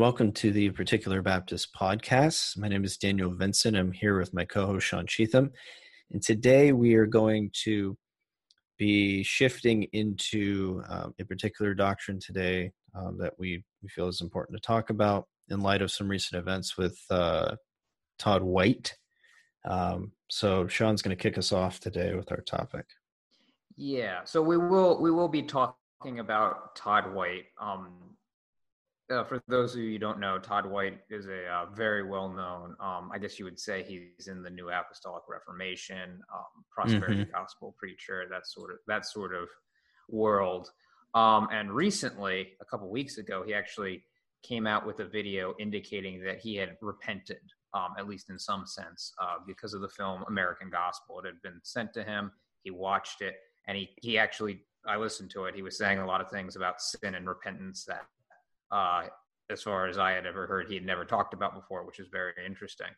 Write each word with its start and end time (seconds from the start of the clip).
Welcome 0.00 0.32
to 0.32 0.50
the 0.50 0.70
Particular 0.70 1.20
Baptist 1.20 1.74
Podcast. 1.78 2.56
My 2.56 2.68
name 2.68 2.84
is 2.84 2.96
Daniel 2.96 3.34
Vincent. 3.34 3.76
I'm 3.76 3.92
here 3.92 4.18
with 4.18 4.32
my 4.32 4.46
co 4.46 4.64
host, 4.64 4.86
Sean 4.86 5.06
Cheatham. 5.06 5.50
And 6.10 6.22
today 6.22 6.72
we 6.72 6.94
are 6.94 7.04
going 7.04 7.50
to 7.64 7.98
be 8.78 9.22
shifting 9.22 9.82
into 9.92 10.82
um, 10.88 11.12
a 11.20 11.24
particular 11.26 11.74
doctrine 11.74 12.18
today 12.18 12.72
um, 12.94 13.18
that 13.18 13.34
we, 13.38 13.62
we 13.82 13.90
feel 13.90 14.08
is 14.08 14.22
important 14.22 14.56
to 14.56 14.66
talk 14.66 14.88
about 14.88 15.26
in 15.50 15.60
light 15.60 15.82
of 15.82 15.90
some 15.90 16.08
recent 16.08 16.40
events 16.40 16.78
with 16.78 16.98
uh, 17.10 17.56
Todd 18.18 18.42
White. 18.42 18.96
Um, 19.66 20.12
so 20.30 20.66
Sean's 20.66 21.02
going 21.02 21.14
to 21.14 21.22
kick 21.22 21.36
us 21.36 21.52
off 21.52 21.78
today 21.78 22.14
with 22.14 22.32
our 22.32 22.40
topic. 22.40 22.86
Yeah, 23.76 24.20
so 24.24 24.40
we 24.40 24.56
will 24.56 24.98
we 24.98 25.10
will 25.10 25.28
be 25.28 25.42
talking 25.42 26.20
about 26.20 26.74
Todd 26.74 27.12
White. 27.12 27.48
Um, 27.60 28.09
uh, 29.10 29.24
for 29.24 29.42
those 29.48 29.74
of 29.74 29.80
you 29.80 29.92
who 29.92 29.98
don't 29.98 30.20
know, 30.20 30.38
Todd 30.38 30.66
White 30.66 30.98
is 31.10 31.26
a 31.26 31.46
uh, 31.46 31.66
very 31.74 32.08
well 32.08 32.28
known, 32.28 32.76
um, 32.80 33.10
I 33.12 33.18
guess 33.18 33.38
you 33.38 33.44
would 33.44 33.58
say 33.58 33.82
he's 33.82 34.28
in 34.28 34.42
the 34.42 34.50
New 34.50 34.70
Apostolic 34.70 35.24
Reformation, 35.28 36.20
um, 36.32 36.64
prosperity 36.70 37.22
mm-hmm. 37.22 37.32
gospel 37.32 37.74
preacher, 37.78 38.24
that 38.30 38.46
sort 38.46 38.70
of 38.70 38.78
that 38.86 39.06
sort 39.06 39.34
of 39.34 39.48
world. 40.08 40.70
Um, 41.14 41.48
and 41.52 41.72
recently, 41.72 42.52
a 42.60 42.64
couple 42.64 42.88
weeks 42.88 43.18
ago, 43.18 43.42
he 43.44 43.52
actually 43.52 44.04
came 44.42 44.66
out 44.66 44.86
with 44.86 45.00
a 45.00 45.04
video 45.04 45.54
indicating 45.58 46.22
that 46.22 46.38
he 46.38 46.54
had 46.56 46.76
repented, 46.80 47.42
um, 47.74 47.94
at 47.98 48.08
least 48.08 48.30
in 48.30 48.38
some 48.38 48.64
sense, 48.66 49.12
uh, 49.20 49.36
because 49.46 49.74
of 49.74 49.80
the 49.80 49.88
film 49.88 50.24
American 50.28 50.70
Gospel. 50.70 51.18
It 51.18 51.26
had 51.26 51.42
been 51.42 51.60
sent 51.64 51.92
to 51.94 52.04
him. 52.04 52.30
He 52.62 52.70
watched 52.70 53.22
it, 53.22 53.34
and 53.66 53.76
he 53.76 53.90
he 54.00 54.18
actually 54.18 54.62
I 54.86 54.96
listened 54.96 55.30
to 55.30 55.44
it. 55.46 55.54
He 55.54 55.62
was 55.62 55.76
saying 55.76 55.98
a 55.98 56.06
lot 56.06 56.20
of 56.20 56.30
things 56.30 56.54
about 56.56 56.80
sin 56.80 57.16
and 57.16 57.28
repentance 57.28 57.84
that 57.86 58.06
uh, 58.70 59.04
as 59.50 59.62
far 59.62 59.86
as 59.86 59.98
I 59.98 60.12
had 60.12 60.26
ever 60.26 60.46
heard, 60.46 60.68
he 60.68 60.74
had 60.74 60.84
never 60.84 61.04
talked 61.04 61.34
about 61.34 61.54
before, 61.54 61.84
which 61.84 61.98
is 61.98 62.08
very 62.08 62.32
interesting. 62.44 62.88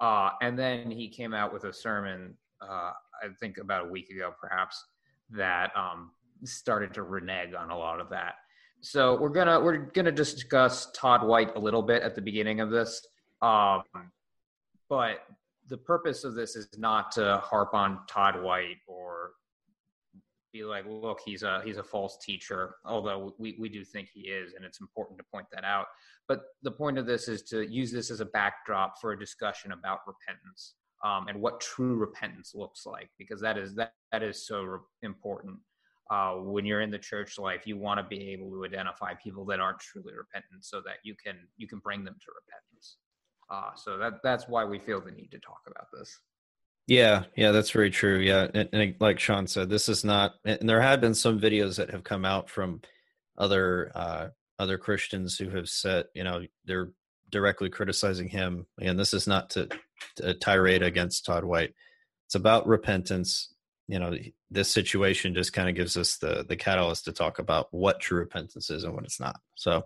Uh, 0.00 0.30
and 0.40 0.58
then 0.58 0.90
he 0.90 1.08
came 1.08 1.34
out 1.34 1.52
with 1.52 1.64
a 1.64 1.72
sermon, 1.72 2.34
uh, 2.62 2.92
I 3.22 3.28
think 3.40 3.58
about 3.58 3.86
a 3.86 3.88
week 3.88 4.10
ago, 4.10 4.32
perhaps, 4.40 4.82
that 5.30 5.72
um, 5.76 6.12
started 6.44 6.94
to 6.94 7.02
renege 7.02 7.54
on 7.54 7.70
a 7.70 7.76
lot 7.76 8.00
of 8.00 8.08
that. 8.10 8.34
So 8.80 9.18
we're 9.20 9.30
gonna 9.30 9.60
we're 9.60 9.76
gonna 9.76 10.12
discuss 10.12 10.88
Todd 10.92 11.26
White 11.26 11.56
a 11.56 11.58
little 11.58 11.82
bit 11.82 12.02
at 12.02 12.14
the 12.14 12.20
beginning 12.20 12.60
of 12.60 12.70
this, 12.70 13.04
um, 13.42 13.82
but 14.88 15.18
the 15.68 15.76
purpose 15.76 16.22
of 16.22 16.34
this 16.34 16.54
is 16.54 16.68
not 16.78 17.10
to 17.12 17.38
harp 17.38 17.74
on 17.74 18.00
Todd 18.08 18.40
White 18.40 18.78
or 18.86 19.32
be 20.52 20.64
like, 20.64 20.84
look, 20.88 21.20
he's 21.24 21.42
a 21.42 21.62
he's 21.64 21.76
a 21.76 21.82
false 21.82 22.18
teacher, 22.24 22.76
although 22.84 23.34
we, 23.38 23.56
we 23.58 23.68
do 23.68 23.84
think 23.84 24.08
he 24.12 24.22
is, 24.22 24.54
and 24.54 24.64
it's 24.64 24.80
important 24.80 25.18
to 25.18 25.24
point 25.32 25.46
that 25.52 25.64
out. 25.64 25.86
But 26.26 26.40
the 26.62 26.70
point 26.70 26.98
of 26.98 27.06
this 27.06 27.28
is 27.28 27.42
to 27.44 27.62
use 27.62 27.92
this 27.92 28.10
as 28.10 28.20
a 28.20 28.26
backdrop 28.26 29.00
for 29.00 29.12
a 29.12 29.18
discussion 29.18 29.72
about 29.72 30.00
repentance 30.06 30.74
um, 31.04 31.28
and 31.28 31.40
what 31.40 31.60
true 31.60 31.96
repentance 31.96 32.52
looks 32.54 32.86
like, 32.86 33.10
because 33.18 33.40
that 33.40 33.58
is 33.58 33.74
that 33.76 33.92
that 34.12 34.22
is 34.22 34.46
so 34.46 34.62
re- 34.62 34.78
important. 35.02 35.58
Uh, 36.10 36.36
when 36.36 36.64
you're 36.64 36.80
in 36.80 36.90
the 36.90 36.98
church 36.98 37.38
life, 37.38 37.66
you 37.66 37.76
want 37.76 37.98
to 37.98 38.16
be 38.16 38.30
able 38.30 38.50
to 38.50 38.64
identify 38.64 39.12
people 39.22 39.44
that 39.44 39.60
aren't 39.60 39.78
truly 39.78 40.12
repentant, 40.14 40.64
so 40.64 40.80
that 40.80 40.96
you 41.02 41.14
can 41.22 41.36
you 41.56 41.68
can 41.68 41.78
bring 41.80 42.04
them 42.04 42.16
to 42.20 42.32
repentance. 42.40 42.96
Uh, 43.50 43.70
so 43.76 43.98
that 43.98 44.14
that's 44.22 44.48
why 44.48 44.64
we 44.64 44.78
feel 44.78 45.00
the 45.00 45.10
need 45.10 45.30
to 45.30 45.38
talk 45.40 45.60
about 45.66 45.86
this. 45.92 46.18
Yeah, 46.88 47.24
yeah, 47.36 47.52
that's 47.52 47.70
very 47.70 47.90
true. 47.90 48.18
Yeah, 48.18 48.48
and, 48.54 48.68
and, 48.72 48.94
like 48.98 49.20
Sean 49.20 49.46
said, 49.46 49.68
this 49.68 49.90
is 49.90 50.04
not. 50.04 50.36
And 50.46 50.66
there 50.66 50.80
have 50.80 51.02
been 51.02 51.14
some 51.14 51.38
videos 51.38 51.76
that 51.76 51.90
have 51.90 52.02
come 52.02 52.24
out 52.24 52.48
from 52.48 52.80
other 53.36 53.92
uh, 53.94 54.28
other 54.58 54.78
Christians 54.78 55.36
who 55.36 55.50
have 55.50 55.68
said, 55.68 56.06
you 56.14 56.24
know, 56.24 56.42
they're 56.64 56.90
directly 57.30 57.68
criticizing 57.68 58.26
him. 58.26 58.66
And 58.80 58.98
this 58.98 59.12
is 59.12 59.26
not 59.26 59.50
to, 59.50 59.68
to 60.16 60.32
tirade 60.32 60.82
against 60.82 61.26
Todd 61.26 61.44
White. 61.44 61.74
It's 62.26 62.34
about 62.34 62.66
repentance. 62.66 63.52
You 63.86 63.98
know, 63.98 64.16
this 64.50 64.70
situation 64.72 65.34
just 65.34 65.52
kind 65.52 65.68
of 65.68 65.74
gives 65.74 65.98
us 65.98 66.16
the 66.16 66.46
the 66.48 66.56
catalyst 66.56 67.04
to 67.04 67.12
talk 67.12 67.38
about 67.38 67.68
what 67.70 68.00
true 68.00 68.18
repentance 68.18 68.70
is 68.70 68.84
and 68.84 68.94
what 68.94 69.04
it's 69.04 69.20
not. 69.20 69.36
So, 69.56 69.84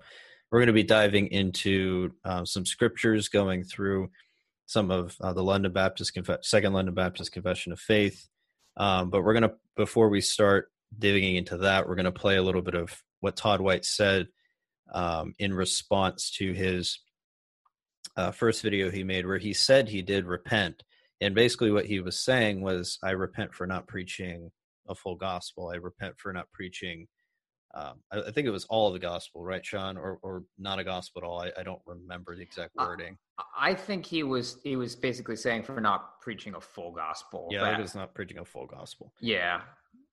we're 0.52 0.60
going 0.60 0.68
to 0.68 0.72
be 0.72 0.84
diving 0.84 1.26
into 1.32 2.12
um, 2.24 2.46
some 2.46 2.64
scriptures, 2.64 3.28
going 3.28 3.64
through 3.64 4.08
some 4.72 4.90
of 4.90 5.16
uh, 5.20 5.32
the 5.32 5.42
London 5.42 5.72
Baptist 5.72 6.14
Conf- 6.14 6.44
Second 6.44 6.72
London 6.72 6.94
Baptist 6.94 7.32
Confession 7.32 7.72
of 7.72 7.80
Faith. 7.80 8.28
Um, 8.76 9.10
but 9.10 9.22
we're 9.22 9.34
gonna 9.34 9.52
before 9.76 10.08
we 10.08 10.20
start 10.20 10.72
digging 10.98 11.36
into 11.36 11.58
that, 11.58 11.86
we're 11.86 11.94
gonna 11.94 12.10
play 12.12 12.36
a 12.36 12.42
little 12.42 12.62
bit 12.62 12.74
of 12.74 13.02
what 13.20 13.36
Todd 13.36 13.60
White 13.60 13.84
said 13.84 14.28
um, 14.92 15.34
in 15.38 15.52
response 15.52 16.30
to 16.38 16.52
his 16.52 16.98
uh, 18.16 18.30
first 18.30 18.62
video 18.62 18.90
he 18.90 19.04
made, 19.04 19.26
where 19.26 19.38
he 19.38 19.52
said 19.52 19.88
he 19.88 20.02
did 20.02 20.24
repent, 20.24 20.82
and 21.20 21.34
basically 21.34 21.70
what 21.70 21.86
he 21.86 22.00
was 22.00 22.18
saying 22.18 22.62
was, 22.62 22.98
"I 23.02 23.10
repent 23.10 23.54
for 23.54 23.66
not 23.66 23.86
preaching 23.86 24.50
a 24.88 24.94
full 24.94 25.16
gospel. 25.16 25.70
I 25.72 25.76
repent 25.76 26.14
for 26.18 26.32
not 26.32 26.50
preaching." 26.52 27.08
Um, 27.74 27.94
I, 28.12 28.20
I, 28.20 28.30
think 28.30 28.46
it 28.46 28.50
was 28.50 28.64
all 28.66 28.88
of 28.88 28.92
the 28.92 28.98
gospel, 28.98 29.42
right, 29.42 29.64
Sean, 29.64 29.96
or 29.96 30.18
or 30.22 30.44
not 30.58 30.78
a 30.78 30.84
gospel 30.84 31.22
at 31.22 31.26
all. 31.26 31.40
I, 31.40 31.52
I 31.58 31.62
don't 31.62 31.80
remember 31.86 32.36
the 32.36 32.42
exact 32.42 32.74
wording. 32.76 33.16
I 33.58 33.74
think 33.74 34.04
he 34.04 34.22
was 34.22 34.58
he 34.62 34.76
was 34.76 34.94
basically 34.94 35.36
saying 35.36 35.62
for 35.62 35.80
not 35.80 36.20
preaching 36.20 36.54
a 36.54 36.60
full 36.60 36.92
gospel. 36.92 37.48
Yeah, 37.50 37.62
that 37.62 37.80
is 37.80 37.94
not 37.94 38.14
preaching 38.14 38.38
a 38.38 38.44
full 38.44 38.66
gospel. 38.66 39.14
Yeah, 39.20 39.62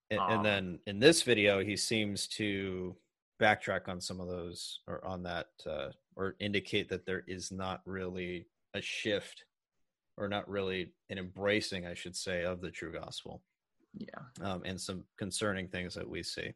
and, 0.09 0.19
um, 0.19 0.31
and, 0.31 0.45
then 0.45 0.79
in 0.87 0.99
this 0.99 1.21
video, 1.21 1.63
he 1.63 1.75
seems 1.75 2.27
to 2.29 2.95
backtrack 3.41 3.87
on 3.87 3.99
some 4.01 4.19
of 4.19 4.27
those 4.27 4.79
or 4.87 5.05
on 5.05 5.23
that 5.23 5.47
uh, 5.69 5.89
or 6.15 6.35
indicate 6.39 6.89
that 6.89 7.05
there 7.05 7.23
is 7.27 7.51
not 7.51 7.81
really 7.85 8.47
a 8.73 8.81
shift 8.81 9.43
or 10.17 10.27
not 10.27 10.49
really 10.49 10.91
an 11.09 11.17
embracing, 11.17 11.85
I 11.85 11.93
should 11.93 12.15
say, 12.15 12.43
of 12.43 12.61
the 12.61 12.71
true 12.71 12.91
gospel. 12.91 13.41
Yeah, 13.93 14.19
um, 14.41 14.61
and 14.65 14.79
some 14.79 15.03
concerning 15.17 15.67
things 15.67 15.93
that 15.95 16.07
we 16.07 16.23
see. 16.23 16.53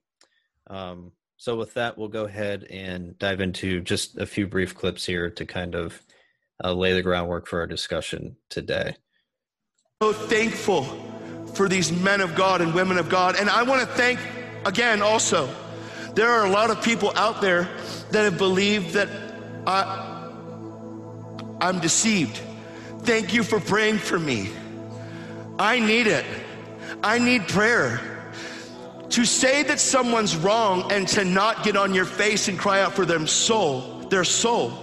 Um, 0.68 1.12
so 1.38 1.56
with 1.56 1.74
that, 1.74 1.98
we'll 1.98 2.08
go 2.08 2.26
ahead 2.26 2.66
and 2.70 3.18
dive 3.20 3.42
into 3.42 3.82
just 3.82 4.18
a 4.18 4.26
few 4.26 4.48
brief 4.48 4.76
clips 4.76 5.06
here 5.06 5.30
to 5.32 5.46
kind 5.46 5.76
of 5.76 6.02
uh, 6.64 6.74
lay 6.74 6.94
the 6.94 7.02
groundwork 7.02 7.48
for 7.48 7.60
our 7.60 7.68
discussion 7.68 8.38
today. 8.50 8.96
So 10.02 10.14
thankful 10.14 10.84
for 11.54 11.68
these 11.68 11.92
men 11.92 12.22
of 12.22 12.36
God 12.36 12.62
and 12.62 12.74
women 12.74 12.98
of 12.98 13.10
God. 13.10 13.36
And 13.38 13.50
I 13.50 13.64
want 13.64 13.82
to 13.82 13.88
thank 13.88 14.20
again 14.66 15.02
also, 15.02 15.54
there 16.16 16.30
are 16.30 16.46
a 16.46 16.50
lot 16.50 16.70
of 16.70 16.82
people 16.84 17.12
out 17.16 17.42
there 17.42 17.68
that 18.12 18.24
have 18.24 18.38
believed 18.38 18.94
that 18.94 19.10
I, 19.66 20.30
I'm 21.60 21.80
deceived. 21.80 22.40
Thank 23.00 23.34
you 23.34 23.44
for 23.44 23.60
praying 23.60 23.98
for 23.98 24.20
me. 24.20 24.52
I 25.60 25.80
need 25.80 26.08
it. 26.08 26.26
I 27.04 27.20
need 27.20 27.48
prayer. 27.48 28.13
To 29.14 29.26
say 29.26 29.62
that 29.62 29.80
someone's 29.80 30.36
wrong 30.36 30.92
and 30.92 31.08
to 31.10 31.24
not 31.24 31.64
get 31.64 31.78
on 31.78 31.94
your 31.94 32.06
face 32.06 32.48
and 32.48 32.58
cry 32.58 32.82
out 32.82 32.94
for 32.94 33.06
their 33.06 33.28
soul, 33.28 34.00
their 34.10 34.24
soul, 34.24 34.74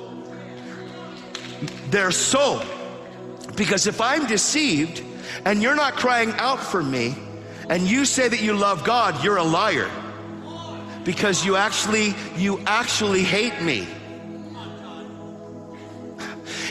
their 1.90 2.12
soul. 2.12 2.62
Because 3.56 3.88
if 3.88 4.00
I'm 4.00 4.28
deceived 4.28 5.02
and 5.44 5.60
you're 5.60 5.74
not 5.74 5.94
crying 5.96 6.30
out 6.38 6.60
for 6.60 6.80
me 6.80 7.16
and 7.68 7.82
you 7.82 8.04
say 8.04 8.28
that 8.28 8.40
you 8.40 8.54
love 8.54 8.84
God, 8.84 9.24
you're 9.24 9.38
a 9.38 9.42
liar. 9.42 9.90
Because 11.02 11.44
you 11.44 11.56
actually, 11.56 12.14
you 12.36 12.60
actually 12.66 13.24
hate 13.24 13.60
me. 13.60 13.88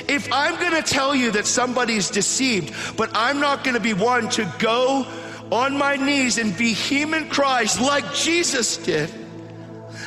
If 0.08 0.32
I'm 0.32 0.56
gonna 0.62 0.82
tell 0.82 1.14
you 1.14 1.32
that 1.32 1.46
somebody's 1.46 2.10
deceived, 2.10 2.74
but 2.96 3.12
I'm 3.14 3.42
not 3.42 3.66
gonna 3.66 3.82
be 3.82 3.94
one 3.94 4.30
to 4.30 4.50
go 4.60 5.06
on 5.51 5.78
my 5.78 5.96
knees 5.96 6.38
in 6.38 6.51
vehement 6.51 7.30
cries 7.30 7.80
like 7.80 8.13
Jesus 8.13 8.78
did 8.78 9.10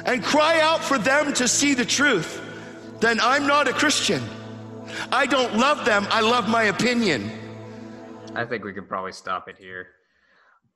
and 0.05 0.23
cry 0.23 0.61
out 0.61 0.83
for 0.83 0.99
them 0.99 1.33
to 1.35 1.49
see 1.49 1.75
the 1.75 1.85
truth, 1.85 2.41
then 3.01 3.19
I'm 3.21 3.47
not 3.47 3.69
a 3.69 3.73
Christian. 3.73 4.23
I 5.11 5.27
don't 5.27 5.57
love 5.57 5.85
them, 5.85 6.07
I 6.11 6.21
love 6.21 6.49
my 6.49 6.65
opinion. 6.65 7.31
I 8.35 8.45
think 8.45 8.65
we 8.65 8.73
can 8.73 8.87
probably 8.87 9.13
stop 9.13 9.49
it 9.49 9.57
here. 9.59 9.89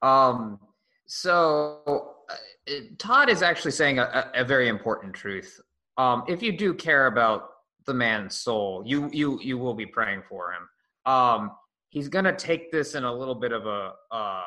Um, 0.03 0.59
so, 1.07 2.15
uh, 2.29 2.73
Todd 2.99 3.31
is 3.31 3.43
actually 3.43 3.71
saying 3.71 3.99
a, 3.99 4.31
a 4.35 4.45
very 4.45 4.69
important 4.69 5.15
truth. 5.15 5.61
Um, 5.97 6.25
if 6.29 6.43
you 6.43 6.57
do 6.57 6.75
care 6.75 7.07
about 7.07 7.51
the 7.87 7.95
man's 7.95 8.35
soul, 8.35 8.83
you 8.85 9.09
you 9.13 9.41
you 9.41 9.57
will 9.57 9.75
be 9.75 9.87
praying 9.87 10.23
for 10.29 10.53
him. 10.53 10.69
Um, 11.13 11.53
he's 11.91 12.09
going 12.09 12.25
to 12.25 12.35
take 12.35 12.71
this 12.73 12.95
in 12.95 13.05
a 13.05 13.13
little 13.13 13.35
bit 13.35 13.53
of 13.53 13.67
a 13.67 13.93
uh, 14.11 14.43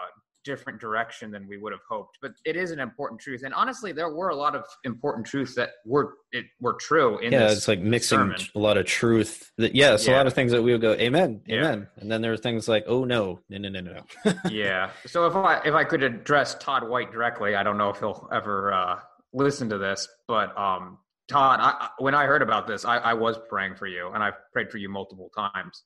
different 0.45 0.79
direction 0.79 1.31
than 1.31 1.47
we 1.47 1.57
would 1.57 1.71
have 1.71 1.81
hoped. 1.87 2.17
But 2.21 2.31
it 2.45 2.55
is 2.55 2.71
an 2.71 2.79
important 2.79 3.19
truth, 3.19 3.43
and 3.43 3.53
honestly, 3.53 3.91
there 3.91 4.09
were 4.09 4.29
a 4.29 4.35
lot 4.35 4.55
of 4.55 4.65
important 4.83 5.27
truths 5.27 5.55
that 5.55 5.71
were 5.85 6.15
it 6.31 6.45
were 6.59 6.73
true. 6.73 7.17
In 7.19 7.31
yeah, 7.31 7.51
it's 7.51 7.67
like 7.67 7.79
mixing 7.79 8.17
sermon. 8.17 8.41
a 8.55 8.59
lot 8.59 8.77
of 8.77 8.85
truth. 8.85 9.51
That 9.57 9.75
yeah, 9.75 9.93
it's 9.93 10.07
yeah. 10.07 10.15
a 10.15 10.17
lot 10.17 10.27
of 10.27 10.33
things 10.33 10.51
that 10.51 10.61
we 10.61 10.71
would 10.71 10.81
go, 10.81 10.93
Amen, 10.93 11.41
Amen, 11.49 11.87
and 11.97 12.11
then 12.11 12.21
there 12.21 12.33
are 12.33 12.37
things 12.37 12.67
like, 12.67 12.85
Oh 12.87 13.03
no, 13.03 13.39
no, 13.49 13.57
no, 13.57 13.69
no, 13.69 13.79
no. 13.79 14.33
yeah. 14.49 14.91
So 15.05 15.27
if 15.27 15.35
I 15.35 15.61
if 15.65 15.73
I 15.73 15.83
could 15.83 16.03
address 16.03 16.55
Todd 16.55 16.87
White 16.87 17.11
directly, 17.11 17.55
I 17.55 17.63
don't 17.63 17.77
know 17.77 17.89
if 17.89 17.99
he'll 17.99 18.27
ever 18.31 18.73
uh, 18.73 18.99
listen 19.33 19.69
to 19.69 19.77
this, 19.77 20.07
but 20.27 20.57
um, 20.57 20.97
Todd, 21.27 21.59
I, 21.61 21.89
when 21.99 22.15
I 22.15 22.25
heard 22.25 22.41
about 22.41 22.65
this, 22.67 22.85
I, 22.85 22.97
I, 22.97 23.13
was 23.13 23.37
praying 23.49 23.75
for 23.75 23.85
you, 23.85 24.09
and 24.13 24.23
I've 24.23 24.33
prayed 24.51 24.71
for 24.71 24.79
you 24.79 24.89
multiple 24.89 25.29
times. 25.35 25.83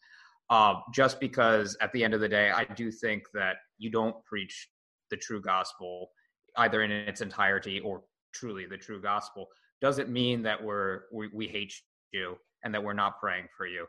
Uh, 0.50 0.76
just 0.94 1.20
because 1.20 1.78
at 1.82 1.92
the 1.94 2.04
end 2.04 2.14
of 2.14 2.20
the 2.20 2.30
day, 2.30 2.52
I 2.52 2.66
do 2.66 2.92
think 2.92 3.24
that 3.34 3.56
you 3.78 3.90
don't 3.90 4.24
preach 4.26 4.70
the 5.10 5.18
true 5.18 5.42
gospel 5.42 6.10
either 6.58 6.84
in 6.84 6.92
its 6.92 7.22
entirety 7.22 7.80
or 7.80 8.04
truly 8.34 8.66
the 8.66 8.78
true 8.78 9.02
gospel. 9.02 9.48
Doesn't 9.82 10.10
mean 10.10 10.44
that 10.44 10.62
we're 10.62 11.02
we, 11.12 11.30
we 11.34 11.48
hate 11.48 11.74
you 12.12 12.36
and 12.64 12.74
that 12.74 12.84
we're 12.84 12.94
not 12.94 13.20
praying 13.20 13.48
for 13.56 13.66
you. 13.66 13.86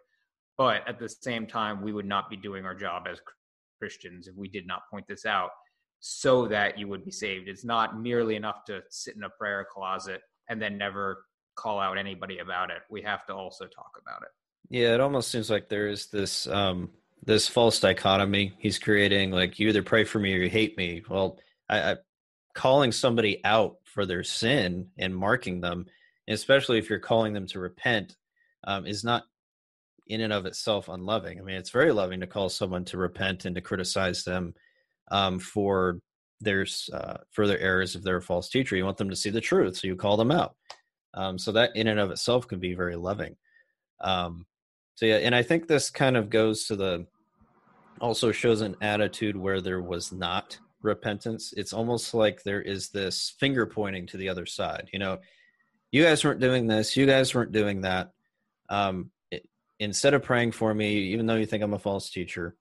But 0.56 0.86
at 0.88 0.98
the 0.98 1.08
same 1.08 1.46
time, 1.46 1.82
we 1.82 1.92
would 1.92 2.06
not 2.06 2.30
be 2.30 2.36
doing 2.36 2.64
our 2.64 2.74
job 2.74 3.06
as 3.10 3.20
Christians 3.78 4.28
if 4.28 4.36
we 4.36 4.48
did 4.48 4.66
not 4.66 4.82
point 4.90 5.06
this 5.08 5.26
out 5.26 5.50
so 6.00 6.46
that 6.48 6.78
you 6.78 6.86
would 6.88 7.04
be 7.04 7.10
saved. 7.10 7.48
It's 7.48 7.64
not 7.64 8.00
merely 8.00 8.36
enough 8.36 8.64
to 8.66 8.82
sit 8.90 9.16
in 9.16 9.24
a 9.24 9.30
prayer 9.30 9.66
closet 9.72 10.20
and 10.48 10.60
then 10.60 10.78
never 10.78 11.24
call 11.56 11.80
out 11.80 11.98
anybody 11.98 12.38
about 12.38 12.70
it. 12.70 12.82
We 12.90 13.02
have 13.02 13.24
to 13.26 13.34
also 13.34 13.66
talk 13.66 13.90
about 14.00 14.22
it. 14.22 14.28
Yeah, 14.70 14.94
it 14.94 15.00
almost 15.00 15.30
seems 15.30 15.50
like 15.50 15.68
there 15.68 15.88
is 15.88 16.06
this 16.06 16.46
um 16.46 16.90
this 17.24 17.48
false 17.48 17.80
dichotomy 17.80 18.52
he's 18.58 18.78
creating 18.78 19.30
like 19.30 19.58
you 19.58 19.68
either 19.68 19.82
pray 19.82 20.04
for 20.04 20.18
me 20.18 20.34
or 20.34 20.38
you 20.38 20.50
hate 20.50 20.76
me. 20.76 21.02
Well, 21.08 21.38
I, 21.68 21.92
I 21.92 21.96
calling 22.54 22.92
somebody 22.92 23.40
out 23.44 23.76
for 23.84 24.06
their 24.06 24.22
sin 24.22 24.88
and 24.98 25.14
marking 25.14 25.60
them, 25.60 25.86
especially 26.28 26.78
if 26.78 26.88
you're 26.88 26.98
calling 26.98 27.32
them 27.32 27.46
to 27.48 27.58
repent, 27.58 28.16
um, 28.64 28.86
is 28.86 29.04
not 29.04 29.24
in 30.06 30.20
and 30.20 30.32
of 30.32 30.46
itself 30.46 30.88
unloving. 30.88 31.38
I 31.38 31.42
mean, 31.42 31.56
it's 31.56 31.70
very 31.70 31.92
loving 31.92 32.20
to 32.20 32.26
call 32.26 32.48
someone 32.48 32.84
to 32.86 32.98
repent 32.98 33.44
and 33.44 33.54
to 33.54 33.60
criticize 33.60 34.24
them 34.24 34.54
um, 35.10 35.38
for 35.38 35.98
their 36.40 36.66
uh, 36.92 37.18
further 37.30 37.58
errors 37.58 37.96
if 37.96 38.02
they're 38.02 38.18
a 38.18 38.22
false 38.22 38.48
teacher. 38.48 38.76
You 38.76 38.84
want 38.84 38.98
them 38.98 39.10
to 39.10 39.16
see 39.16 39.30
the 39.30 39.40
truth, 39.40 39.76
so 39.76 39.86
you 39.86 39.96
call 39.96 40.16
them 40.16 40.30
out. 40.30 40.56
Um, 41.14 41.38
so 41.38 41.52
that 41.52 41.74
in 41.76 41.86
and 41.86 42.00
of 42.00 42.10
itself 42.10 42.46
can 42.48 42.60
be 42.60 42.74
very 42.74 42.96
loving. 42.96 43.36
Um, 44.00 44.46
so 44.94 45.06
yeah, 45.06 45.16
and 45.16 45.34
I 45.34 45.42
think 45.42 45.66
this 45.66 45.90
kind 45.90 46.16
of 46.16 46.30
goes 46.30 46.66
to 46.66 46.76
the 46.76 47.06
also 48.00 48.32
shows 48.32 48.60
an 48.60 48.76
attitude 48.80 49.36
where 49.36 49.60
there 49.60 49.80
was 49.80 50.12
not 50.12 50.58
repentance. 50.82 51.54
It's 51.56 51.72
almost 51.72 52.12
like 52.12 52.42
there 52.42 52.60
is 52.60 52.90
this 52.90 53.34
finger 53.38 53.66
pointing 53.66 54.06
to 54.08 54.16
the 54.16 54.28
other 54.28 54.46
side. 54.46 54.88
You 54.92 54.98
know, 54.98 55.18
you 55.92 56.02
guys 56.02 56.24
weren't 56.24 56.40
doing 56.40 56.66
this, 56.66 56.96
you 56.96 57.06
guys 57.06 57.34
weren't 57.34 57.52
doing 57.52 57.82
that. 57.82 58.10
Um, 58.68 59.10
it, 59.30 59.48
instead 59.78 60.14
of 60.14 60.22
praying 60.22 60.52
for 60.52 60.74
me, 60.74 60.96
even 61.12 61.26
though 61.26 61.36
you 61.36 61.46
think 61.46 61.62
I'm 61.62 61.74
a 61.74 61.78
false 61.78 62.10
teacher, 62.10 62.56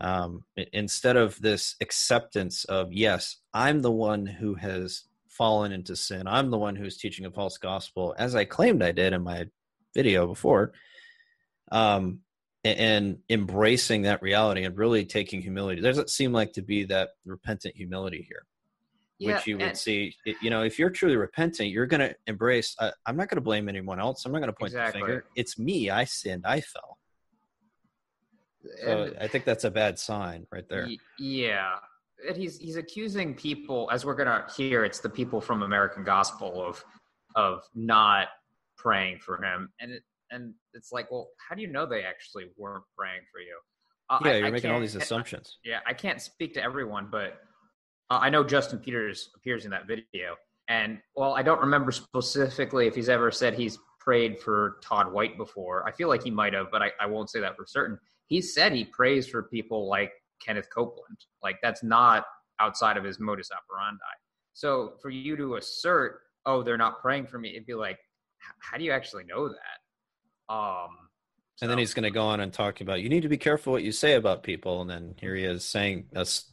um, 0.00 0.44
instead 0.72 1.16
of 1.16 1.40
this 1.40 1.76
acceptance 1.80 2.64
of 2.64 2.92
yes 2.92 3.36
i'm 3.52 3.82
the 3.82 3.90
one 3.90 4.24
who 4.24 4.54
has 4.54 5.04
fallen 5.28 5.72
into 5.72 5.94
sin 5.94 6.26
i'm 6.26 6.50
the 6.50 6.58
one 6.58 6.74
who's 6.74 6.96
teaching 6.96 7.26
a 7.26 7.30
false 7.30 7.58
gospel 7.58 8.14
as 8.18 8.34
i 8.34 8.44
claimed 8.44 8.82
i 8.82 8.92
did 8.92 9.12
in 9.12 9.22
my 9.22 9.44
video 9.94 10.26
before 10.26 10.72
um, 11.70 12.20
and 12.62 13.18
embracing 13.30 14.02
that 14.02 14.20
reality 14.20 14.64
and 14.64 14.76
really 14.76 15.04
taking 15.04 15.40
humility 15.40 15.80
there 15.80 15.92
doesn't 15.92 16.10
seem 16.10 16.32
like 16.32 16.52
to 16.52 16.62
be 16.62 16.84
that 16.84 17.10
repentant 17.24 17.74
humility 17.76 18.24
here 18.28 18.44
yeah, 19.18 19.34
which 19.34 19.46
you 19.46 19.56
would 19.56 19.68
and, 19.68 19.78
see 19.78 20.14
you 20.42 20.50
know 20.50 20.62
if 20.62 20.78
you're 20.78 20.90
truly 20.90 21.16
repentant 21.16 21.70
you're 21.70 21.86
going 21.86 22.00
to 22.00 22.14
embrace 22.26 22.74
uh, 22.78 22.90
i'm 23.06 23.16
not 23.16 23.28
going 23.28 23.36
to 23.36 23.42
blame 23.42 23.68
anyone 23.68 23.98
else 23.98 24.24
i'm 24.24 24.32
not 24.32 24.38
going 24.38 24.52
to 24.52 24.56
point 24.58 24.72
exactly. 24.72 25.00
the 25.00 25.06
finger 25.06 25.24
it's 25.36 25.58
me 25.58 25.90
i 25.90 26.04
sinned 26.04 26.44
i 26.46 26.60
fell 26.60 26.98
so 28.82 29.12
I 29.20 29.26
think 29.26 29.44
that's 29.44 29.64
a 29.64 29.70
bad 29.70 29.98
sign 29.98 30.46
right 30.52 30.68
there. 30.68 30.88
Yeah. 31.18 31.76
And 32.26 32.36
he's 32.36 32.58
he's 32.58 32.76
accusing 32.76 33.34
people 33.34 33.88
as 33.90 34.04
we're 34.04 34.14
gonna 34.14 34.46
hear, 34.54 34.84
it's 34.84 35.00
the 35.00 35.08
people 35.08 35.40
from 35.40 35.62
American 35.62 36.04
Gospel 36.04 36.62
of 36.62 36.84
of 37.34 37.62
not 37.74 38.28
praying 38.76 39.20
for 39.20 39.42
him. 39.42 39.70
And 39.80 39.92
it 39.92 40.02
and 40.30 40.54
it's 40.74 40.92
like, 40.92 41.10
well, 41.10 41.28
how 41.48 41.54
do 41.54 41.62
you 41.62 41.68
know 41.68 41.86
they 41.86 42.02
actually 42.02 42.44
weren't 42.56 42.84
praying 42.96 43.22
for 43.32 43.40
you? 43.40 43.58
Uh, 44.08 44.18
yeah, 44.24 44.30
I, 44.30 44.36
you're 44.38 44.46
I 44.46 44.50
making 44.50 44.70
all 44.70 44.80
these 44.80 44.96
assumptions. 44.96 45.58
I, 45.64 45.68
yeah, 45.68 45.78
I 45.86 45.92
can't 45.92 46.20
speak 46.20 46.54
to 46.54 46.62
everyone, 46.62 47.08
but 47.10 47.40
uh, 48.10 48.18
I 48.20 48.30
know 48.30 48.42
Justin 48.42 48.78
Peters 48.78 49.30
appears 49.36 49.64
in 49.64 49.70
that 49.70 49.86
video. 49.86 50.34
And 50.68 50.98
well, 51.16 51.34
I 51.34 51.42
don't 51.42 51.60
remember 51.60 51.90
specifically 51.90 52.86
if 52.86 52.94
he's 52.94 53.08
ever 53.08 53.30
said 53.30 53.54
he's 53.54 53.78
prayed 53.98 54.38
for 54.40 54.78
Todd 54.82 55.12
White 55.12 55.36
before. 55.36 55.86
I 55.86 55.92
feel 55.92 56.08
like 56.08 56.22
he 56.22 56.30
might 56.30 56.54
have, 56.54 56.70
but 56.70 56.82
I, 56.82 56.90
I 57.00 57.06
won't 57.06 57.28
say 57.28 57.40
that 57.40 57.56
for 57.56 57.66
certain 57.66 57.98
he 58.30 58.40
said 58.40 58.72
he 58.72 58.84
prays 58.84 59.28
for 59.28 59.42
people 59.42 59.88
like 59.88 60.12
Kenneth 60.40 60.68
Copeland. 60.72 61.18
Like 61.42 61.58
that's 61.62 61.82
not 61.82 62.24
outside 62.60 62.96
of 62.96 63.04
his 63.04 63.18
modus 63.18 63.50
operandi. 63.50 63.98
So 64.54 64.94
for 65.02 65.10
you 65.10 65.36
to 65.36 65.56
assert, 65.56 66.20
oh, 66.46 66.62
they're 66.62 66.78
not 66.78 67.02
praying 67.02 67.26
for 67.26 67.38
me, 67.38 67.50
it'd 67.50 67.66
be 67.66 67.74
like, 67.74 67.98
how 68.60 68.78
do 68.78 68.84
you 68.84 68.92
actually 68.92 69.24
know 69.24 69.48
that? 69.48 69.79
Um, 70.50 70.98
so. 71.54 71.64
and 71.64 71.70
then 71.70 71.78
he's 71.78 71.94
going 71.94 72.02
to 72.02 72.10
go 72.10 72.24
on 72.24 72.40
and 72.40 72.52
talk 72.52 72.80
about 72.80 73.00
you 73.00 73.08
need 73.08 73.22
to 73.22 73.28
be 73.28 73.38
careful 73.38 73.72
what 73.72 73.84
you 73.84 73.92
say 73.92 74.14
about 74.14 74.42
people, 74.42 74.80
and 74.80 74.90
then 74.90 75.14
here 75.20 75.34
he 75.34 75.44
is 75.44 75.64
saying 75.64 76.06
us 76.14 76.44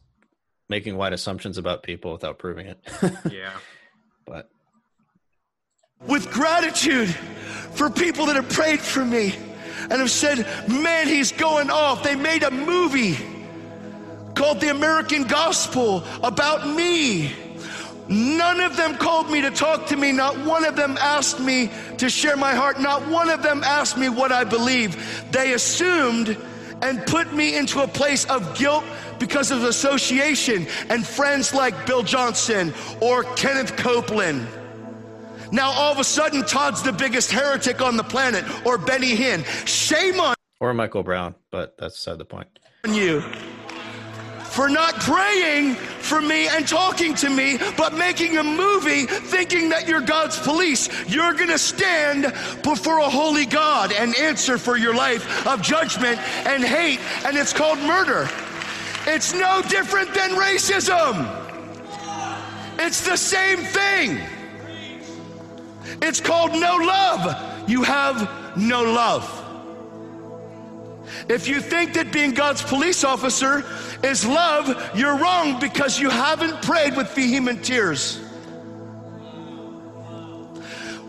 making 0.70 0.96
wide 0.98 1.14
assumptions 1.14 1.58
about 1.58 1.82
people 1.82 2.12
without 2.12 2.38
proving 2.38 2.68
it. 2.68 2.80
yeah, 3.32 3.54
but 4.26 4.50
with 6.06 6.30
gratitude 6.32 7.10
for 7.74 7.90
people 7.90 8.28
that 8.28 8.36
have 8.36 8.50
prayed 8.50 8.80
for 8.80 9.04
me 9.04 9.36
and 9.90 9.94
have 9.94 10.12
said, 10.12 10.40
man, 10.70 11.08
he's 11.08 11.32
going 11.32 11.70
off. 11.70 12.04
They 12.04 12.16
made 12.16 12.44
a 12.44 12.52
movie 12.52 13.18
called 14.36 14.60
The 14.60 14.70
American 14.70 15.24
Gospel 15.24 16.04
about 16.22 16.68
me. 16.68 17.34
None 18.10 18.62
of 18.62 18.78
them 18.78 18.96
called 18.96 19.30
me 19.30 19.42
to 19.42 19.52
talk 19.52 19.88
to 19.88 19.98
me. 19.98 20.12
Not 20.12 20.38
one 20.46 20.64
of 20.64 20.76
them 20.76 20.98
asked 21.00 21.40
me 21.40 21.70
to 21.98 22.10
share 22.10 22.38
my 22.38 22.54
heart. 22.56 22.80
Not 22.80 23.08
one 23.08 23.30
of 23.30 23.44
them 23.44 23.64
asked 23.64 23.98
me 23.98 24.10
what 24.10 24.32
I 24.32 24.44
believe. 24.44 25.26
They 25.32 25.54
assumed 25.54 26.38
and 26.82 27.06
put 27.08 27.34
me 27.34 27.58
into 27.58 27.82
a 27.82 27.88
place 27.88 28.26
of 28.26 28.58
guilt 28.58 28.84
because 29.20 29.52
of 29.52 29.64
association 29.64 30.68
and 30.90 31.06
friends 31.06 31.54
like 31.54 31.86
Bill 31.86 32.04
Johnson 32.04 32.74
or 33.02 33.24
Kenneth 33.36 33.76
Copeland. 33.76 34.48
Now 35.52 35.72
all 35.72 35.92
of 35.92 36.00
a 36.00 36.04
sudden, 36.04 36.44
Todd's 36.44 36.84
the 36.84 36.92
biggest 36.92 37.32
heretic 37.32 37.82
on 37.82 37.98
the 37.98 38.04
planet, 38.04 38.44
or 38.66 38.78
Benny 38.78 39.16
Hinn. 39.16 39.46
Shame 39.66 40.20
on 40.20 40.36
or 40.60 40.74
Michael 40.74 41.04
Brown, 41.04 41.36
but 41.52 41.78
that's 41.78 41.96
beside 41.96 42.18
the 42.18 42.26
point. 42.26 42.60
You 42.88 43.24
for 44.58 44.70
not 44.70 44.96
praying 45.02 45.76
for 45.76 46.20
me 46.20 46.48
and 46.48 46.68
talking 46.68 47.14
to 47.14 47.30
me, 47.30 47.60
but 47.78 47.94
making 47.94 48.40
a 48.40 48.44
movie 48.44 49.06
thinking 49.06 49.70
that 49.70 49.88
you're 49.88 50.02
God's 50.02 50.40
police. 50.40 50.90
You're 51.08 51.34
going 51.34 51.50
to 51.50 51.60
stand 51.60 52.24
before 52.64 52.98
a 52.98 53.08
holy 53.08 53.46
God 53.46 53.92
and 53.92 54.16
answer 54.16 54.58
for 54.58 54.76
your 54.76 54.96
life 54.96 55.46
of 55.46 55.62
judgment 55.62 56.18
and 56.48 56.64
hate, 56.64 57.00
and 57.24 57.38
it's 57.38 57.54
called 57.54 57.78
murder. 57.78 58.28
It's 59.06 59.32
no 59.32 59.62
different 59.70 60.12
than 60.16 60.32
racism. 60.32 61.14
It's 62.80 63.06
the 63.06 63.16
same 63.16 63.60
thing. 63.60 64.20
It's 66.02 66.20
called 66.20 66.54
no 66.54 66.78
love. 66.78 67.70
You 67.70 67.84
have 67.84 68.58
no 68.58 68.82
love. 68.82 69.47
If 71.30 71.48
you 71.48 71.60
think 71.60 71.94
that 71.94 72.14
being 72.14 72.32
God's 72.32 72.62
police 72.62 73.04
officer 73.04 73.66
is 74.02 74.26
love, 74.26 74.92
you're 74.96 75.18
wrong 75.18 75.60
because 75.60 76.00
you 76.00 76.10
haven't 76.10 76.62
prayed 76.62 76.96
with 76.96 77.14
vehement 77.14 77.66
tears. 77.66 78.18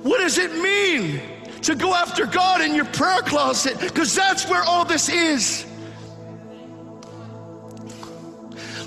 What 0.02 0.18
does 0.18 0.38
it 0.38 0.52
mean 0.54 1.20
to 1.62 1.75
go 1.75 1.94
after 1.94 2.26
God 2.26 2.60
in 2.60 2.75
your 2.75 2.84
prayer 2.87 3.22
closet? 3.22 3.78
Because 3.80 4.14
that's 4.14 4.48
where 4.48 4.62
all 4.62 4.84
this 4.84 5.08
is. 5.08 5.66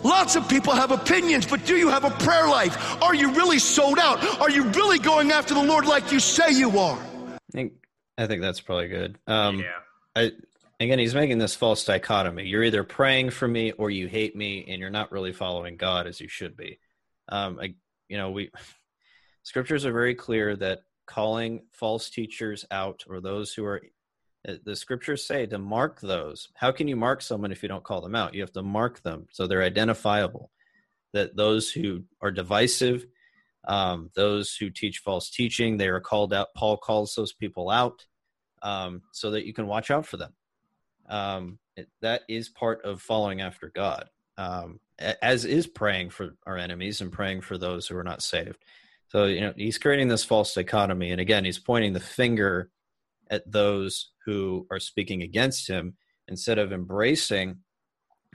Lots 0.03 0.35
of 0.35 0.49
people 0.49 0.73
have 0.73 0.91
opinions, 0.91 1.45
but 1.45 1.63
do 1.65 1.75
you 1.75 1.87
have 1.89 2.03
a 2.03 2.09
prayer 2.09 2.47
life? 2.47 3.01
Are 3.03 3.13
you 3.13 3.31
really 3.33 3.59
sold 3.59 3.99
out? 3.99 4.41
Are 4.41 4.49
you 4.49 4.63
really 4.69 4.97
going 4.97 5.31
after 5.31 5.53
the 5.53 5.63
Lord 5.63 5.85
like 5.85 6.11
you 6.11 6.19
say 6.19 6.51
you 6.51 6.77
are? 6.79 6.97
I 6.97 7.37
think, 7.51 7.73
I 8.17 8.25
think 8.25 8.41
that's 8.41 8.59
probably 8.59 8.87
good. 8.87 9.19
Um, 9.27 9.59
yeah. 9.59 9.65
I, 10.15 10.31
again, 10.83 10.99
he's 10.99 11.15
making 11.15 11.37
this 11.37 11.55
false 11.55 11.83
dichotomy. 11.83 12.45
You're 12.45 12.63
either 12.63 12.83
praying 12.83 13.31
for 13.31 13.47
me 13.47 13.71
or 13.73 13.89
you 13.89 14.07
hate 14.07 14.35
me, 14.35 14.65
and 14.67 14.79
you're 14.79 14.89
not 14.89 15.11
really 15.11 15.33
following 15.33 15.77
God 15.77 16.07
as 16.07 16.19
you 16.19 16.27
should 16.27 16.55
be. 16.55 16.79
Um, 17.29 17.59
I, 17.61 17.75
you 18.07 18.17
know, 18.17 18.31
we 18.31 18.51
scriptures 19.43 19.85
are 19.85 19.93
very 19.93 20.15
clear 20.15 20.55
that 20.57 20.79
calling 21.05 21.61
false 21.71 22.09
teachers 22.09 22.65
out 22.71 23.03
or 23.09 23.19
those 23.19 23.53
who 23.53 23.65
are 23.65 23.81
uh, 24.47 24.53
the 24.65 24.75
scriptures 24.75 25.25
say 25.25 25.45
to 25.45 25.57
mark 25.57 25.99
those. 26.01 26.49
How 26.55 26.71
can 26.71 26.87
you 26.87 26.95
mark 26.95 27.21
someone 27.21 27.51
if 27.51 27.61
you 27.61 27.69
don't 27.69 27.83
call 27.83 28.01
them 28.01 28.15
out? 28.15 28.33
You 28.33 28.41
have 28.41 28.53
to 28.53 28.63
mark 28.63 29.01
them 29.03 29.27
so 29.31 29.45
they're 29.45 29.61
identifiable. 29.61 30.51
That 31.13 31.35
those 31.35 31.69
who 31.69 32.03
are 32.21 32.31
divisive, 32.31 33.05
um, 33.67 34.09
those 34.15 34.55
who 34.55 34.69
teach 34.69 34.99
false 34.99 35.29
teaching, 35.29 35.77
they 35.77 35.89
are 35.89 35.99
called 35.99 36.33
out. 36.33 36.53
Paul 36.55 36.77
calls 36.77 37.13
those 37.13 37.33
people 37.33 37.69
out 37.69 38.05
um, 38.61 39.01
so 39.11 39.31
that 39.31 39.45
you 39.45 39.53
can 39.53 39.67
watch 39.67 39.91
out 39.91 40.05
for 40.05 40.17
them. 40.17 40.33
Um, 41.11 41.59
it, 41.75 41.89
that 42.01 42.21
is 42.27 42.49
part 42.49 42.83
of 42.83 43.01
following 43.01 43.41
after 43.41 43.71
God, 43.75 44.09
um, 44.37 44.79
as 44.97 45.45
is 45.45 45.67
praying 45.67 46.09
for 46.09 46.37
our 46.47 46.57
enemies 46.57 47.01
and 47.01 47.11
praying 47.11 47.41
for 47.41 47.57
those 47.57 47.85
who 47.85 47.97
are 47.97 48.03
not 48.03 48.23
saved. 48.23 48.57
So, 49.09 49.25
you 49.25 49.41
know, 49.41 49.53
he's 49.57 49.77
creating 49.77 50.07
this 50.07 50.23
false 50.23 50.53
dichotomy. 50.53 51.11
And 51.11 51.19
again, 51.19 51.43
he's 51.43 51.59
pointing 51.59 51.91
the 51.91 51.99
finger 51.99 52.71
at 53.29 53.49
those 53.51 54.11
who 54.25 54.67
are 54.71 54.79
speaking 54.79 55.21
against 55.21 55.67
him 55.67 55.95
instead 56.29 56.57
of 56.57 56.71
embracing 56.71 57.57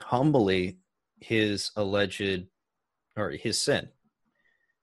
humbly 0.01 0.77
his 1.19 1.71
alleged 1.75 2.45
or 3.15 3.31
his 3.31 3.57
sin. 3.57 3.89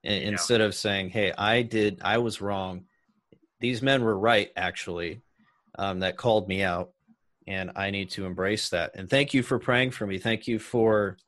Yeah. 0.03 0.13
Instead 0.13 0.61
of 0.61 0.75
saying, 0.75 1.11
hey, 1.11 1.33
I 1.39 1.63
did, 1.63 2.01
I 2.03 2.19
was 2.19 2.41
wrong. 2.41 2.87
These 3.61 3.83
men 3.83 4.03
were 4.03 4.19
right, 4.19 4.51
actually, 4.57 5.23
um, 5.79 6.01
that 6.01 6.17
called 6.17 6.49
me 6.49 6.65
out. 6.65 6.91
And 7.47 7.73
I 7.77 7.91
need 7.91 8.11
to 8.13 8.25
embrace 8.25 8.71
that. 8.71 8.93
And 8.95 9.09
thank 9.09 9.35
you 9.35 9.43
for 9.43 9.59
praying 9.59 9.91
for 9.91 10.07
me. 10.07 10.19
Thank 10.19 10.47
you 10.47 10.59
for 10.59 11.19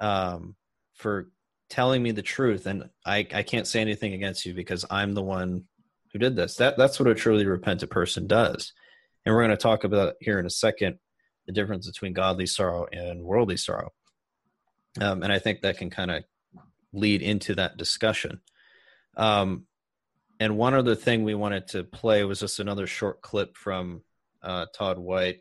um, 0.00 0.56
for 0.94 1.30
telling 1.70 2.02
me 2.02 2.12
the 2.12 2.22
truth. 2.22 2.66
And 2.66 2.90
I, 3.06 3.26
I 3.32 3.42
can't 3.42 3.66
say 3.66 3.80
anything 3.80 4.12
against 4.12 4.44
you 4.44 4.54
because 4.54 4.84
i'm 4.90 5.12
the 5.14 5.22
one 5.22 5.64
who 6.12 6.18
did 6.18 6.36
this. 6.36 6.56
That 6.56 6.76
that's 6.76 6.98
what 6.98 7.08
a 7.08 7.14
truly 7.14 7.46
repentant 7.46 7.90
person 7.90 8.26
does. 8.26 8.72
And 9.24 9.34
we're 9.34 9.42
going 9.42 9.50
to 9.50 9.56
talk 9.56 9.84
about 9.84 10.14
here 10.20 10.38
in 10.38 10.46
a 10.46 10.50
second 10.50 10.98
the 11.46 11.52
difference 11.52 11.86
between 11.86 12.12
godly 12.14 12.46
sorrow 12.46 12.86
and 12.90 13.22
worldly 13.22 13.56
sorrow. 13.56 13.92
Um, 15.00 15.24
and 15.24 15.32
i 15.32 15.40
think 15.40 15.62
that 15.62 15.78
can 15.78 15.90
kind 15.90 16.10
of 16.10 16.22
lead 16.92 17.22
into 17.22 17.54
that 17.56 17.76
discussion. 17.76 18.40
Um, 19.16 19.66
and 20.40 20.56
one 20.56 20.74
other 20.74 20.94
thing 20.94 21.22
we 21.22 21.34
wanted 21.34 21.68
to 21.68 21.84
play 21.84 22.24
was 22.24 22.40
just 22.40 22.60
another 22.60 22.86
short 22.86 23.20
clip 23.20 23.56
from 23.56 24.02
uh, 24.44 24.66
todd 24.76 24.98
white. 24.98 25.40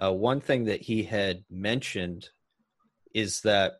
Uh, 0.00 0.12
one 0.12 0.40
thing 0.40 0.64
that 0.64 0.82
he 0.82 1.02
had 1.02 1.44
mentioned 1.50 2.28
is 3.14 3.40
that 3.42 3.74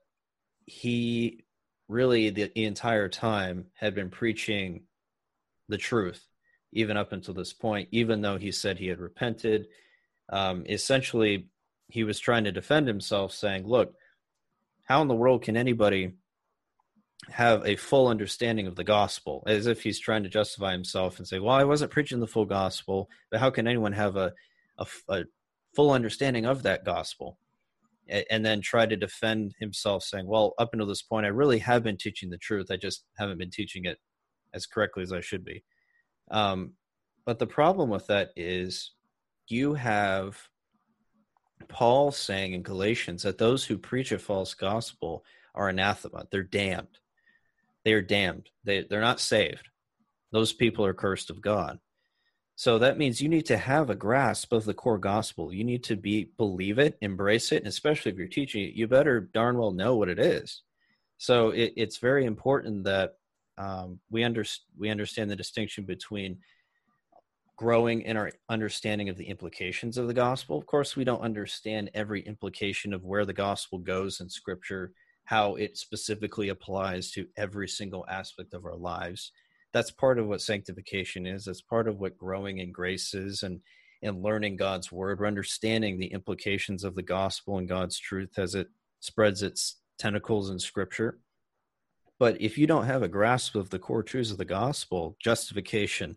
he 0.66 1.44
really 1.88 2.30
the, 2.30 2.50
the 2.54 2.64
entire 2.64 3.08
time 3.08 3.66
had 3.74 3.94
been 3.94 4.10
preaching 4.10 4.84
the 5.68 5.76
truth 5.76 6.26
even 6.72 6.96
up 6.96 7.12
until 7.12 7.34
this 7.34 7.52
point 7.52 7.88
even 7.92 8.22
though 8.22 8.38
he 8.38 8.50
said 8.52 8.78
he 8.78 8.88
had 8.88 9.00
repented. 9.00 9.66
Um, 10.30 10.64
essentially 10.68 11.48
he 11.88 12.04
was 12.04 12.18
trying 12.18 12.44
to 12.44 12.52
defend 12.52 12.88
himself 12.88 13.32
saying 13.32 13.66
look 13.66 13.94
how 14.84 15.02
in 15.02 15.08
the 15.08 15.14
world 15.14 15.42
can 15.42 15.56
anybody 15.56 16.12
have 17.30 17.66
a 17.66 17.76
full 17.76 18.08
understanding 18.08 18.66
of 18.66 18.76
the 18.76 18.84
gospel? 18.84 19.42
As 19.46 19.66
if 19.66 19.82
he's 19.82 19.98
trying 19.98 20.24
to 20.24 20.28
justify 20.28 20.72
himself 20.72 21.18
and 21.18 21.28
say 21.28 21.38
well 21.38 21.54
i 21.54 21.64
wasn't 21.64 21.90
preaching 21.90 22.20
the 22.20 22.26
full 22.26 22.46
gospel 22.46 23.10
but 23.30 23.40
how 23.40 23.50
can 23.50 23.66
anyone 23.66 23.92
have 23.92 24.16
a, 24.16 24.32
a, 24.78 24.86
a 25.08 25.24
full 25.74 25.90
understanding 25.90 26.46
of 26.46 26.62
that 26.62 26.84
gospel 26.84 27.38
and 28.08 28.44
then 28.44 28.60
try 28.60 28.84
to 28.84 28.96
defend 28.96 29.54
himself 29.58 30.02
saying 30.02 30.26
well 30.26 30.54
up 30.58 30.70
until 30.72 30.86
this 30.86 31.02
point 31.02 31.24
i 31.24 31.30
really 31.30 31.58
have 31.58 31.82
been 31.82 31.96
teaching 31.96 32.28
the 32.28 32.36
truth. 32.38 32.66
I 32.70 32.76
just 32.76 33.04
haven't 33.16 33.38
been 33.38 33.50
teaching 33.50 33.86
it 33.86 33.98
as 34.52 34.66
correctly 34.66 35.02
as 35.02 35.12
i 35.12 35.20
should 35.20 35.44
be. 35.44 35.64
Um, 36.30 36.72
but 37.24 37.38
the 37.38 37.46
problem 37.46 37.88
with 37.88 38.06
that 38.08 38.30
is 38.36 38.92
you 39.48 39.74
have 39.74 40.38
paul 41.68 42.10
saying 42.10 42.52
in 42.52 42.62
galatians 42.62 43.22
that 43.22 43.38
those 43.38 43.64
who 43.64 43.78
preach 43.78 44.12
a 44.12 44.18
false 44.18 44.52
gospel 44.54 45.24
are 45.54 45.68
anathema. 45.68 46.26
They're 46.30 46.42
damned. 46.42 46.98
They 47.84 47.92
are 47.92 48.02
damned. 48.02 48.50
They, 48.64 48.82
they're 48.82 49.00
not 49.00 49.20
saved. 49.20 49.68
Those 50.32 50.52
people 50.52 50.84
are 50.84 50.94
cursed 50.94 51.30
of 51.30 51.40
god 51.40 51.78
so 52.56 52.78
that 52.78 52.98
means 52.98 53.20
you 53.20 53.28
need 53.28 53.46
to 53.46 53.56
have 53.56 53.90
a 53.90 53.96
grasp 53.96 54.52
of 54.52 54.64
the 54.64 54.74
core 54.74 54.98
gospel. 54.98 55.52
You 55.52 55.64
need 55.64 55.82
to 55.84 55.96
be 55.96 56.30
believe 56.36 56.78
it, 56.78 56.96
embrace 57.00 57.50
it, 57.50 57.58
and 57.58 57.66
especially 57.66 58.12
if 58.12 58.18
you're 58.18 58.28
teaching 58.28 58.62
it, 58.62 58.74
you 58.74 58.86
better 58.86 59.20
darn 59.20 59.58
well 59.58 59.72
know 59.72 59.96
what 59.96 60.08
it 60.08 60.20
is. 60.20 60.62
So 61.18 61.50
it, 61.50 61.72
it's 61.76 61.98
very 61.98 62.24
important 62.24 62.84
that 62.84 63.14
um, 63.58 63.98
we 64.10 64.22
under, 64.22 64.44
we 64.78 64.88
understand 64.88 65.30
the 65.30 65.36
distinction 65.36 65.84
between 65.84 66.38
growing 67.56 68.02
in 68.02 68.16
our 68.16 68.32
understanding 68.48 69.08
of 69.08 69.16
the 69.16 69.28
implications 69.28 69.98
of 69.98 70.06
the 70.06 70.14
gospel. 70.14 70.56
Of 70.56 70.66
course, 70.66 70.96
we 70.96 71.04
don't 71.04 71.22
understand 71.22 71.90
every 71.94 72.20
implication 72.22 72.92
of 72.92 73.04
where 73.04 73.24
the 73.24 73.32
gospel 73.32 73.78
goes 73.78 74.20
in 74.20 74.28
Scripture, 74.28 74.92
how 75.24 75.54
it 75.56 75.76
specifically 75.76 76.50
applies 76.50 77.10
to 77.12 77.26
every 77.36 77.68
single 77.68 78.04
aspect 78.08 78.54
of 78.54 78.64
our 78.64 78.76
lives 78.76 79.32
that's 79.74 79.90
part 79.90 80.18
of 80.18 80.26
what 80.26 80.40
sanctification 80.40 81.26
is. 81.26 81.44
That's 81.44 81.60
part 81.60 81.88
of 81.88 81.98
what 81.98 82.16
growing 82.16 82.58
in 82.58 82.72
grace 82.72 83.12
is 83.12 83.42
and 83.42 83.60
and 84.02 84.22
learning 84.22 84.56
God's 84.56 84.92
word, 84.92 85.20
or 85.20 85.26
understanding 85.26 85.98
the 85.98 86.12
implications 86.12 86.84
of 86.84 86.94
the 86.94 87.02
gospel 87.02 87.56
and 87.56 87.66
God's 87.66 87.98
truth 87.98 88.38
as 88.38 88.54
it 88.54 88.68
spreads 89.00 89.42
its 89.42 89.76
tentacles 89.98 90.50
in 90.50 90.58
scripture. 90.58 91.18
But 92.18 92.40
if 92.40 92.58
you 92.58 92.66
don't 92.66 92.84
have 92.84 93.02
a 93.02 93.08
grasp 93.08 93.54
of 93.56 93.70
the 93.70 93.78
core 93.78 94.02
truths 94.02 94.30
of 94.30 94.36
the 94.36 94.44
gospel, 94.44 95.16
justification, 95.22 96.16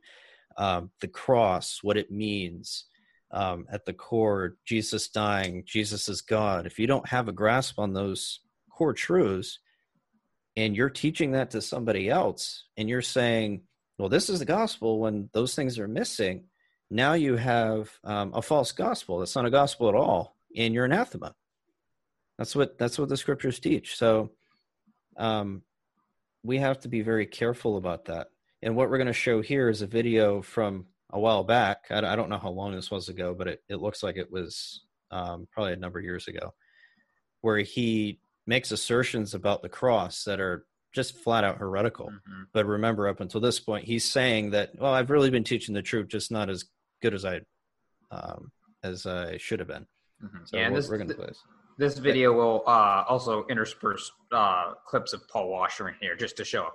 um, 0.57 0.91
the 0.99 1.07
cross, 1.07 1.79
what 1.81 1.97
it 1.97 2.11
means, 2.11 2.85
um, 3.31 3.65
at 3.71 3.85
the 3.85 3.93
core, 3.93 4.57
Jesus 4.65 5.07
dying, 5.07 5.63
Jesus 5.65 6.09
is 6.09 6.21
God. 6.21 6.65
If 6.65 6.79
you 6.79 6.87
don't 6.87 7.07
have 7.07 7.29
a 7.29 7.33
grasp 7.33 7.79
on 7.79 7.93
those 7.93 8.41
core 8.69 8.93
truths, 8.93 9.59
and 10.57 10.75
you're 10.75 10.89
teaching 10.89 11.31
that 11.31 11.51
to 11.51 11.61
somebody 11.61 12.09
else 12.09 12.65
and 12.75 12.89
you're 12.89 13.01
saying 13.01 13.61
well 13.97 14.09
this 14.09 14.29
is 14.29 14.39
the 14.39 14.45
gospel 14.45 14.99
when 14.99 15.29
those 15.31 15.55
things 15.55 15.79
are 15.79 15.87
missing 15.87 16.43
now 16.89 17.13
you 17.13 17.37
have 17.37 17.89
um, 18.03 18.33
a 18.33 18.41
false 18.41 18.73
gospel 18.73 19.19
that's 19.19 19.35
not 19.35 19.45
a 19.45 19.51
gospel 19.51 19.87
at 19.87 19.95
all 19.95 20.37
and 20.55 20.73
you're 20.73 20.85
anathema. 20.85 21.35
That's 22.37 22.55
what 22.55 22.77
that's 22.77 22.99
what 22.99 23.09
the 23.09 23.17
scriptures 23.17 23.59
teach. 23.59 23.97
So 23.97 24.31
um, 25.17 25.63
we 26.43 26.59
have 26.59 26.79
to 26.81 26.87
be 26.87 27.01
very 27.01 27.25
careful 27.25 27.77
about 27.77 28.05
that. 28.05 28.27
And 28.61 28.75
what 28.75 28.89
we're 28.89 28.97
going 28.97 29.07
to 29.07 29.13
show 29.13 29.41
here 29.41 29.69
is 29.69 29.81
a 29.81 29.87
video 29.87 30.41
from 30.41 30.85
a 31.11 31.19
while 31.19 31.43
back. 31.43 31.85
I, 31.89 31.99
I 31.99 32.15
don't 32.15 32.29
know 32.29 32.37
how 32.37 32.49
long 32.49 32.73
this 32.73 32.91
was 32.91 33.09
ago 33.09 33.33
but 33.33 33.47
it, 33.47 33.63
it 33.69 33.77
looks 33.77 34.03
like 34.03 34.17
it 34.17 34.31
was 34.31 34.83
um, 35.11 35.47
probably 35.51 35.73
a 35.73 35.77
number 35.77 35.99
of 35.99 36.05
years 36.05 36.27
ago 36.27 36.53
where 37.41 37.59
he 37.59 38.19
makes 38.47 38.71
assertions 38.71 39.33
about 39.33 39.61
the 39.61 39.69
cross 39.69 40.23
that 40.23 40.39
are 40.39 40.65
just 40.93 41.17
flat 41.17 41.43
out 41.43 41.57
heretical. 41.57 42.07
Mm-hmm. 42.07 42.43
But 42.53 42.65
remember, 42.65 43.07
up 43.07 43.19
until 43.19 43.41
this 43.41 43.59
point, 43.59 43.85
he's 43.85 44.05
saying 44.05 44.51
that, 44.51 44.71
well, 44.79 44.93
I've 44.93 45.09
really 45.09 45.29
been 45.29 45.43
teaching 45.43 45.75
the 45.75 45.81
truth, 45.81 46.07
just 46.07 46.31
not 46.31 46.49
as 46.49 46.65
good 47.01 47.13
as 47.13 47.25
I 47.25 47.41
um, 48.09 48.51
as 48.83 49.05
I 49.05 49.37
should 49.37 49.59
have 49.59 49.67
been. 49.67 49.85
Mm-hmm. 50.23 50.37
So 50.45 50.57
yeah, 50.57 50.69
we're, 50.69 50.75
this, 50.77 50.89
we're 50.89 50.97
going 50.97 51.09
to 51.09 51.13
play 51.13 51.27
this. 51.27 51.43
This 51.77 51.97
video 51.99 52.33
will 52.33 52.63
uh, 52.65 53.03
also 53.07 53.45
intersperse 53.49 54.11
uh, 54.31 54.73
clips 54.87 55.13
of 55.13 55.27
Paul 55.27 55.49
Washer 55.49 55.89
in 55.89 55.95
here, 56.01 56.15
just 56.15 56.37
to 56.37 56.45
show 56.45 56.63
a 56.63 56.71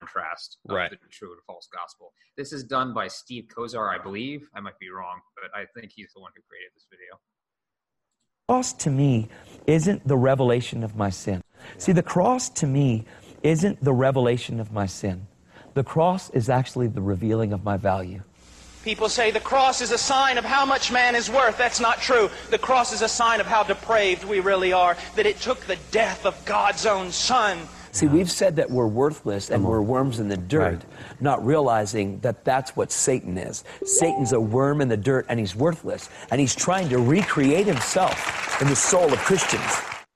contrast 0.00 0.58
of 0.68 0.76
right. 0.76 0.90
the 0.90 0.98
true 1.10 1.32
and 1.32 1.40
false 1.46 1.68
gospel. 1.72 2.12
This 2.36 2.52
is 2.52 2.62
done 2.62 2.94
by 2.94 3.08
Steve 3.08 3.48
Kozar, 3.48 3.92
I 3.92 4.00
believe. 4.00 4.46
I 4.54 4.60
might 4.60 4.78
be 4.78 4.90
wrong, 4.90 5.18
but 5.34 5.58
I 5.58 5.64
think 5.74 5.90
he's 5.96 6.12
the 6.14 6.20
one 6.20 6.30
who 6.36 6.42
created 6.48 6.70
this 6.76 6.86
video 6.90 7.18
cross 8.46 8.74
to 8.74 8.90
me 8.90 9.26
isn't 9.66 10.06
the 10.06 10.18
revelation 10.18 10.84
of 10.84 10.94
my 10.94 11.08
sin. 11.08 11.40
See, 11.78 11.92
the 11.92 12.02
cross 12.02 12.50
to 12.50 12.66
me 12.66 13.06
isn't 13.42 13.82
the 13.82 13.94
revelation 13.94 14.60
of 14.60 14.70
my 14.70 14.84
sin. 14.84 15.26
The 15.72 15.82
cross 15.82 16.28
is 16.28 16.50
actually 16.50 16.88
the 16.88 17.00
revealing 17.00 17.54
of 17.54 17.64
my 17.64 17.78
value. 17.78 18.20
People 18.82 19.08
say 19.08 19.30
the 19.30 19.40
cross 19.40 19.80
is 19.80 19.92
a 19.92 19.96
sign 19.96 20.36
of 20.36 20.44
how 20.44 20.66
much 20.66 20.92
man 20.92 21.14
is 21.14 21.30
worth. 21.30 21.56
That's 21.56 21.80
not 21.80 22.02
true. 22.02 22.28
The 22.50 22.58
cross 22.58 22.92
is 22.92 23.00
a 23.00 23.08
sign 23.08 23.40
of 23.40 23.46
how 23.46 23.62
depraved 23.62 24.24
we 24.24 24.40
really 24.40 24.74
are, 24.74 24.94
that 25.16 25.24
it 25.24 25.40
took 25.40 25.60
the 25.60 25.78
death 25.90 26.26
of 26.26 26.44
God's 26.44 26.84
own 26.84 27.12
Son 27.12 27.58
See, 27.94 28.08
we've 28.08 28.30
said 28.30 28.56
that 28.56 28.72
we're 28.72 28.88
worthless 28.88 29.50
and 29.50 29.64
we're 29.64 29.80
worms 29.80 30.18
in 30.18 30.28
the 30.28 30.36
dirt, 30.36 30.60
right. 30.60 30.84
not 31.20 31.46
realizing 31.46 32.18
that 32.20 32.44
that's 32.44 32.74
what 32.74 32.90
Satan 32.90 33.38
is. 33.38 33.62
Satan's 33.84 34.32
a 34.32 34.40
worm 34.40 34.80
in 34.80 34.88
the 34.88 34.96
dirt 34.96 35.26
and 35.28 35.38
he's 35.38 35.54
worthless, 35.54 36.10
and 36.32 36.40
he's 36.40 36.56
trying 36.56 36.88
to 36.88 36.98
recreate 36.98 37.68
himself 37.68 38.60
in 38.60 38.66
the 38.66 38.74
soul 38.74 39.12
of 39.12 39.18
Christians. 39.20 39.62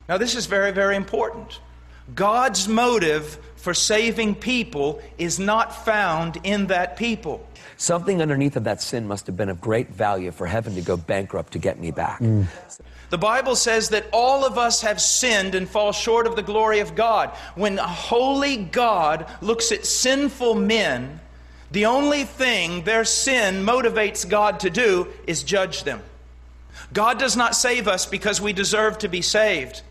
Now, 0.08 0.18
this 0.18 0.34
is 0.34 0.46
very, 0.46 0.72
very 0.72 0.96
important. 0.96 1.60
God's 2.16 2.66
motive 2.66 3.38
for 3.54 3.72
saving 3.72 4.34
people 4.34 5.00
is 5.16 5.38
not 5.38 5.84
found 5.84 6.38
in 6.42 6.66
that 6.66 6.96
people. 6.96 7.46
Something 7.76 8.20
underneath 8.20 8.56
of 8.56 8.64
that 8.64 8.82
sin 8.82 9.06
must 9.06 9.28
have 9.28 9.36
been 9.36 9.50
of 9.50 9.60
great 9.60 9.90
value 9.90 10.32
for 10.32 10.48
heaven 10.48 10.74
to 10.74 10.80
go 10.80 10.96
bankrupt 10.96 11.52
to 11.52 11.60
get 11.60 11.78
me 11.78 11.92
back. 11.92 12.18
Mm. 12.18 12.46
The 13.10 13.18
Bible 13.18 13.56
says 13.56 13.88
that 13.90 14.06
all 14.12 14.44
of 14.44 14.58
us 14.58 14.82
have 14.82 15.00
sinned 15.00 15.54
and 15.54 15.68
fall 15.68 15.92
short 15.92 16.26
of 16.26 16.36
the 16.36 16.42
glory 16.42 16.80
of 16.80 16.94
God. 16.94 17.30
When 17.54 17.78
a 17.78 17.86
holy 17.86 18.56
God 18.56 19.26
looks 19.40 19.72
at 19.72 19.86
sinful 19.86 20.54
men, 20.56 21.20
the 21.70 21.86
only 21.86 22.24
thing 22.24 22.84
their 22.84 23.04
sin 23.04 23.64
motivates 23.64 24.28
God 24.28 24.60
to 24.60 24.70
do 24.70 25.08
is 25.26 25.42
judge 25.42 25.84
them. 25.84 26.02
God 26.92 27.18
does 27.18 27.36
not 27.36 27.54
save 27.54 27.88
us 27.88 28.06
because 28.06 28.40
we 28.40 28.52
deserve 28.52 28.98
to 28.98 29.08
be 29.08 29.22
saved. 29.22 29.82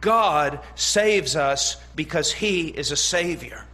God 0.00 0.60
saves 0.74 1.34
us 1.34 1.76
because 1.96 2.32
He 2.32 2.68
is 2.68 2.90
a 2.92 2.96
Savior. 2.96 3.64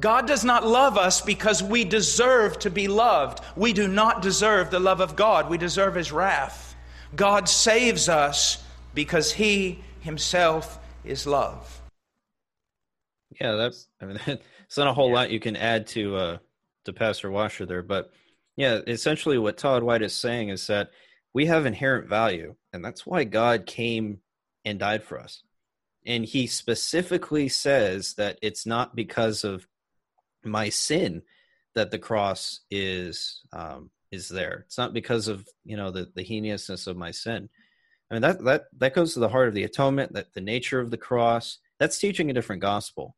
God 0.00 0.26
does 0.26 0.44
not 0.44 0.66
love 0.66 0.98
us 0.98 1.20
because 1.20 1.62
we 1.62 1.84
deserve 1.84 2.58
to 2.60 2.70
be 2.70 2.88
loved. 2.88 3.40
We 3.56 3.72
do 3.72 3.88
not 3.88 4.22
deserve 4.22 4.70
the 4.70 4.80
love 4.80 5.00
of 5.00 5.16
God, 5.16 5.48
we 5.48 5.58
deserve 5.58 5.94
His 5.94 6.12
wrath. 6.12 6.71
God 7.14 7.48
saves 7.48 8.08
us 8.08 8.62
because 8.94 9.32
He 9.32 9.80
Himself 10.00 10.78
is 11.04 11.26
love. 11.26 11.80
Yeah, 13.40 13.52
that's 13.52 13.88
I 14.00 14.04
mean 14.06 14.20
it's 14.26 14.76
not 14.76 14.88
a 14.88 14.92
whole 14.92 15.08
yeah. 15.08 15.14
lot 15.14 15.30
you 15.30 15.40
can 15.40 15.56
add 15.56 15.86
to 15.88 16.16
uh 16.16 16.38
to 16.84 16.92
Pastor 16.92 17.30
Washer 17.30 17.66
there, 17.66 17.82
but 17.82 18.10
yeah, 18.56 18.80
essentially 18.86 19.38
what 19.38 19.56
Todd 19.56 19.82
White 19.82 20.02
is 20.02 20.14
saying 20.14 20.50
is 20.50 20.66
that 20.66 20.90
we 21.32 21.46
have 21.46 21.64
inherent 21.64 22.08
value, 22.08 22.54
and 22.72 22.84
that's 22.84 23.06
why 23.06 23.24
God 23.24 23.66
came 23.66 24.18
and 24.64 24.78
died 24.78 25.02
for 25.02 25.18
us. 25.18 25.42
And 26.04 26.24
he 26.24 26.46
specifically 26.46 27.48
says 27.48 28.14
that 28.14 28.38
it's 28.42 28.66
not 28.66 28.94
because 28.94 29.44
of 29.44 29.66
my 30.44 30.68
sin 30.68 31.22
that 31.74 31.90
the 31.90 31.98
cross 31.98 32.60
is 32.70 33.40
um, 33.52 33.90
is 34.12 34.28
there. 34.28 34.64
It's 34.66 34.78
not 34.78 34.92
because 34.92 35.26
of 35.26 35.48
you 35.64 35.76
know 35.76 35.90
the 35.90 36.10
the 36.14 36.22
heinousness 36.22 36.86
of 36.86 36.96
my 36.96 37.10
sin. 37.10 37.48
I 38.10 38.14
mean 38.14 38.22
that 38.22 38.44
that 38.44 38.64
that 38.78 38.94
goes 38.94 39.14
to 39.14 39.20
the 39.20 39.28
heart 39.28 39.48
of 39.48 39.54
the 39.54 39.64
atonement, 39.64 40.12
that 40.12 40.34
the 40.34 40.40
nature 40.40 40.80
of 40.80 40.90
the 40.90 40.96
cross. 40.96 41.58
That's 41.80 41.98
teaching 41.98 42.30
a 42.30 42.34
different 42.34 42.62
gospel. 42.62 43.16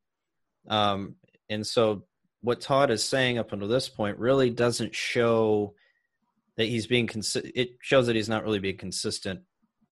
Um, 0.68 1.16
and 1.50 1.66
so 1.66 2.04
what 2.40 2.62
Todd 2.62 2.90
is 2.90 3.04
saying 3.04 3.38
up 3.38 3.52
until 3.52 3.68
this 3.68 3.88
point 3.90 4.18
really 4.18 4.48
doesn't 4.48 4.94
show 4.94 5.74
that 6.56 6.66
he's 6.66 6.86
being 6.86 7.06
consi- 7.06 7.50
it 7.54 7.70
shows 7.80 8.06
that 8.06 8.16
he's 8.16 8.28
not 8.28 8.44
really 8.44 8.58
being 8.58 8.76
consistent 8.76 9.40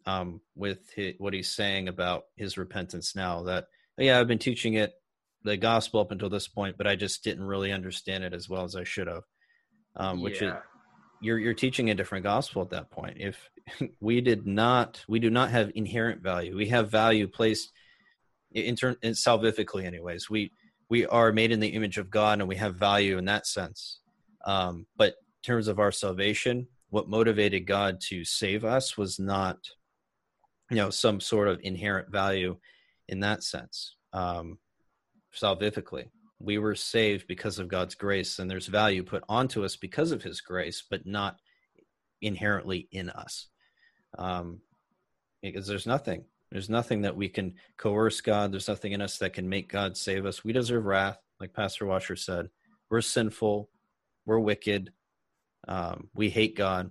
um, 0.07 0.41
with 0.55 0.91
his, 0.95 1.15
what 1.19 1.35
he's 1.35 1.51
saying 1.51 1.89
about 1.89 2.25
his 2.37 2.59
repentance 2.59 3.15
now 3.15 3.43
that 3.43 3.67
yeah 3.99 4.19
i've 4.19 4.29
been 4.29 4.39
teaching 4.39 4.75
it 4.75 4.93
the 5.45 5.57
gospel 5.57 6.01
up 6.01 6.11
until 6.11 6.31
this 6.31 6.49
point 6.49 6.77
but 6.77 6.87
i 6.87 6.97
just 6.97 7.23
didn't 7.25 7.45
really 7.45 7.73
understand 7.73 8.25
it 8.25 8.33
as 8.33 8.49
well 8.49 8.65
as 8.65 8.77
i 8.77 8.85
should 8.85 9.07
have 9.07 9.25
um, 9.97 10.23
which 10.23 10.41
yeah. 10.41 10.59
You're 11.23 11.39
you're 11.39 11.55
teaching 11.55 11.91
a 11.91 11.95
different 11.95 12.25
gospel 12.25 12.63
at 12.63 12.71
that 12.71 12.91
point. 12.91 13.17
If 13.19 13.51
we 14.01 14.21
did 14.21 14.47
not 14.47 15.05
we 15.09 15.19
do 15.19 15.31
not 15.31 15.51
have 15.51 15.71
inherent 15.75 16.23
value. 16.23 16.57
We 16.57 16.69
have 16.69 16.91
value 16.91 17.29
placed 17.29 17.73
in 18.51 18.77
turn 18.77 18.97
salvifically 19.05 19.85
anyways. 19.85 20.29
We 20.29 20.53
we 20.91 21.07
are 21.07 21.33
made 21.33 21.53
in 21.53 21.61
the 21.61 21.69
image 21.69 21.97
of 21.97 22.11
god 22.11 22.41
and 22.41 22.49
we 22.49 22.57
have 22.57 22.77
value 22.77 23.17
in 23.17 23.25
that 23.27 23.47
sense. 23.47 24.01
Um, 24.45 24.87
but 24.97 25.15
in 25.15 25.45
terms 25.45 25.69
of 25.69 25.79
our 25.79 25.93
salvation 25.93 26.67
what 26.93 27.09
motivated 27.09 27.67
god 27.67 28.01
to 28.01 28.23
save 28.23 28.65
us 28.65 28.99
was 28.99 29.19
not 29.19 29.57
you 30.71 30.77
know 30.77 30.91
some 30.91 31.21
sort 31.21 31.49
of 31.49 31.59
inherent 31.63 32.11
value 32.11 32.57
in 33.09 33.21
that 33.21 33.43
sense 33.43 33.97
um, 34.13 34.59
salvifically 35.35 36.11
we 36.43 36.59
were 36.59 36.75
saved 36.75 37.27
because 37.27 37.59
of 37.59 37.69
god's 37.69 37.95
grace 37.95 38.39
and 38.39 38.51
there's 38.51 38.67
value 38.67 39.03
put 39.03 39.23
onto 39.29 39.65
us 39.65 39.77
because 39.77 40.11
of 40.11 40.23
his 40.23 40.41
grace 40.41 40.83
but 40.89 41.07
not 41.07 41.37
inherently 42.23 42.89
in 42.91 43.11
us. 43.11 43.49
Um, 44.17 44.61
because 45.43 45.67
there's 45.67 45.87
nothing. 45.87 46.25
There's 46.51 46.71
nothing 46.71 47.03
that 47.03 47.17
we 47.17 47.29
can 47.29 47.55
coerce 47.77 48.21
god. 48.21 48.53
There's 48.53 48.69
nothing 48.69 48.93
in 48.93 49.03
us 49.03 49.19
that 49.19 49.33
can 49.33 49.49
make 49.49 49.71
god 49.71 49.97
save 49.97 50.25
us. 50.25 50.45
We 50.45 50.53
deserve 50.53 50.85
wrath 50.85 51.19
like 51.41 51.53
pastor 51.53 51.87
washer 51.87 52.17
said. 52.17 52.49
We're 52.89 53.01
sinful. 53.01 53.69
We're 54.25 54.39
wicked. 54.39 54.93
Um, 55.67 56.09
we 56.15 56.31
hate 56.31 56.57
god. 56.57 56.91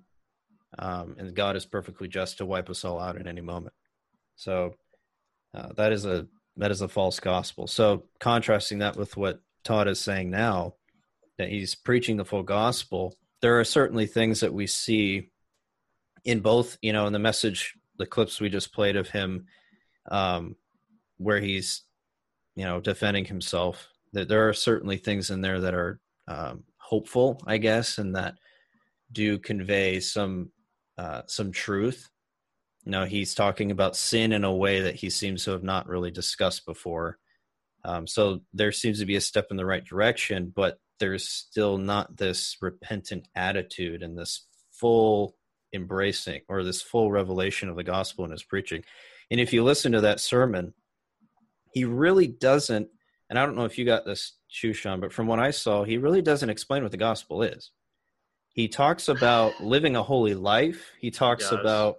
Um, 0.78 1.16
and 1.18 1.36
God 1.36 1.56
is 1.56 1.66
perfectly 1.66 2.08
just 2.08 2.38
to 2.38 2.46
wipe 2.46 2.70
us 2.70 2.84
all 2.84 3.00
out 3.00 3.18
at 3.18 3.28
any 3.28 3.42
moment. 3.42 3.74
So 4.36 4.76
uh, 5.54 5.70
that 5.78 5.92
is 5.92 6.06
a 6.06 6.28
that 6.58 6.72
is 6.72 6.82
a 6.82 6.88
false 6.88 7.20
gospel. 7.20 7.68
So 7.68 8.04
contrasting 8.20 8.80
that 8.80 8.98
with 8.98 9.18
what 9.18 9.42
Todd 9.64 9.88
is 9.88 10.00
saying 10.00 10.30
now, 10.30 10.76
that 11.38 11.50
he's 11.50 11.76
preaching 11.76 12.18
the 12.18 12.26
full 12.26 12.44
gospel, 12.44 13.16
there 13.42 13.60
are 13.60 13.64
certainly 13.64 14.06
things 14.06 14.42
that 14.42 14.54
we 14.54 14.68
see 14.68 15.32
in 16.24 16.42
both, 16.42 16.78
you 16.82 16.94
know, 16.94 17.08
in 17.08 17.14
the 17.14 17.20
message, 17.20 17.76
the 17.98 18.06
clips 18.06 18.40
we 18.40 18.50
just 18.50 18.74
played 18.74 18.96
of 18.96 19.10
him, 19.10 19.48
um, 20.12 20.56
where 21.18 21.40
he's, 21.40 21.82
you 22.56 22.66
know, 22.66 22.80
defending 22.80 23.26
himself. 23.26 23.88
That 24.14 24.28
there 24.28 24.48
are 24.48 24.54
certainly 24.54 24.98
things 24.98 25.32
in 25.32 25.42
there 25.42 25.62
that 25.62 25.74
are 25.74 26.00
um, 26.28 26.64
hopeful, 26.78 27.42
I 27.48 27.58
guess, 27.58 27.98
and 27.98 28.16
that 28.16 28.36
do 29.12 29.40
convey 29.40 30.00
some 30.00 30.52
uh, 30.98 31.22
some 31.26 31.52
truth. 31.52 32.11
Know, 32.84 33.06
he's 33.06 33.36
talking 33.36 33.70
about 33.70 33.96
sin 33.96 34.32
in 34.32 34.44
a 34.44 34.54
way 34.54 34.82
that 34.82 34.96
he 34.96 35.12
seems 35.12 35.44
to 35.46 35.52
have 35.52 35.64
not 35.64 35.88
really 35.88 36.10
discussed 36.10 36.66
before. 36.66 37.20
Um, 37.84 38.08
so 38.08 38.42
there 38.54 38.72
seems 38.72 39.00
to 39.00 39.06
be 39.06 39.16
a 39.16 39.22
step 39.22 39.48
in 39.52 39.58
the 39.58 39.66
right 39.66 39.86
direction, 39.86 40.52
but 40.56 40.80
there's 41.00 41.28
still 41.28 41.78
not 41.78 42.18
this 42.18 42.58
repentant 42.60 43.28
attitude 43.36 44.02
and 44.02 44.18
this 44.18 44.48
full 44.72 45.36
embracing 45.74 46.42
or 46.48 46.64
this 46.64 46.82
full 46.82 47.12
revelation 47.12 47.70
of 47.70 47.76
the 47.76 47.84
gospel 47.84 48.26
in 48.26 48.32
his 48.32 48.44
preaching. 48.44 48.84
And 49.30 49.40
if 49.40 49.54
you 49.54 49.64
listen 49.64 49.92
to 49.92 50.02
that 50.02 50.20
sermon, 50.20 50.74
he 51.74 51.86
really 51.86 52.28
doesn't, 52.28 52.90
and 53.30 53.40
I 53.40 53.46
don't 53.46 53.56
know 53.56 53.66
if 53.66 53.78
you 53.78 53.86
got 53.86 54.06
this, 54.06 54.34
Shushan, 54.52 55.00
but 55.00 55.14
from 55.14 55.28
what 55.28 55.40
I 55.40 55.52
saw, 55.52 55.84
he 55.84 55.98
really 55.98 56.22
doesn't 56.22 56.50
explain 56.50 56.84
what 56.84 56.92
the 56.92 56.98
gospel 56.98 57.44
is. 57.44 57.72
He 58.54 58.68
talks 58.68 59.08
about 59.08 59.62
living 59.62 59.96
a 59.96 60.04
holy 60.04 60.34
life. 60.34 60.92
He 61.00 61.12
talks 61.12 61.52
about, 61.52 61.98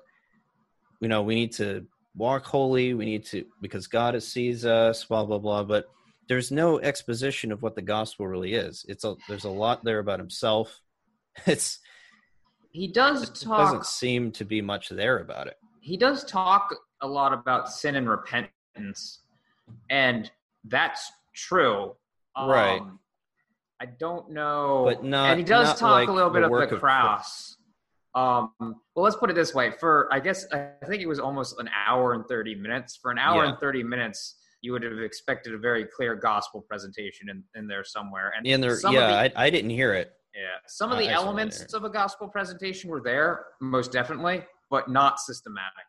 you 1.03 1.09
know, 1.09 1.21
we 1.21 1.35
need 1.35 1.53
to 1.55 1.85
walk 2.15 2.47
holy. 2.47 2.95
We 2.95 3.05
need 3.05 3.27
to, 3.27 3.45
because 3.61 3.89
God 3.89 4.21
sees 4.23 4.65
us, 4.65 5.05
blah, 5.05 5.25
blah, 5.25 5.39
blah. 5.39 5.65
But 5.65 5.87
there's 6.29 6.53
no 6.53 6.79
exposition 6.79 7.51
of 7.51 7.61
what 7.61 7.75
the 7.75 7.83
gospel 7.83 8.29
really 8.29 8.55
is. 8.55 8.87
It's 8.89 9.05
a, 9.05 9.17
there's 9.29 9.45
a 9.45 9.51
lot 9.51 9.85
there 9.85 9.99
about 9.99 10.21
himself. 10.21 10.81
It's, 11.47 11.79
he 12.73 12.89
does 12.89 13.23
it 13.23 13.35
talk. 13.35 13.59
doesn't 13.59 13.87
seem 13.87 14.33
to 14.33 14.45
be 14.45 14.61
much 14.61 14.91
there 14.91 15.21
about 15.21 15.47
it. 15.47 15.57
He 15.81 15.97
does 15.97 16.25
talk 16.25 16.75
a 17.01 17.07
lot 17.07 17.33
about 17.33 17.71
sin 17.71 17.97
and 17.97 18.07
repentance, 18.07 19.23
and 19.89 20.31
that's 20.65 21.11
true. 21.35 21.97
Right. 22.37 22.83
Um, 22.83 22.99
I 23.81 23.87
don't 23.87 24.31
know. 24.31 24.83
But 24.85 25.03
not. 25.03 25.31
And 25.31 25.39
he 25.39 25.45
does 25.45 25.79
talk 25.79 26.01
like 26.01 26.09
a 26.09 26.13
little 26.13 26.29
bit 26.29 26.43
of 26.43 26.51
the 26.51 26.77
cross. 26.77 27.57
Um, 28.15 28.53
well, 28.61 29.05
let's 29.05 29.17
put 29.17 29.31
it 29.31 29.35
this 29.35 29.55
way: 29.55 29.73
for 29.81 30.09
I 30.13 30.21
guess 30.21 30.47
I 30.53 30.71
think 30.87 31.03
it 31.03 31.07
was 31.07 31.19
almost 31.19 31.59
an 31.59 31.71
hour 31.87 32.13
and 32.15 32.27
thirty 32.27 32.55
minutes. 32.55 32.99
For 33.01 33.11
an 33.11 33.19
hour 33.19 33.45
yeah. 33.45 33.51
and 33.51 33.59
thirty 33.59 33.83
minutes, 33.83 34.37
you 34.61 34.73
would 34.73 34.83
have 34.83 34.99
expected 34.99 35.55
a 35.55 35.59
very 35.59 35.85
clear 35.85 36.15
gospel 36.15 36.61
presentation 36.61 37.29
in, 37.31 37.43
in 37.55 37.67
there 37.67 37.85
somewhere. 37.85 38.33
And 38.37 38.47
in 38.47 38.61
there, 38.61 38.79
yeah, 38.91 39.29
the, 39.29 39.39
I, 39.39 39.47
I 39.47 39.51
didn't 39.51 39.71
hear 39.71 39.95
it. 39.95 40.13
Yeah, 40.35 40.57
some 40.67 40.93
of 40.93 40.99
the 40.99 41.09
elements 41.09 41.75
of 41.75 41.85
a 41.85 41.91
gospel 41.91 42.29
presentation 42.29 42.89
were 42.89 43.03
there, 43.03 43.47
most 43.61 43.93
definitely, 43.93 44.45
but 44.71 44.91
not 44.91 45.21
systematically. 45.21 45.83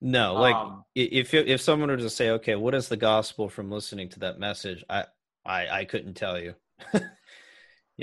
No, 0.00 0.34
like 0.34 0.54
um, 0.54 0.84
if 0.96 1.32
if 1.32 1.60
someone 1.60 1.88
were 1.88 1.96
to 1.96 2.10
say, 2.10 2.30
"Okay, 2.30 2.56
what 2.56 2.74
is 2.74 2.88
the 2.88 2.96
gospel 2.96 3.48
from 3.48 3.70
listening 3.70 4.08
to 4.10 4.20
that 4.20 4.38
message?" 4.38 4.84
I 4.90 5.04
I, 5.46 5.68
I 5.68 5.84
couldn't 5.84 6.14
tell 6.14 6.40
you. 6.40 6.54
you 6.94 7.00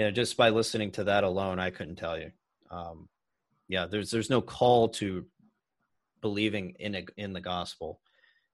know, 0.05 0.11
just 0.11 0.37
by 0.37 0.49
listening 0.49 0.91
to 0.91 1.05
that 1.05 1.23
alone, 1.23 1.59
I 1.59 1.71
couldn't 1.71 1.97
tell 1.97 2.17
you. 2.17 2.31
Um, 2.71 3.09
yeah, 3.69 3.85
there's 3.85 4.11
there's 4.11 4.29
no 4.29 4.41
call 4.41 4.89
to 4.89 5.25
believing 6.21 6.75
in 6.79 6.95
a, 6.95 7.05
in 7.15 7.31
the 7.31 7.39
gospel. 7.39 8.01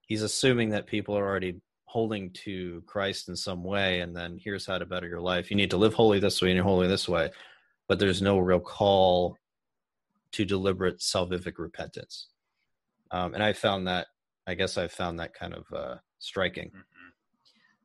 He's 0.02 0.22
assuming 0.22 0.68
that 0.70 0.86
people 0.86 1.18
are 1.18 1.26
already 1.26 1.60
holding 1.86 2.30
to 2.30 2.82
Christ 2.86 3.28
in 3.28 3.34
some 3.34 3.64
way, 3.64 4.00
and 4.00 4.14
then 4.14 4.38
here's 4.40 4.66
how 4.66 4.78
to 4.78 4.86
better 4.86 5.08
your 5.08 5.20
life. 5.20 5.50
You 5.50 5.56
need 5.56 5.70
to 5.70 5.78
live 5.78 5.94
holy 5.94 6.20
this 6.20 6.40
way, 6.40 6.50
and 6.50 6.56
you're 6.56 6.64
holy 6.64 6.86
this 6.86 7.08
way. 7.08 7.30
But 7.88 7.98
there's 7.98 8.22
no 8.22 8.38
real 8.38 8.60
call 8.60 9.36
to 10.32 10.44
deliberate 10.44 10.98
salvific 10.98 11.54
repentance. 11.58 12.28
Um, 13.10 13.34
and 13.34 13.42
I 13.42 13.52
found 13.52 13.86
that, 13.86 14.08
I 14.46 14.54
guess 14.54 14.76
I 14.76 14.86
found 14.86 15.18
that 15.18 15.32
kind 15.32 15.54
of 15.54 15.64
uh, 15.72 15.94
striking. 16.18 16.68
Mm-hmm. 16.68 17.08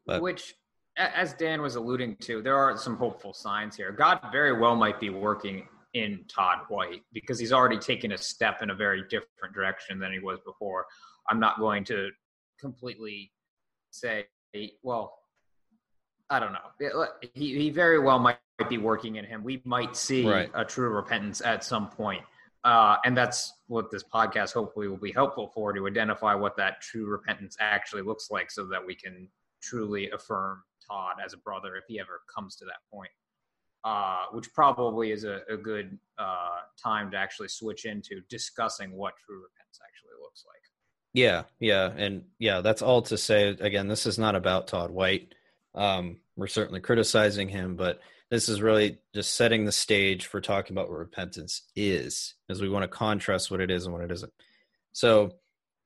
But, 0.05 0.21
Which 0.21 0.55
as 0.97 1.33
Dan 1.33 1.61
was 1.61 1.75
alluding 1.75 2.17
to, 2.17 2.41
there 2.41 2.57
are 2.57 2.75
some 2.77 2.97
hopeful 2.97 3.33
signs 3.33 3.77
here. 3.77 3.91
God 3.91 4.19
very 4.31 4.59
well 4.59 4.75
might 4.75 4.99
be 4.99 5.09
working 5.09 5.67
in 5.93 6.23
Todd 6.27 6.59
White 6.69 7.03
because 7.13 7.39
he's 7.39 7.51
already 7.51 7.77
taken 7.77 8.13
a 8.13 8.17
step 8.17 8.61
in 8.61 8.69
a 8.69 8.75
very 8.75 9.03
different 9.03 9.53
direction 9.53 9.99
than 9.99 10.11
he 10.11 10.19
was 10.19 10.39
before. 10.45 10.85
I'm 11.29 11.39
not 11.39 11.59
going 11.59 11.83
to 11.85 12.09
completely 12.59 13.31
say, 13.91 14.27
well, 14.83 15.17
I 16.29 16.39
don't 16.39 16.53
know. 16.53 17.07
He, 17.33 17.57
he 17.57 17.69
very 17.69 17.99
well 17.99 18.19
might 18.19 18.37
be 18.69 18.77
working 18.77 19.17
in 19.17 19.25
him. 19.25 19.43
We 19.43 19.61
might 19.65 19.95
see 19.97 20.27
right. 20.27 20.49
a 20.53 20.63
true 20.63 20.89
repentance 20.89 21.41
at 21.41 21.63
some 21.63 21.89
point. 21.89 22.23
Uh, 22.63 22.97
and 23.05 23.17
that's 23.17 23.53
what 23.67 23.89
this 23.91 24.03
podcast 24.03 24.53
hopefully 24.53 24.87
will 24.87 24.97
be 24.97 25.11
helpful 25.11 25.51
for 25.53 25.73
to 25.73 25.87
identify 25.87 26.35
what 26.35 26.55
that 26.57 26.79
true 26.79 27.07
repentance 27.07 27.57
actually 27.59 28.03
looks 28.03 28.29
like 28.29 28.51
so 28.51 28.65
that 28.67 28.85
we 28.85 28.95
can 28.95 29.27
truly 29.61 30.09
affirm 30.11 30.61
Todd 30.87 31.15
as 31.23 31.33
a 31.33 31.37
brother 31.37 31.75
if 31.75 31.83
he 31.87 31.99
ever 31.99 32.21
comes 32.33 32.55
to 32.57 32.65
that 32.65 32.77
point. 32.93 33.09
Uh, 33.83 34.25
which 34.31 34.53
probably 34.53 35.11
is 35.11 35.23
a, 35.23 35.39
a 35.49 35.57
good 35.57 35.97
uh, 36.19 36.59
time 36.81 37.09
to 37.09 37.17
actually 37.17 37.47
switch 37.47 37.85
into 37.85 38.21
discussing 38.29 38.91
what 38.91 39.15
true 39.25 39.37
repentance 39.37 39.79
actually 39.83 40.21
looks 40.21 40.45
like. 40.45 40.61
Yeah, 41.13 41.43
yeah, 41.59 41.91
and 41.97 42.25
yeah, 42.37 42.61
that's 42.61 42.83
all 42.83 43.01
to 43.01 43.17
say. 43.17 43.47
Again, 43.47 43.87
this 43.87 44.05
is 44.05 44.19
not 44.19 44.35
about 44.35 44.67
Todd 44.67 44.91
White. 44.91 45.33
Um, 45.73 46.17
we're 46.35 46.45
certainly 46.45 46.79
criticizing 46.79 47.49
him, 47.49 47.75
but 47.75 47.99
this 48.29 48.49
is 48.49 48.61
really 48.61 48.99
just 49.15 49.33
setting 49.33 49.65
the 49.65 49.71
stage 49.71 50.27
for 50.27 50.39
talking 50.39 50.75
about 50.75 50.89
what 50.89 50.99
repentance 50.99 51.63
is, 51.75 52.35
as 52.51 52.61
we 52.61 52.69
want 52.69 52.83
to 52.83 52.87
contrast 52.87 53.49
what 53.49 53.61
it 53.61 53.71
is 53.71 53.85
and 53.85 53.93
what 53.93 54.03
it 54.03 54.11
isn't. 54.11 54.31
So, 54.91 55.31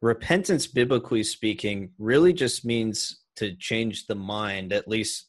repentance, 0.02 0.68
biblically 0.68 1.24
speaking, 1.24 1.92
really 1.98 2.34
just 2.34 2.66
means 2.66 3.22
to 3.38 3.56
change 3.56 4.08
the 4.08 4.16
mind 4.16 4.74
at 4.74 4.88
least 4.88 5.28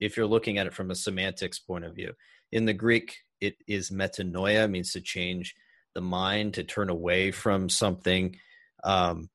if 0.00 0.16
you're 0.16 0.26
looking 0.26 0.58
at 0.58 0.66
it 0.66 0.74
from 0.74 0.90
a 0.90 0.94
semantics 0.94 1.58
point 1.58 1.84
of 1.84 1.94
view. 1.94 2.12
In 2.52 2.64
the 2.64 2.72
greek 2.72 3.18
it 3.40 3.56
is 3.66 3.90
metanoia 3.90 4.70
means 4.70 4.92
to 4.92 5.00
change 5.00 5.54
the 5.94 6.00
mind 6.00 6.54
to 6.54 6.64
turn 6.64 6.88
away 6.88 7.30
from 7.30 7.68
something. 7.68 8.36
Um, 8.84 9.30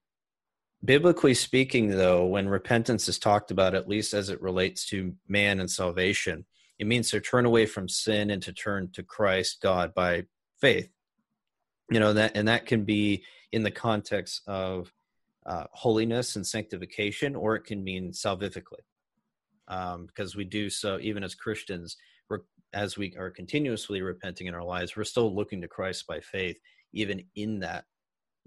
biblically 0.83 1.33
speaking 1.33 1.89
though 1.89 2.25
when 2.25 2.49
repentance 2.49 3.07
is 3.07 3.19
talked 3.19 3.51
about 3.51 3.75
at 3.75 3.87
least 3.87 4.13
as 4.13 4.29
it 4.29 4.41
relates 4.41 4.85
to 4.87 5.13
man 5.27 5.59
and 5.59 5.69
salvation 5.69 6.45
it 6.79 6.87
means 6.87 7.11
to 7.11 7.19
turn 7.19 7.45
away 7.45 7.67
from 7.67 7.87
sin 7.87 8.31
and 8.31 8.41
to 8.41 8.51
turn 8.51 8.89
to 8.91 9.03
christ 9.03 9.61
god 9.61 9.93
by 9.93 10.23
faith. 10.59 10.89
You 11.91 11.99
know 11.99 12.13
that 12.13 12.35
and 12.35 12.47
that 12.47 12.65
can 12.65 12.85
be 12.85 13.23
in 13.51 13.63
the 13.63 13.71
context 13.71 14.41
of 14.47 14.91
uh, 15.45 15.65
holiness 15.71 16.35
and 16.35 16.45
sanctification 16.45 17.35
or 17.35 17.55
it 17.55 17.65
can 17.65 17.83
mean 17.83 18.11
salvifically 18.11 18.83
um, 19.67 20.05
because 20.05 20.35
we 20.35 20.43
do 20.43 20.69
so 20.69 20.99
even 21.01 21.23
as 21.23 21.35
christians 21.35 21.97
we're 22.29 22.39
as 22.73 22.97
we 22.97 23.15
are 23.17 23.29
continuously 23.29 24.01
repenting 24.01 24.47
in 24.47 24.55
our 24.55 24.63
lives 24.63 24.95
we're 24.95 25.03
still 25.03 25.33
looking 25.33 25.61
to 25.61 25.67
christ 25.67 26.07
by 26.07 26.19
faith 26.19 26.57
even 26.93 27.23
in 27.35 27.59
that. 27.59 27.85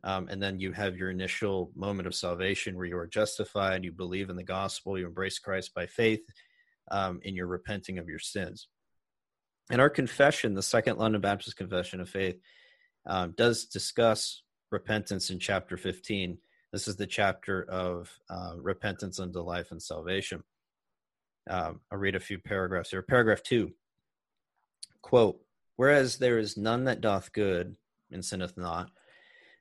Um, 0.02 0.28
and 0.28 0.42
then 0.42 0.58
you 0.58 0.72
have 0.72 0.98
your 0.98 1.10
initial 1.10 1.72
moment 1.74 2.06
of 2.06 2.14
salvation 2.14 2.76
where 2.76 2.84
you 2.84 2.96
are 2.98 3.06
justified 3.06 3.84
you 3.84 3.92
believe 3.92 4.28
in 4.28 4.36
the 4.36 4.42
gospel 4.42 4.98
you 4.98 5.06
embrace 5.06 5.38
christ 5.38 5.72
by 5.74 5.86
faith 5.86 6.20
um, 6.90 7.20
and 7.24 7.34
you're 7.34 7.46
repenting 7.46 7.98
of 7.98 8.08
your 8.08 8.18
sins. 8.18 8.68
And 9.70 9.80
our 9.80 9.90
confession 9.90 10.54
the 10.54 10.62
second 10.62 10.98
london 10.98 11.20
baptist 11.20 11.56
confession 11.56 12.00
of 12.00 12.10
faith 12.10 12.38
um, 13.06 13.32
does 13.36 13.64
discuss 13.64 14.42
repentance 14.70 15.30
in 15.30 15.38
chapter 15.38 15.76
15 15.76 16.36
this 16.72 16.88
is 16.88 16.96
the 16.96 17.06
chapter 17.06 17.62
of 17.70 18.10
uh, 18.28 18.54
repentance 18.58 19.20
unto 19.20 19.40
life 19.40 19.70
and 19.70 19.80
salvation 19.80 20.42
um, 21.48 21.80
i'll 21.90 21.98
read 21.98 22.16
a 22.16 22.20
few 22.20 22.38
paragraphs 22.38 22.90
here 22.90 23.02
paragraph 23.02 23.42
2 23.42 23.70
quote 25.02 25.40
whereas 25.76 26.18
there 26.18 26.38
is 26.38 26.56
none 26.56 26.84
that 26.84 27.00
doth 27.00 27.32
good 27.32 27.76
and 28.10 28.24
sinneth 28.24 28.56
not 28.56 28.90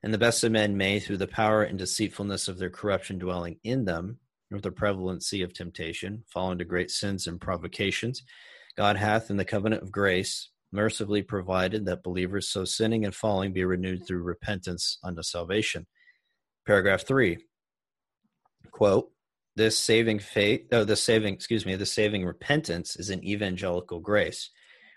and 0.04 0.12
the 0.12 0.18
best 0.18 0.44
of 0.44 0.52
men 0.52 0.76
may, 0.76 1.00
through 1.00 1.16
the 1.16 1.26
power 1.26 1.62
and 1.62 1.78
deceitfulness 1.78 2.46
of 2.46 2.58
their 2.58 2.68
corruption 2.68 3.18
dwelling 3.18 3.56
in 3.64 3.86
them, 3.86 4.18
with 4.50 4.62
the 4.62 4.70
prevalency 4.70 5.40
of 5.40 5.54
temptation, 5.54 6.24
fall 6.28 6.52
into 6.52 6.66
great 6.66 6.90
sins 6.90 7.26
and 7.26 7.40
provocations, 7.40 8.22
God 8.76 8.98
hath, 8.98 9.30
in 9.30 9.38
the 9.38 9.46
covenant 9.46 9.82
of 9.82 9.90
grace, 9.90 10.50
mercifully 10.72 11.22
provided 11.22 11.86
that 11.86 12.02
believers 12.02 12.48
so 12.48 12.66
sinning 12.66 13.06
and 13.06 13.14
falling 13.14 13.54
be 13.54 13.64
renewed 13.64 14.06
through 14.06 14.22
repentance 14.22 14.98
unto 15.02 15.22
salvation. 15.22 15.86
Paragraph 16.66 17.06
three. 17.06 17.38
Quote, 18.72 19.10
this 19.56 19.78
saving 19.78 20.18
faith, 20.18 20.66
oh, 20.72 20.84
the 20.84 20.96
saving, 20.96 21.34
excuse 21.34 21.64
me, 21.64 21.76
the 21.76 21.86
saving 21.86 22.24
repentance 22.24 22.96
is 22.96 23.10
an 23.10 23.24
evangelical 23.24 24.00
grace, 24.00 24.50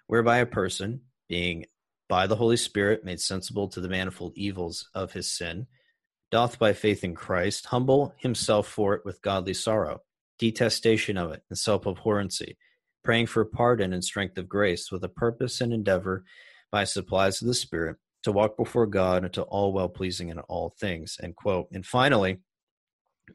whereby 0.07 0.37
a 0.37 0.45
person, 0.45 1.01
being 1.29 1.65
by 2.09 2.25
the 2.25 2.35
Holy 2.35 2.57
Spirit 2.57 3.03
made 3.03 3.19
sensible 3.19 3.67
to 3.69 3.81
the 3.81 3.89
manifold 3.89 4.33
evils 4.35 4.89
of 4.95 5.13
his 5.13 5.31
sin, 5.31 5.67
doth 6.31 6.57
by 6.57 6.73
faith 6.73 7.03
in 7.03 7.13
Christ 7.13 7.67
humble 7.67 8.13
himself 8.17 8.67
for 8.67 8.95
it 8.95 9.05
with 9.05 9.21
godly 9.21 9.53
sorrow, 9.53 10.01
detestation 10.39 11.17
of 11.17 11.31
it, 11.31 11.43
and 11.49 11.57
self 11.57 11.83
abhorrency, 11.83 12.55
praying 13.03 13.27
for 13.27 13.45
pardon 13.45 13.93
and 13.93 14.03
strength 14.03 14.37
of 14.37 14.49
grace, 14.49 14.91
with 14.91 15.03
a 15.03 15.09
purpose 15.09 15.61
and 15.61 15.73
endeavor 15.73 16.23
by 16.71 16.83
supplies 16.83 17.41
of 17.41 17.47
the 17.47 17.53
Spirit 17.53 17.97
to 18.23 18.31
walk 18.31 18.57
before 18.57 18.87
God 18.87 19.23
unto 19.23 19.41
all 19.41 19.71
well 19.71 19.89
pleasing 19.89 20.29
in 20.29 20.39
all 20.39 20.73
things. 20.79 21.17
End 21.21 21.35
quote. 21.35 21.67
And 21.71 21.85
finally, 21.85 22.39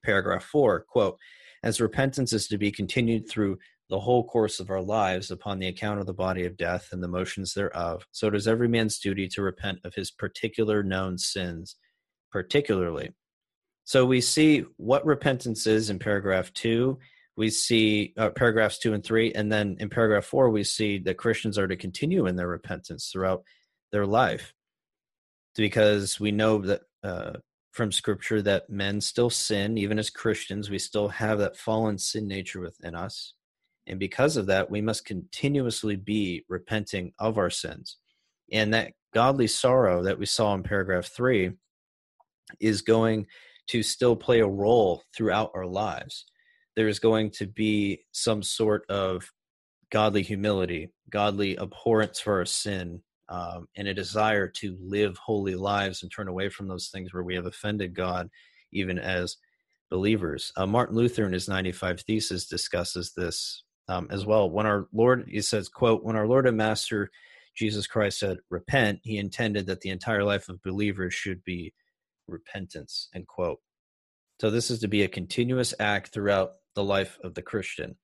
paragraph 0.05 0.45
four, 0.45 0.81
quote, 0.89 1.19
as 1.63 1.81
repentance 1.81 2.33
is 2.33 2.49
to 2.49 2.59
be 2.59 2.73
continued 2.73 3.29
through 3.29 3.59
the 3.89 4.01
whole 4.01 4.25
course 4.25 4.59
of 4.59 4.71
our 4.71 4.81
lives 4.81 5.31
upon 5.31 5.59
the 5.59 5.69
account 5.69 6.01
of 6.01 6.07
the 6.07 6.15
body 6.15 6.47
of 6.47 6.57
death 6.57 6.89
and 6.93 7.03
the 7.03 7.09
motions 7.09 7.53
thereof, 7.53 8.07
so 8.11 8.27
it 8.27 8.35
is 8.35 8.49
every 8.49 8.69
man's 8.69 8.99
duty 8.99 9.29
to 9.29 9.43
repent 9.43 9.79
of 9.85 9.95
his 9.95 10.11
particular 10.11 10.83
known 10.83 11.19
sins, 11.19 11.77
particularly. 12.31 13.11
So 13.85 14.07
we 14.07 14.21
see 14.21 14.65
what 14.77 15.05
repentance 15.05 15.67
is 15.67 15.91
in 15.91 15.99
paragraph 15.99 16.53
two. 16.55 16.99
We 17.37 17.51
see 17.51 18.15
uh, 18.17 18.31
paragraphs 18.31 18.79
two 18.79 18.95
and 18.95 19.05
three, 19.05 19.33
and 19.33 19.53
then 19.53 19.77
in 19.79 19.91
paragraph 19.91 20.25
four, 20.25 20.49
we 20.51 20.65
see 20.65 20.99
that 21.01 21.19
Christians 21.19 21.59
are 21.59 21.67
to 21.67 21.77
continue 21.77 22.27
in 22.27 22.37
their 22.37 22.49
repentance 22.49 23.11
throughout 23.13 23.43
their 23.91 24.07
life, 24.07 24.55
because 25.55 26.19
we 26.19 26.31
know 26.31 26.59
that 26.59 26.81
uh, 27.03 27.33
from 27.73 27.91
Scripture 27.91 28.41
that 28.43 28.71
men 28.71 29.01
still 29.01 29.31
sin, 29.31 29.77
even 29.77 29.99
as 29.99 30.11
Christians, 30.11 30.71
we 30.71 30.79
still 30.79 31.09
have 31.09 31.39
that 31.39 31.57
fallen 31.57 31.99
sin 31.99 32.29
nature 32.29 32.61
within 32.61 32.95
us 32.95 33.35
and 33.87 33.99
because 33.99 34.37
of 34.37 34.47
that, 34.47 34.71
we 34.71 34.81
must 34.81 35.05
continuously 35.05 35.97
be 35.97 36.45
repenting 36.49 37.13
of 37.19 37.39
our 37.39 37.51
sins. 37.51 37.97
And 38.53 38.73
that 38.75 38.93
godly 39.13 39.47
sorrow 39.47 40.03
that 40.05 40.19
we 40.19 40.27
saw 40.27 40.55
in 40.55 40.63
paragraph 40.63 41.07
three 41.07 41.53
is 42.61 42.83
going 42.83 43.27
to 43.69 43.83
still 43.83 44.17
play 44.17 44.41
a 44.41 44.47
role 44.47 45.03
throughout 45.17 45.51
our 45.55 45.67
lives. 45.67 46.27
There's 46.77 46.99
going 46.99 47.31
to 47.33 47.47
be 47.47 48.05
some 48.13 48.43
sort 48.43 48.89
of 48.89 49.31
godly 49.91 50.23
humility, 50.23 50.91
godly 51.11 51.57
abhorrence 51.57 52.21
for 52.21 52.39
our 52.39 52.47
sin, 52.47 53.03
um, 53.33 53.67
and 53.77 53.89
a 53.89 53.95
desire 53.95 54.47
to 54.47 54.77
live 54.79 55.17
holy 55.17 55.55
lives 55.55 56.03
and 56.03 56.13
turn 56.13 56.29
away 56.29 56.51
from 56.51 56.69
those 56.69 56.89
things 56.89 57.15
where 57.15 57.23
we 57.23 57.35
have 57.35 57.47
offended 57.47 57.95
God, 57.95 58.29
even 58.73 58.99
as 58.99 59.39
believers. 59.91 60.53
Uh, 60.57 60.67
Martin 60.67 60.97
Luther, 60.97 61.25
in 61.25 61.33
his 61.33 61.49
95 61.49 62.03
Thesis, 62.03 62.47
discusses 62.47 63.13
this 63.17 63.65
um, 63.89 64.07
as 64.11 64.27
well. 64.27 64.51
When 64.51 64.67
our 64.67 64.87
Lord, 64.93 65.27
he 65.29 65.41
says, 65.41 65.71
quote, 65.71 66.05
when 66.05 66.15
our 66.15 66.27
Lord 66.27 66.47
and 66.47 66.59
Master 66.59 67.11
Jesus 67.55 67.87
Christ 67.87 68.19
said, 68.19 68.39
repent, 68.51 69.01
he 69.03 69.19
intended 69.19 69.67
that 69.67 69.81
the 69.81 69.91
entire 69.91 70.25
life 70.25 70.49
of 70.49 70.63
believers 70.63 71.15
should 71.15 71.43
be 71.45 71.73
repentance, 72.27 73.09
end 73.15 73.27
quote. 73.27 73.61
So 74.41 74.51
this 74.51 74.71
is 74.71 74.81
to 74.81 74.89
be 74.89 75.03
a 75.03 75.09
continuous 75.09 75.75
act 75.79 76.13
throughout 76.13 76.53
the 76.75 76.85
life 76.85 77.19
of 77.23 77.35
the 77.35 77.43
Christian. 77.43 77.97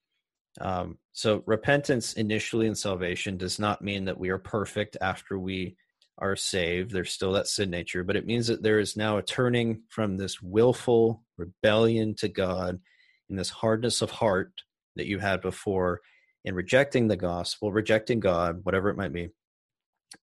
Um, 0.60 0.98
so 1.12 1.42
repentance 1.46 2.14
initially 2.14 2.66
in 2.66 2.74
salvation 2.74 3.36
does 3.36 3.58
not 3.58 3.82
mean 3.82 4.06
that 4.06 4.18
we 4.18 4.30
are 4.30 4.38
perfect 4.38 4.96
after 5.00 5.38
we 5.38 5.76
are 6.18 6.36
saved. 6.36 6.90
There's 6.90 7.12
still 7.12 7.32
that 7.32 7.46
sin 7.46 7.70
nature, 7.70 8.02
but 8.02 8.16
it 8.16 8.26
means 8.26 8.48
that 8.48 8.62
there 8.62 8.80
is 8.80 8.96
now 8.96 9.18
a 9.18 9.22
turning 9.22 9.82
from 9.88 10.16
this 10.16 10.42
willful 10.42 11.22
rebellion 11.36 12.14
to 12.16 12.28
God 12.28 12.80
and 13.28 13.38
this 13.38 13.50
hardness 13.50 14.02
of 14.02 14.10
heart 14.10 14.52
that 14.96 15.06
you 15.06 15.18
had 15.18 15.40
before 15.40 16.00
in 16.44 16.54
rejecting 16.54 17.08
the 17.08 17.16
gospel, 17.16 17.72
rejecting 17.72 18.20
God, 18.20 18.60
whatever 18.64 18.88
it 18.88 18.96
might 18.96 19.12
be, 19.12 19.28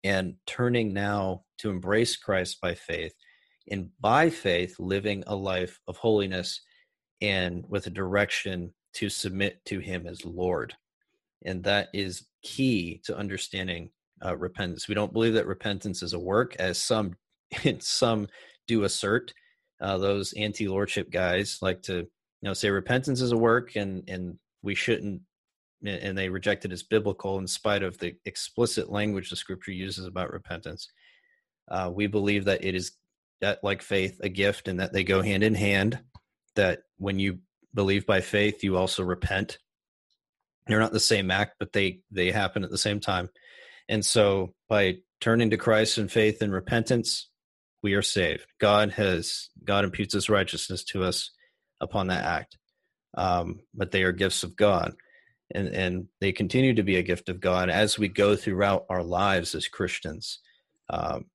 and 0.04 0.36
turning 0.46 0.94
now 0.94 1.44
to 1.60 1.70
embrace 1.70 2.16
Christ 2.16 2.60
by 2.62 2.74
faith, 2.76 3.14
and 3.70 3.90
by 4.00 4.30
faith 4.30 4.76
living 4.80 5.24
a 5.28 5.36
life 5.36 5.80
of 5.88 5.98
holiness 5.98 6.62
and 7.22 7.64
with 7.68 7.88
a 7.88 7.92
direction 7.92 8.74
to 8.96 9.10
submit 9.10 9.64
to 9.66 9.80
Him 9.80 10.08
as 10.08 10.26
Lord. 10.26 10.74
And 11.46 11.64
that 11.64 11.90
is 11.94 12.26
key 12.44 13.02
to 13.06 13.18
understanding 13.18 13.92
uh, 14.24 14.36
repentance. 14.38 14.88
We 14.88 14.96
don't 14.96 15.14
believe 15.14 15.34
that 15.34 15.48
repentance 15.48 16.02
is 16.02 16.14
a 16.14 16.20
work, 16.20 16.56
as 16.58 16.78
some 16.78 17.16
some 17.80 18.28
do 18.68 18.84
assert. 18.84 19.34
Uh, 19.82 19.98
those 19.98 20.34
anti-lordship 20.34 21.12
guys 21.12 21.60
like 21.62 21.82
to 21.84 22.08
you 22.46 22.50
know 22.50 22.54
say 22.54 22.70
repentance 22.70 23.22
is 23.22 23.32
a 23.32 23.38
work 23.38 23.76
and 23.76 24.04
and 24.08 24.38
we 24.62 24.76
shouldn't 24.76 25.22
and 25.86 26.18
they 26.18 26.30
reject 26.30 26.64
it 26.64 26.72
as 26.72 26.84
biblical 26.84 27.38
in 27.40 27.48
spite 27.48 27.84
of 27.84 27.98
the 27.98 28.14
explicit 28.26 28.90
language 28.90 29.30
the 29.30 29.36
scripture 29.36 29.72
uses 29.72 30.06
about 30.06 30.32
repentance 30.32 30.88
uh, 31.70 31.92
we 31.94 32.08
believe 32.08 32.46
that 32.46 32.64
it 32.64 32.76
is 32.76 32.94
that 33.42 33.64
like 33.64 33.82
faith 33.82 34.18
a 34.22 34.30
gift 34.30 34.68
and 34.68 34.80
that 34.80 34.94
they 34.94 35.04
go 35.04 35.22
hand 35.22 35.44
in 35.44 35.56
hand 35.56 36.00
that 36.56 36.84
when 36.98 37.20
you 37.20 37.40
believe 37.76 38.06
by 38.06 38.22
faith 38.22 38.64
you 38.64 38.78
also 38.78 39.04
repent 39.04 39.60
they're 40.68 40.80
not 40.80 40.94
the 40.94 41.00
same 41.00 41.30
act 41.30 41.56
but 41.60 41.74
they 41.74 42.00
they 42.12 42.32
happen 42.32 42.64
at 42.64 42.72
the 42.72 42.78
same 42.78 43.00
time 43.00 43.30
and 43.88 44.04
so 44.04 44.54
by 44.68 44.96
turning 45.22 45.52
to 45.52 45.58
christ 45.58 45.98
in 46.00 46.08
faith 46.08 46.42
and 46.42 46.52
repentance 46.52 47.30
we 47.84 47.94
are 47.94 48.02
saved 48.02 48.48
god 48.60 48.92
has 48.92 49.50
god 49.64 49.84
imputes 49.84 50.14
his 50.14 50.30
righteousness 50.30 50.84
to 50.84 51.04
us 51.04 51.32
upon 51.82 52.08
that 52.08 52.24
act 52.24 52.58
um, 53.16 53.62
but 53.74 53.92
they 53.92 54.04
are 54.04 54.12
gifts 54.12 54.44
of 54.44 54.56
God. 54.56 54.94
And, 55.54 55.68
and 55.70 56.08
they 56.22 56.32
continue 56.32 56.74
to 56.74 56.84
be 56.84 56.96
a 56.96 57.04
gift 57.04 57.30
of 57.30 57.40
God 57.40 57.70
as 57.70 58.00
we 58.00 58.08
go 58.08 58.36
throughout 58.36 58.86
our 58.90 59.04
lives 59.04 59.54
as 59.54 59.68
Christians. 59.68 60.40
Um, 60.90 61.26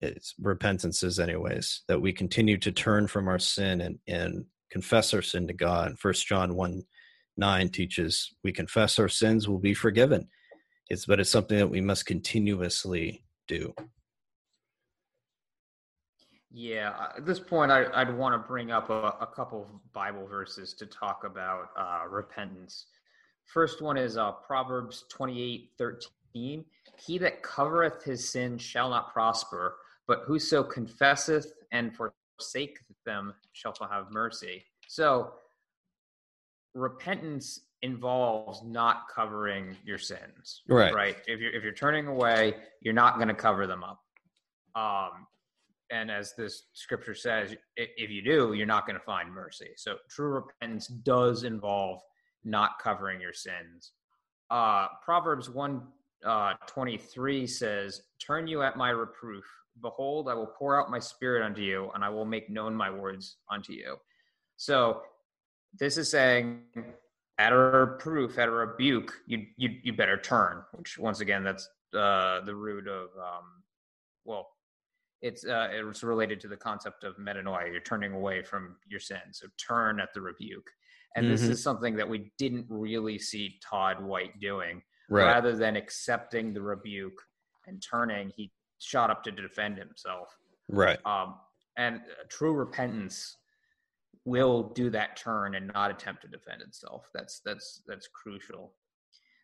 it's 0.00 0.34
repentances, 0.40 1.20
anyways, 1.20 1.82
that 1.86 2.00
we 2.00 2.12
continue 2.12 2.56
to 2.58 2.72
turn 2.72 3.06
from 3.06 3.28
our 3.28 3.38
sin 3.38 3.80
and, 3.80 3.98
and 4.08 4.46
confess 4.72 5.12
our 5.12 5.22
sin 5.22 5.46
to 5.46 5.52
God. 5.52 5.98
First 5.98 6.26
John 6.26 6.56
1 6.56 6.82
9 7.36 7.68
teaches 7.68 8.34
we 8.42 8.52
confess 8.52 8.98
our 8.98 9.08
sins 9.08 9.48
will 9.48 9.58
be 9.58 9.74
forgiven. 9.74 10.28
It's 10.88 11.06
but 11.06 11.20
it's 11.20 11.30
something 11.30 11.58
that 11.58 11.68
we 11.68 11.80
must 11.80 12.06
continuously 12.06 13.24
do. 13.46 13.74
Yeah, 16.50 16.92
at 17.16 17.24
this 17.24 17.40
point, 17.40 17.70
I, 17.70 18.04
would 18.04 18.14
want 18.14 18.34
to 18.34 18.46
bring 18.46 18.70
up 18.70 18.90
a, 18.90 19.14
a, 19.20 19.28
couple 19.34 19.62
of 19.62 19.92
Bible 19.94 20.26
verses 20.26 20.74
to 20.74 20.84
talk 20.84 21.22
about 21.24 21.70
uh, 21.78 22.06
repentance. 22.10 22.88
First 23.46 23.80
one 23.80 23.96
is 23.96 24.18
uh, 24.18 24.32
Proverbs 24.32 25.06
28 25.08 25.70
13. 25.78 26.64
He 26.98 27.18
that 27.18 27.42
covereth 27.42 28.04
his 28.04 28.28
sin 28.28 28.58
shall 28.58 28.90
not 28.90 29.14
prosper, 29.14 29.76
but 30.06 30.24
whoso 30.26 30.62
confesseth 30.62 31.54
and 31.72 31.96
forsaketh 31.96 32.91
them 33.04 33.34
shall 33.52 33.74
have 33.90 34.10
mercy. 34.10 34.64
So, 34.88 35.32
repentance 36.74 37.60
involves 37.82 38.62
not 38.64 39.08
covering 39.14 39.76
your 39.84 39.98
sins. 39.98 40.62
Right. 40.68 40.94
Right. 40.94 41.16
If 41.26 41.40
you're 41.40 41.52
if 41.52 41.62
you're 41.62 41.72
turning 41.72 42.06
away, 42.06 42.54
you're 42.80 42.94
not 42.94 43.16
going 43.16 43.28
to 43.28 43.34
cover 43.34 43.66
them 43.66 43.84
up. 43.84 44.00
Um, 44.74 45.26
and 45.90 46.10
as 46.10 46.32
this 46.36 46.64
scripture 46.72 47.14
says, 47.14 47.54
if 47.76 48.10
you 48.10 48.22
do, 48.22 48.54
you're 48.54 48.66
not 48.66 48.86
going 48.86 48.98
to 48.98 49.04
find 49.04 49.30
mercy. 49.30 49.70
So 49.76 49.96
true 50.08 50.28
repentance 50.28 50.86
does 50.86 51.44
involve 51.44 52.00
not 52.44 52.78
covering 52.82 53.20
your 53.20 53.34
sins. 53.34 53.92
Uh, 54.50 54.86
Proverbs 55.04 55.50
1 55.50 55.82
uh, 56.24 56.54
23 56.66 57.46
says, 57.46 58.02
Turn 58.18 58.46
you 58.46 58.62
at 58.62 58.76
my 58.76 58.88
reproof. 58.90 59.44
Behold, 59.80 60.28
I 60.28 60.34
will 60.34 60.52
pour 60.58 60.80
out 60.80 60.90
my 60.90 60.98
spirit 60.98 61.44
unto 61.44 61.62
you, 61.62 61.90
and 61.94 62.04
I 62.04 62.08
will 62.08 62.24
make 62.24 62.50
known 62.50 62.74
my 62.74 62.90
words 62.90 63.36
unto 63.50 63.72
you. 63.72 63.96
So 64.56 65.02
this 65.78 65.96
is 65.96 66.10
saying, 66.10 66.60
at 67.38 67.52
a 67.52 67.56
reproof, 67.56 68.38
at 68.38 68.48
a 68.48 68.52
rebuke, 68.52 69.12
you 69.26 69.46
you, 69.56 69.70
you 69.82 69.92
better 69.92 70.16
turn. 70.16 70.62
Which 70.72 70.98
once 70.98 71.20
again, 71.20 71.42
that's 71.42 71.68
uh, 71.96 72.40
the 72.44 72.54
root 72.54 72.86
of 72.86 73.08
um, 73.18 73.62
well, 74.24 74.48
it's 75.22 75.44
uh, 75.44 75.68
it's 75.70 76.02
related 76.02 76.40
to 76.40 76.48
the 76.48 76.56
concept 76.56 77.04
of 77.04 77.16
metanoia. 77.16 77.70
You're 77.70 77.80
turning 77.80 78.12
away 78.12 78.42
from 78.42 78.76
your 78.86 79.00
sin, 79.00 79.20
so 79.32 79.46
turn 79.56 80.00
at 80.00 80.12
the 80.14 80.20
rebuke. 80.20 80.70
And 81.14 81.24
mm-hmm. 81.24 81.32
this 81.32 81.42
is 81.42 81.62
something 81.62 81.96
that 81.96 82.08
we 82.08 82.32
didn't 82.38 82.66
really 82.68 83.18
see 83.18 83.58
Todd 83.62 84.02
White 84.02 84.40
doing. 84.40 84.82
Right. 85.10 85.24
Rather 85.24 85.54
than 85.54 85.76
accepting 85.76 86.54
the 86.54 86.62
rebuke 86.62 87.20
and 87.66 87.82
turning, 87.82 88.32
he 88.34 88.50
shot 88.84 89.10
up 89.10 89.22
to 89.24 89.30
defend 89.30 89.78
himself. 89.78 90.28
Right. 90.68 90.98
Um, 91.04 91.36
and 91.76 92.00
true 92.28 92.52
repentance 92.52 93.36
will 94.24 94.72
do 94.74 94.90
that 94.90 95.16
turn 95.16 95.54
and 95.54 95.70
not 95.74 95.90
attempt 95.90 96.22
to 96.22 96.28
defend 96.28 96.62
itself. 96.62 97.08
That's 97.14 97.40
that's 97.44 97.82
that's 97.86 98.08
crucial. 98.08 98.74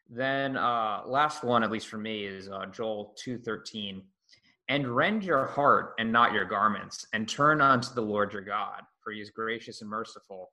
Then 0.08 0.56
uh, 0.56 1.02
last 1.06 1.44
one, 1.44 1.62
at 1.62 1.70
least 1.70 1.88
for 1.88 1.98
me, 1.98 2.24
is 2.24 2.48
uh, 2.48 2.66
Joel 2.66 3.14
two 3.16 3.38
thirteen 3.38 4.02
and 4.68 4.86
rend 4.86 5.24
your 5.24 5.46
heart 5.46 5.94
and 5.98 6.12
not 6.12 6.32
your 6.32 6.44
garments, 6.44 7.06
and 7.14 7.26
turn 7.26 7.60
unto 7.60 7.94
the 7.94 8.02
Lord 8.02 8.34
your 8.34 8.42
God, 8.42 8.82
for 9.00 9.12
he 9.12 9.20
is 9.20 9.30
gracious 9.30 9.80
and 9.80 9.88
merciful, 9.88 10.50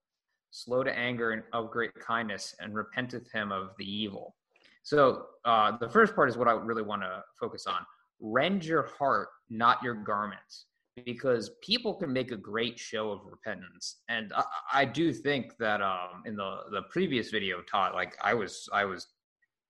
slow 0.52 0.84
to 0.84 0.98
anger 0.98 1.32
and 1.32 1.44
of 1.52 1.70
great 1.70 1.94
kindness, 1.96 2.56
and 2.62 2.74
repenteth 2.74 3.30
him 3.32 3.52
of 3.52 3.72
the 3.78 3.86
evil. 3.86 4.36
So 4.84 5.26
uh, 5.44 5.78
the 5.78 5.90
first 5.90 6.16
part 6.16 6.30
is 6.30 6.38
what 6.38 6.48
I 6.48 6.54
really 6.54 6.84
want 6.84 7.02
to 7.02 7.24
focus 7.40 7.68
on. 7.68 7.86
Rend 8.20 8.66
your 8.66 8.84
heart, 8.98 9.30
not 9.50 9.84
your 9.84 9.96
garments, 9.96 10.66
because 11.06 11.52
people 11.62 11.94
can 11.94 12.12
make 12.12 12.32
a 12.32 12.38
great 12.38 12.80
show 12.80 13.12
of 13.12 13.20
repentance, 13.26 14.02
and 14.10 14.32
I, 14.34 14.44
I 14.74 14.86
do 14.86 15.12
think 15.12 15.58
that 15.60 15.82
um, 15.82 16.24
in 16.26 16.36
the 16.36 16.60
the 16.72 16.84
previous 16.90 17.30
video, 17.30 17.62
Todd, 17.70 17.94
like 17.94 18.16
I 18.24 18.34
was, 18.34 18.70
I 18.74 18.86
was, 18.86 19.08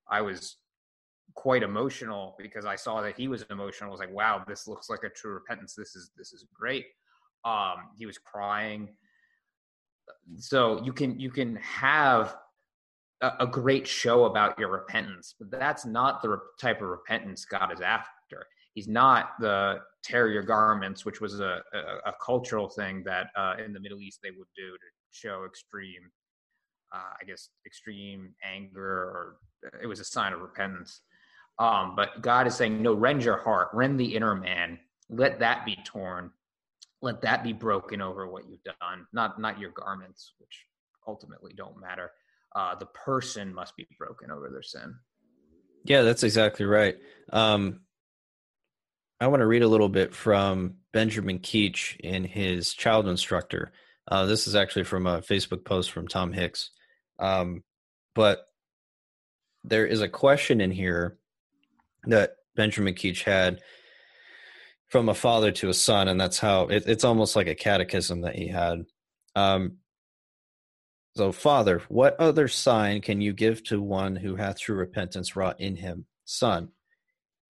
I 0.09 0.21
was 0.21 0.57
quite 1.35 1.63
emotional 1.63 2.35
because 2.37 2.65
I 2.65 2.75
saw 2.75 3.01
that 3.01 3.15
he 3.17 3.27
was 3.27 3.43
emotional. 3.49 3.89
I 3.89 3.91
was 3.91 3.99
like, 3.99 4.13
wow, 4.13 4.43
this 4.47 4.67
looks 4.67 4.89
like 4.89 5.03
a 5.03 5.09
true 5.09 5.33
repentance. 5.33 5.75
This 5.75 5.95
is 5.95 6.11
this 6.17 6.33
is 6.33 6.45
great. 6.53 6.85
Um, 7.43 7.89
he 7.97 8.05
was 8.05 8.17
crying. 8.17 8.89
So 10.37 10.83
you 10.83 10.93
can 10.93 11.19
you 11.19 11.29
can 11.29 11.57
have 11.57 12.37
a, 13.21 13.31
a 13.41 13.47
great 13.47 13.87
show 13.87 14.25
about 14.25 14.57
your 14.57 14.69
repentance, 14.69 15.35
but 15.39 15.51
that's 15.51 15.85
not 15.85 16.21
the 16.21 16.39
type 16.59 16.81
of 16.81 16.87
repentance 16.87 17.45
God 17.45 17.71
is 17.73 17.81
after. 17.81 18.09
He's 18.75 18.89
not 18.89 19.31
the 19.39 19.79
tear 20.03 20.27
your 20.27 20.43
garments, 20.43 21.05
which 21.05 21.21
was 21.21 21.39
a, 21.39 21.61
a, 21.73 22.09
a 22.09 22.13
cultural 22.23 22.69
thing 22.69 23.03
that 23.05 23.27
uh, 23.35 23.55
in 23.65 23.73
the 23.73 23.79
Middle 23.79 24.01
East 24.01 24.19
they 24.21 24.31
would 24.31 24.47
do 24.55 24.71
to 24.73 24.87
show 25.11 25.45
extreme, 25.45 26.11
uh, 26.93 27.13
I 27.21 27.23
guess, 27.25 27.49
extreme 27.65 28.33
anger, 28.43 28.85
or 28.85 29.37
it 29.81 29.87
was 29.87 30.01
a 30.01 30.03
sign 30.03 30.33
of 30.33 30.41
repentance. 30.41 31.01
Um, 31.57 31.95
but 31.95 32.21
God 32.21 32.47
is 32.47 32.55
saying, 32.55 32.81
no, 32.81 32.93
rend 32.93 33.23
your 33.23 33.37
heart, 33.37 33.69
rend 33.73 33.97
the 33.97 34.13
inner 34.13 34.35
man, 34.35 34.77
let 35.09 35.39
that 35.39 35.65
be 35.65 35.77
torn, 35.85 36.31
let 37.01 37.21
that 37.21 37.41
be 37.41 37.53
broken 37.53 38.01
over 38.01 38.27
what 38.27 38.43
you've 38.49 38.63
done, 38.63 39.07
not 39.13 39.39
not 39.39 39.57
your 39.57 39.71
garments, 39.71 40.33
which 40.39 40.65
ultimately 41.07 41.53
don't 41.55 41.79
matter. 41.79 42.11
Uh, 42.53 42.75
the 42.75 42.87
person 42.87 43.53
must 43.53 43.73
be 43.77 43.87
broken 43.97 44.31
over 44.31 44.49
their 44.49 44.63
sin. 44.63 44.93
Yeah, 45.85 46.01
that's 46.01 46.23
exactly 46.23 46.65
right. 46.65 46.97
Um, 47.31 47.81
I 49.19 49.27
want 49.27 49.41
to 49.41 49.47
read 49.47 49.63
a 49.63 49.67
little 49.67 49.89
bit 49.89 50.13
from 50.13 50.75
Benjamin 50.91 51.39
Keach 51.39 51.97
in 51.99 52.23
his 52.25 52.73
child 52.73 53.07
instructor. 53.07 53.71
Uh, 54.07 54.25
this 54.25 54.47
is 54.47 54.55
actually 54.55 54.83
from 54.83 55.07
a 55.07 55.21
Facebook 55.21 55.63
post 55.63 55.91
from 55.91 56.07
Tom 56.07 56.33
Hicks. 56.33 56.71
Um, 57.17 57.63
but 58.13 58.45
there 59.63 59.85
is 59.85 60.01
a 60.01 60.09
question 60.09 60.61
in 60.61 60.71
here 60.71 61.17
that 62.05 62.35
Benjamin 62.55 62.93
Keach 62.93 63.23
had 63.23 63.61
from 64.89 65.09
a 65.09 65.13
father 65.13 65.51
to 65.51 65.69
a 65.69 65.73
son, 65.73 66.07
and 66.07 66.19
that's 66.19 66.39
how 66.39 66.67
it, 66.67 66.83
it's 66.85 67.03
almost 67.03 67.35
like 67.35 67.47
a 67.47 67.55
catechism 67.55 68.21
that 68.21 68.35
he 68.35 68.47
had. 68.47 68.85
Um, 69.35 69.77
so, 71.15 71.31
Father, 71.31 71.81
what 71.87 72.19
other 72.19 72.47
sign 72.47 73.01
can 73.01 73.21
you 73.21 73.33
give 73.33 73.63
to 73.65 73.81
one 73.81 74.17
who 74.17 74.35
hath 74.35 74.59
true 74.59 74.75
repentance 74.75 75.35
wrought 75.35 75.59
in 75.61 75.77
him? 75.77 76.05
Son, 76.25 76.69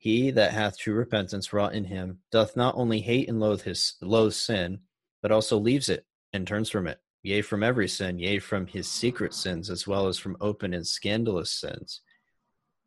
he 0.06 0.30
that 0.30 0.54
hath 0.54 0.78
true 0.78 0.94
repentance 0.94 1.52
wrought 1.52 1.74
in 1.74 1.86
him 1.86 2.20
doth 2.32 2.56
not 2.56 2.76
only 2.78 3.02
hate 3.02 3.28
and 3.28 3.40
loathe 3.40 3.64
his 3.64 3.96
loathe 4.04 4.34
sin, 4.34 4.78
but 5.24 5.32
also 5.32 5.58
leaves 5.58 5.90
it 5.90 6.06
and 6.32 6.46
turns 6.46 6.70
from 6.70 6.86
it, 6.86 7.00
yea, 7.24 7.42
from 7.42 7.64
every 7.64 7.88
sin, 7.88 8.20
yea, 8.20 8.38
from 8.38 8.68
his 8.68 8.88
secret 8.88 9.34
sins, 9.34 9.68
as 9.68 9.88
well 9.88 10.06
as 10.06 10.20
from 10.20 10.38
open 10.40 10.76
and 10.76 10.86
scandalous 10.86 11.50
sins. 11.50 12.02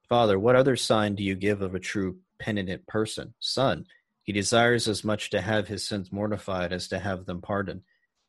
Father, 0.08 0.38
what 0.38 0.54
other 0.54 0.76
sign 0.76 1.16
do 1.16 1.24
you 1.24 1.34
give 1.34 1.60
of 1.60 1.74
a 1.74 1.80
true 1.80 2.18
penitent 2.38 2.86
person? 2.86 3.34
Son, 3.40 3.84
he 4.22 4.32
desires 4.32 4.86
as 4.86 5.02
much 5.02 5.30
to 5.30 5.40
have 5.40 5.66
his 5.66 5.84
sins 5.84 6.12
mortified 6.12 6.72
as 6.72 6.86
to 6.86 7.00
have 7.00 7.26
them 7.26 7.42
pardoned, 7.42 7.82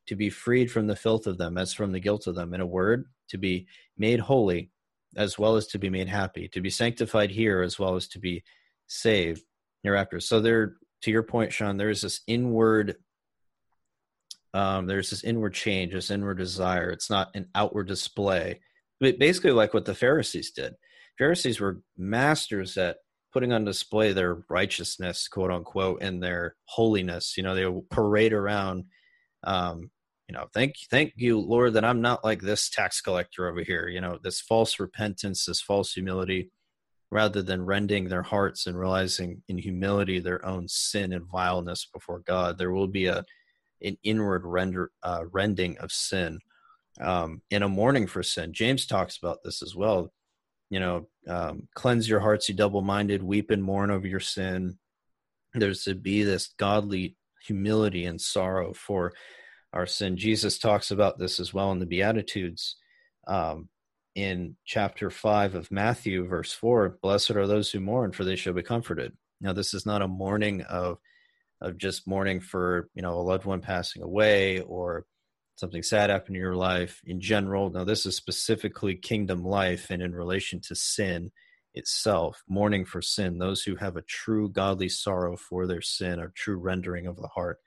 to 0.08 0.16
be 0.16 0.32
freed 0.32 0.72
from 0.72 0.88
the 0.88 0.96
filth 0.96 1.28
of 1.28 1.38
them 1.38 1.60
as 1.60 1.76
from 1.76 1.92
the 1.92 2.00
guilt 2.00 2.26
of 2.26 2.34
them. 2.34 2.56
In 2.56 2.62
a 2.62 2.66
word, 2.66 3.06
to 3.28 3.38
be 3.38 3.68
made 4.00 4.20
holy 4.20 4.72
as 5.16 5.38
well 5.38 5.58
as 5.58 5.68
to 5.68 5.78
be 5.78 5.92
made 5.92 6.08
happy, 6.08 6.48
to 6.48 6.60
be 6.60 6.72
sanctified 6.72 7.30
here 7.30 7.62
as 7.62 7.78
well 7.78 7.96
as 7.96 8.08
to 8.08 8.18
be 8.18 8.44
saved 8.90 9.42
hereafter. 9.84 10.20
So 10.20 10.42
there, 10.42 10.76
to 11.04 11.12
your 11.12 11.24
point, 11.24 11.54
Sean, 11.54 11.78
there 11.78 11.90
is 11.90 12.02
this 12.02 12.22
inward, 12.28 12.98
um, 14.54 14.88
there's 14.88 15.10
this 15.10 15.24
inward 15.24 15.54
change, 15.54 15.94
this 15.94 16.12
inward 16.12 16.38
desire. 16.38 16.90
It's 16.90 17.10
not 17.10 17.30
an 17.36 17.48
outward 17.56 17.88
display, 17.88 18.60
but 19.00 19.20
basically 19.20 19.52
like 19.52 19.74
what 19.74 19.86
the 19.86 19.96
Pharisees 19.96 20.52
did. 20.52 20.74
Pharisees 21.18 21.60
were 21.60 21.82
masters 21.98 22.76
at 22.78 22.98
putting 23.32 23.54
on 23.54 23.64
display 23.64 24.12
their 24.12 24.44
righteousness, 24.50 25.28
quote 25.28 25.52
unquote, 25.52 26.02
and 26.02 26.22
their 26.22 26.56
holiness. 26.66 27.36
You 27.38 27.44
know, 27.44 27.56
they 27.56 27.66
would 27.66 27.90
parade 27.90 28.34
around, 28.34 28.86
um, 29.44 29.92
you 30.28 30.34
know, 30.34 30.48
thank 30.54 30.76
thank 30.90 31.14
you, 31.16 31.40
Lord, 31.40 31.74
that 31.74 31.86
I'm 31.86 32.02
not 32.02 32.24
like 32.24 32.42
this 32.42 32.70
tax 32.70 33.02
collector 33.02 33.48
over 33.48 33.62
here. 33.62 33.88
You 33.88 34.02
know, 34.02 34.18
this 34.24 34.42
false 34.42 34.80
repentance, 34.80 35.46
this 35.46 35.62
false 35.62 35.94
humility, 35.94 36.52
rather 37.12 37.42
than 37.42 37.66
rending 37.66 38.08
their 38.08 38.22
hearts 38.22 38.68
and 38.68 38.78
realizing 38.78 39.42
in 39.48 39.58
humility 39.58 40.20
their 40.20 40.46
own 40.46 40.68
sin 40.68 41.14
and 41.14 41.26
vileness 41.26 41.88
before 41.92 42.20
God. 42.20 42.58
There 42.58 42.72
will 42.72 42.88
be 42.88 43.08
a 43.08 43.26
an 43.82 43.98
inward 44.04 44.44
render 44.46 44.92
uh, 45.04 45.24
rending 45.32 45.78
of 45.78 45.90
sin 45.90 46.40
um, 47.00 47.42
in 47.50 47.64
a 47.64 47.70
mourning 47.70 48.08
for 48.08 48.22
sin. 48.22 48.52
James 48.52 48.86
talks 48.86 49.18
about 49.18 49.40
this 49.44 49.62
as 49.64 49.74
well 49.74 50.12
you 50.70 50.80
know, 50.80 51.08
um, 51.28 51.68
cleanse 51.74 52.08
your 52.08 52.20
hearts, 52.20 52.48
you 52.48 52.56
double 52.56 52.82
minded, 52.82 53.24
weep 53.24 53.50
and 53.50 53.64
mourn 53.64 53.92
over 53.92 54.08
your 54.08 54.20
sin. 54.20 54.78
There's 55.54 55.84
to 55.86 55.96
be 55.96 56.24
this 56.24 56.54
godly 56.58 57.16
humility 57.46 58.06
and 58.06 58.22
sorrow 58.22 58.74
for 58.74 59.14
our 59.74 59.88
sin. 59.88 60.18
Jesus 60.18 60.60
talks 60.60 60.92
about 60.92 61.18
this 61.18 61.40
as 61.40 61.54
well 61.54 61.72
in 61.72 61.80
the 61.80 61.86
Beatitudes. 61.86 62.76
Um, 63.28 63.70
in 64.22 64.56
chapter 64.66 65.10
5 65.10 65.56
of 65.56 65.72
Matthew, 65.72 66.26
verse 66.26 66.52
4 66.54 67.00
Blessed 67.02 67.32
are 67.32 67.48
those 67.48 67.72
who 67.72 67.80
mourn, 67.80 68.12
for 68.12 68.24
they 68.24 68.36
shall 68.36 68.54
be 68.54 68.64
comforted. 68.64 69.14
Now, 69.42 69.54
this 69.54 69.74
is 69.74 69.86
not 69.86 70.02
a 70.02 70.08
mourning 70.08 70.62
of 70.64 70.98
of 71.62 71.78
just 71.78 72.08
mourning 72.08 72.40
for 72.40 72.90
you 72.94 73.02
know 73.02 73.14
a 73.16 73.22
loved 73.22 73.46
one 73.46 73.62
passing 73.62 74.02
away 74.02 74.62
or 74.62 75.06
something 75.58 75.84
sad 75.84 76.10
happened 76.10 76.38
in 76.38 76.42
your 76.42 76.56
life 76.56 77.02
in 77.06 77.20
general. 77.20 77.70
Now, 77.70 77.84
this 77.84 78.06
is 78.06 78.16
specifically 78.16 78.96
kingdom 78.96 79.44
life 79.44 79.90
and 79.90 80.02
in 80.02 80.16
relation 80.16 80.62
to 80.62 80.76
sin 80.76 81.32
itself, 81.74 82.42
mourning 82.48 82.86
for 82.86 83.02
sin. 83.02 83.38
Those 83.38 83.64
who 83.64 83.76
have 83.76 83.98
a 83.98 84.02
true 84.04 84.50
godly 84.50 84.90
sorrow 84.90 85.36
for 85.36 85.68
their 85.68 85.82
sin, 85.82 86.20
or 86.20 86.32
true 86.36 86.58
rendering 86.58 87.08
of 87.08 87.18
the 87.18 87.28
heart. 87.28 87.60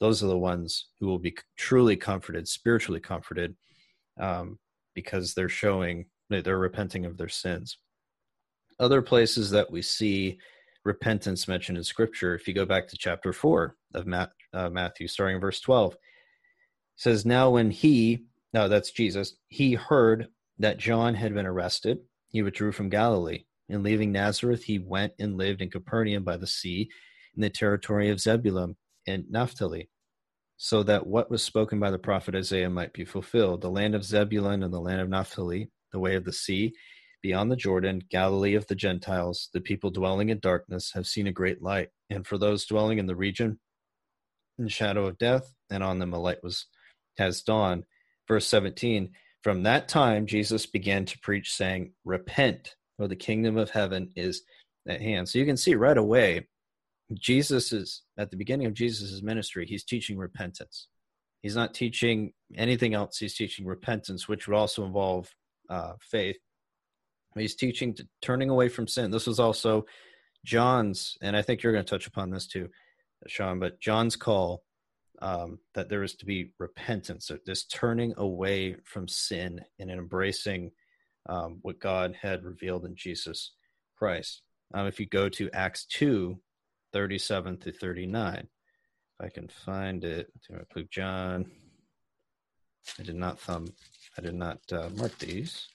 those 0.00 0.22
are 0.22 0.28
the 0.28 0.38
ones 0.38 0.88
who 0.98 1.06
will 1.06 1.18
be 1.18 1.36
truly 1.56 1.96
comforted, 1.96 2.48
spiritually 2.48 3.00
comforted, 3.00 3.54
um, 4.18 4.58
because 5.00 5.34
they're 5.34 5.48
showing 5.48 6.06
they're 6.28 6.58
repenting 6.58 7.04
of 7.06 7.16
their 7.16 7.28
sins. 7.28 7.78
Other 8.78 9.02
places 9.02 9.50
that 9.50 9.70
we 9.70 9.82
see 9.82 10.38
repentance 10.84 11.48
mentioned 11.48 11.78
in 11.78 11.84
Scripture, 11.84 12.34
if 12.34 12.46
you 12.46 12.54
go 12.54 12.64
back 12.64 12.88
to 12.88 12.96
chapter 12.96 13.32
four 13.32 13.76
of 13.94 14.06
Matt, 14.06 14.30
uh, 14.52 14.70
Matthew, 14.70 15.08
starting 15.08 15.36
in 15.36 15.40
verse 15.40 15.60
twelve, 15.60 15.96
says, 16.96 17.26
"Now 17.26 17.50
when 17.50 17.70
he, 17.70 18.24
no, 18.54 18.68
that's 18.68 18.90
Jesus, 18.90 19.36
he 19.48 19.74
heard 19.74 20.28
that 20.58 20.78
John 20.78 21.14
had 21.14 21.34
been 21.34 21.46
arrested, 21.46 21.98
he 22.28 22.42
withdrew 22.42 22.72
from 22.72 22.88
Galilee, 22.88 23.44
and 23.68 23.82
leaving 23.82 24.12
Nazareth, 24.12 24.64
he 24.64 24.78
went 24.78 25.12
and 25.18 25.36
lived 25.36 25.62
in 25.62 25.70
Capernaum 25.70 26.24
by 26.24 26.36
the 26.36 26.46
sea, 26.46 26.90
in 27.34 27.42
the 27.42 27.50
territory 27.50 28.10
of 28.10 28.20
Zebulun 28.20 28.76
and 29.06 29.24
Naphtali." 29.30 29.88
So 30.62 30.82
that 30.82 31.06
what 31.06 31.30
was 31.30 31.42
spoken 31.42 31.80
by 31.80 31.90
the 31.90 31.98
prophet 31.98 32.34
Isaiah 32.34 32.68
might 32.68 32.92
be 32.92 33.06
fulfilled. 33.06 33.62
The 33.62 33.70
land 33.70 33.94
of 33.94 34.04
Zebulun 34.04 34.62
and 34.62 34.74
the 34.74 34.78
land 34.78 35.00
of 35.00 35.08
Naphtali, 35.08 35.70
the 35.90 35.98
way 35.98 36.16
of 36.16 36.26
the 36.26 36.34
sea, 36.34 36.74
beyond 37.22 37.50
the 37.50 37.56
Jordan, 37.56 38.02
Galilee 38.10 38.56
of 38.56 38.66
the 38.66 38.74
Gentiles, 38.74 39.48
the 39.54 39.62
people 39.62 39.90
dwelling 39.90 40.28
in 40.28 40.38
darkness 40.38 40.92
have 40.92 41.06
seen 41.06 41.26
a 41.26 41.32
great 41.32 41.62
light. 41.62 41.88
And 42.10 42.26
for 42.26 42.36
those 42.36 42.66
dwelling 42.66 42.98
in 42.98 43.06
the 43.06 43.16
region 43.16 43.58
in 44.58 44.68
shadow 44.68 45.06
of 45.06 45.16
death, 45.16 45.50
and 45.70 45.82
on 45.82 45.98
them 45.98 46.12
a 46.12 46.18
light 46.18 46.42
was 46.42 46.66
has 47.16 47.40
dawned. 47.40 47.84
Verse 48.28 48.46
17 48.46 49.12
From 49.42 49.62
that 49.62 49.88
time 49.88 50.26
Jesus 50.26 50.66
began 50.66 51.06
to 51.06 51.18
preach, 51.20 51.54
saying, 51.54 51.94
Repent, 52.04 52.76
for 52.98 53.08
the 53.08 53.16
kingdom 53.16 53.56
of 53.56 53.70
heaven 53.70 54.10
is 54.14 54.42
at 54.86 55.00
hand. 55.00 55.26
So 55.26 55.38
you 55.38 55.46
can 55.46 55.56
see 55.56 55.74
right 55.74 55.96
away 55.96 56.48
Jesus 57.14 57.72
is 57.72 58.02
at 58.18 58.30
the 58.30 58.36
beginning 58.36 58.66
of 58.66 58.74
Jesus' 58.74 59.22
ministry, 59.22 59.66
he's 59.66 59.84
teaching 59.84 60.16
repentance. 60.16 60.88
He's 61.42 61.56
not 61.56 61.74
teaching 61.74 62.32
anything 62.54 62.94
else. 62.94 63.18
He's 63.18 63.34
teaching 63.34 63.66
repentance, 63.66 64.28
which 64.28 64.46
would 64.46 64.56
also 64.56 64.84
involve 64.84 65.28
uh, 65.68 65.94
faith. 66.00 66.36
He's 67.36 67.54
teaching 67.54 67.96
turning 68.20 68.50
away 68.50 68.68
from 68.68 68.86
sin. 68.86 69.10
This 69.10 69.26
was 69.26 69.40
also 69.40 69.86
John's, 70.44 71.16
and 71.22 71.36
I 71.36 71.42
think 71.42 71.62
you're 71.62 71.72
going 71.72 71.84
to 71.84 71.90
touch 71.90 72.06
upon 72.06 72.30
this 72.30 72.46
too, 72.46 72.68
Sean, 73.26 73.58
but 73.58 73.80
John's 73.80 74.16
call 74.16 74.62
um, 75.22 75.58
that 75.74 75.88
there 75.88 76.02
is 76.02 76.14
to 76.16 76.26
be 76.26 76.52
repentance, 76.58 77.30
this 77.46 77.64
turning 77.64 78.14
away 78.16 78.76
from 78.84 79.06
sin 79.06 79.60
and 79.78 79.90
embracing 79.90 80.72
um, 81.28 81.58
what 81.62 81.78
God 81.78 82.16
had 82.20 82.44
revealed 82.44 82.84
in 82.84 82.96
Jesus 82.96 83.52
Christ. 83.96 84.42
Um, 84.72 84.86
if 84.86 84.98
you 84.98 85.06
go 85.06 85.28
to 85.28 85.50
Acts 85.52 85.84
2, 85.86 86.38
37 86.92 87.58
to 87.58 87.72
39. 87.72 88.36
If 88.38 89.26
I 89.26 89.28
can 89.28 89.48
find 89.48 90.04
it, 90.04 90.32
include 90.48 90.90
John. 90.90 91.50
I 92.98 93.02
did 93.02 93.16
not 93.16 93.38
thumb, 93.38 93.66
I 94.16 94.22
did 94.22 94.34
not 94.34 94.58
uh, 94.72 94.88
mark 94.96 95.18
these. 95.18 95.68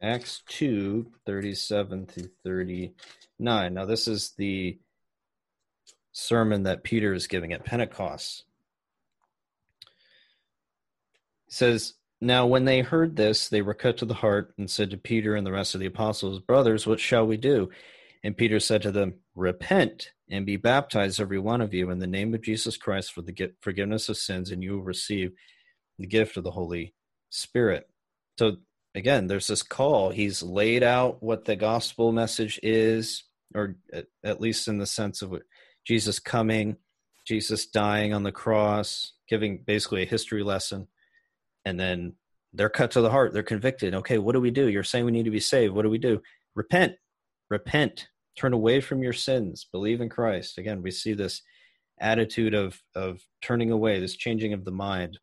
Acts 0.00 0.42
2, 0.48 1.10
37 1.26 2.06
to 2.06 2.30
39. 2.44 2.94
Now, 3.74 3.84
this 3.84 4.06
is 4.06 4.32
the 4.36 4.78
sermon 6.12 6.64
that 6.64 6.84
Peter 6.84 7.12
is 7.12 7.26
giving 7.26 7.52
at 7.52 7.64
Pentecost. 7.64 8.44
He 11.46 11.52
says, 11.52 11.94
Now, 12.20 12.46
when 12.46 12.64
they 12.64 12.80
heard 12.80 13.14
this, 13.14 13.48
they 13.48 13.62
were 13.62 13.74
cut 13.74 13.98
to 13.98 14.04
the 14.04 14.14
heart 14.14 14.52
and 14.58 14.68
said 14.68 14.90
to 14.90 14.96
Peter 14.96 15.36
and 15.36 15.46
the 15.46 15.52
rest 15.52 15.74
of 15.74 15.80
the 15.80 15.86
apostles, 15.86 16.40
Brothers, 16.40 16.86
what 16.86 16.98
shall 16.98 17.26
we 17.26 17.36
do? 17.36 17.70
And 18.24 18.36
Peter 18.36 18.58
said 18.58 18.82
to 18.82 18.90
them, 18.90 19.14
Repent 19.36 20.10
and 20.28 20.44
be 20.44 20.56
baptized, 20.56 21.20
every 21.20 21.38
one 21.38 21.60
of 21.60 21.72
you, 21.72 21.90
in 21.90 22.00
the 22.00 22.06
name 22.06 22.34
of 22.34 22.42
Jesus 22.42 22.76
Christ 22.76 23.12
for 23.12 23.22
the 23.22 23.52
forgiveness 23.60 24.08
of 24.08 24.16
sins, 24.16 24.50
and 24.50 24.62
you 24.62 24.72
will 24.72 24.82
receive 24.82 25.32
the 25.98 26.06
gift 26.06 26.36
of 26.36 26.44
the 26.44 26.50
Holy 26.50 26.92
Spirit. 27.30 27.88
So, 28.38 28.56
again, 28.96 29.28
there's 29.28 29.46
this 29.46 29.62
call. 29.62 30.10
He's 30.10 30.42
laid 30.42 30.82
out 30.82 31.22
what 31.22 31.44
the 31.44 31.56
gospel 31.56 32.10
message 32.10 32.58
is, 32.64 33.24
or 33.54 33.76
at 34.24 34.40
least 34.40 34.66
in 34.66 34.78
the 34.78 34.86
sense 34.86 35.22
of 35.22 35.34
Jesus 35.86 36.18
coming, 36.18 36.76
Jesus 37.26 37.66
dying 37.66 38.12
on 38.12 38.24
the 38.24 38.32
cross, 38.32 39.12
giving 39.28 39.62
basically 39.64 40.02
a 40.02 40.06
history 40.06 40.42
lesson. 40.42 40.88
And 41.68 41.78
then 41.78 42.14
they're 42.52 42.68
cut 42.68 42.90
to 42.92 43.00
the 43.00 43.10
heart. 43.10 43.32
They're 43.32 43.42
convicted. 43.42 43.94
Okay, 43.94 44.18
what 44.18 44.32
do 44.32 44.40
we 44.40 44.50
do? 44.50 44.68
You're 44.68 44.82
saying 44.82 45.04
we 45.04 45.12
need 45.12 45.24
to 45.24 45.30
be 45.30 45.40
saved. 45.40 45.74
What 45.74 45.82
do 45.82 45.90
we 45.90 45.98
do? 45.98 46.22
Repent 46.54 46.94
repent 47.50 48.08
turn 48.36 48.52
away 48.52 48.80
from 48.80 49.02
your 49.02 49.12
sins 49.12 49.66
believe 49.72 50.00
in 50.00 50.08
christ 50.08 50.58
again 50.58 50.82
we 50.82 50.90
see 50.90 51.12
this 51.12 51.42
attitude 52.00 52.54
of 52.54 52.80
of 52.94 53.20
turning 53.42 53.70
away 53.70 53.98
this 53.98 54.16
changing 54.16 54.52
of 54.52 54.64
the 54.64 54.70
mind 54.70 55.18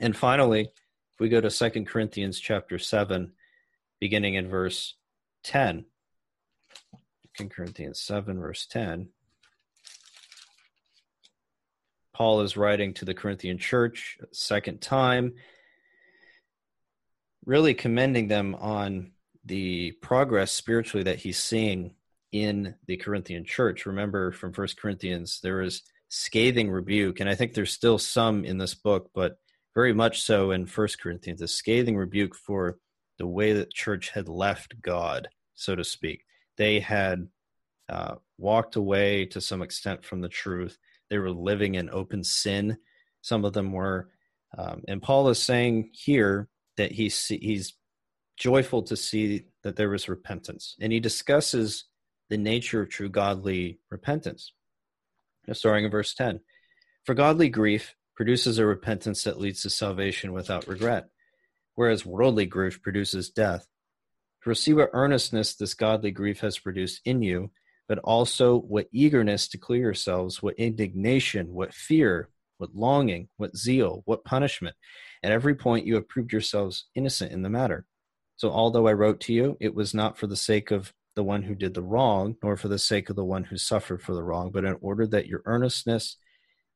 and 0.00 0.16
finally 0.16 0.62
if 0.62 1.20
we 1.20 1.28
go 1.28 1.40
to 1.40 1.50
Second 1.50 1.86
corinthians 1.86 2.38
chapter 2.40 2.78
7 2.78 3.32
beginning 4.00 4.34
in 4.34 4.48
verse 4.48 4.94
10 5.44 5.84
2 7.36 7.48
corinthians 7.48 8.00
7 8.00 8.38
verse 8.38 8.66
10 8.66 9.08
paul 12.18 12.42
is 12.42 12.56
writing 12.56 12.92
to 12.92 13.06
the 13.06 13.14
corinthian 13.14 13.56
church 13.56 14.18
second 14.32 14.80
time 14.80 15.32
really 17.46 17.72
commending 17.72 18.28
them 18.28 18.54
on 18.56 19.10
the 19.46 19.92
progress 20.02 20.52
spiritually 20.52 21.04
that 21.04 21.18
he's 21.18 21.38
seeing 21.38 21.94
in 22.30 22.74
the 22.86 22.98
Corinthian 22.98 23.44
church. 23.44 23.86
Remember 23.86 24.32
from 24.32 24.52
First 24.52 24.78
Corinthians, 24.78 25.40
there 25.42 25.62
is 25.62 25.82
scathing 26.10 26.70
rebuke, 26.70 27.20
and 27.20 27.28
I 27.28 27.34
think 27.34 27.54
there's 27.54 27.72
still 27.72 27.98
some 27.98 28.44
in 28.44 28.58
this 28.58 28.74
book, 28.74 29.10
but 29.14 29.38
very 29.74 29.94
much 29.94 30.22
so 30.22 30.50
in 30.50 30.66
First 30.66 31.00
Corinthians, 31.00 31.40
a 31.40 31.48
scathing 31.48 31.96
rebuke 31.96 32.34
for 32.34 32.78
the 33.18 33.26
way 33.26 33.54
that 33.54 33.72
church 33.72 34.10
had 34.10 34.28
left 34.28 34.80
God, 34.82 35.28
so 35.54 35.74
to 35.74 35.84
speak. 35.84 36.24
They 36.58 36.80
had 36.80 37.28
uh, 37.88 38.16
walked 38.36 38.76
away 38.76 39.24
to 39.26 39.40
some 39.40 39.62
extent 39.62 40.04
from 40.04 40.20
the 40.20 40.28
truth. 40.28 40.76
They 41.10 41.18
were 41.18 41.30
living 41.30 41.74
in 41.74 41.90
open 41.90 42.24
sin. 42.24 42.78
Some 43.22 43.44
of 43.44 43.52
them 43.52 43.72
were, 43.72 44.08
um, 44.56 44.82
and 44.88 45.02
Paul 45.02 45.28
is 45.28 45.42
saying 45.42 45.90
here 45.92 46.48
that 46.76 46.92
he's 46.92 47.26
he's 47.26 47.74
joyful 48.36 48.82
to 48.84 48.96
see 48.96 49.44
that 49.62 49.76
there 49.76 49.90
was 49.90 50.08
repentance. 50.08 50.76
And 50.80 50.92
he 50.92 51.00
discusses 51.00 51.84
the 52.30 52.38
nature 52.38 52.82
of 52.82 52.88
true 52.88 53.08
godly 53.08 53.80
repentance. 53.90 54.52
Starting 55.52 55.86
in 55.86 55.90
verse 55.90 56.14
10 56.14 56.40
For 57.04 57.14
godly 57.14 57.48
grief 57.48 57.94
produces 58.14 58.58
a 58.58 58.66
repentance 58.66 59.24
that 59.24 59.40
leads 59.40 59.62
to 59.62 59.70
salvation 59.70 60.32
without 60.32 60.68
regret, 60.68 61.08
whereas 61.74 62.04
worldly 62.04 62.46
grief 62.46 62.82
produces 62.82 63.30
death. 63.30 63.66
For 64.40 64.54
see 64.54 64.72
what 64.72 64.90
earnestness 64.92 65.54
this 65.54 65.74
godly 65.74 66.10
grief 66.10 66.40
has 66.40 66.58
produced 66.58 67.00
in 67.04 67.22
you, 67.22 67.50
but 67.88 67.98
also 68.00 68.58
what 68.58 68.86
eagerness 68.92 69.48
to 69.48 69.58
clear 69.58 69.80
yourselves, 69.80 70.42
what 70.42 70.54
indignation, 70.56 71.52
what 71.52 71.72
fear, 71.72 72.28
what 72.58 72.74
longing, 72.74 73.28
what 73.38 73.56
zeal, 73.56 74.02
what 74.04 74.24
punishment. 74.24 74.76
At 75.22 75.32
every 75.32 75.54
point 75.54 75.86
you 75.86 75.94
have 75.94 76.08
proved 76.08 76.32
yourselves 76.32 76.86
innocent 76.94 77.32
in 77.32 77.42
the 77.42 77.50
matter. 77.50 77.86
So, 78.36 78.50
although 78.50 78.86
I 78.86 78.92
wrote 78.92 79.20
to 79.22 79.32
you, 79.32 79.56
it 79.58 79.74
was 79.74 79.94
not 79.94 80.18
for 80.18 80.26
the 80.28 80.36
sake 80.36 80.70
of 80.70 80.92
the 81.16 81.24
one 81.24 81.42
who 81.42 81.56
did 81.56 81.74
the 81.74 81.82
wrong, 81.82 82.36
nor 82.42 82.56
for 82.56 82.68
the 82.68 82.78
sake 82.78 83.10
of 83.10 83.16
the 83.16 83.24
one 83.24 83.42
who 83.42 83.56
suffered 83.56 84.00
for 84.00 84.14
the 84.14 84.22
wrong, 84.22 84.52
but 84.52 84.64
in 84.64 84.76
order 84.80 85.06
that 85.08 85.26
your 85.26 85.42
earnestness 85.46 86.16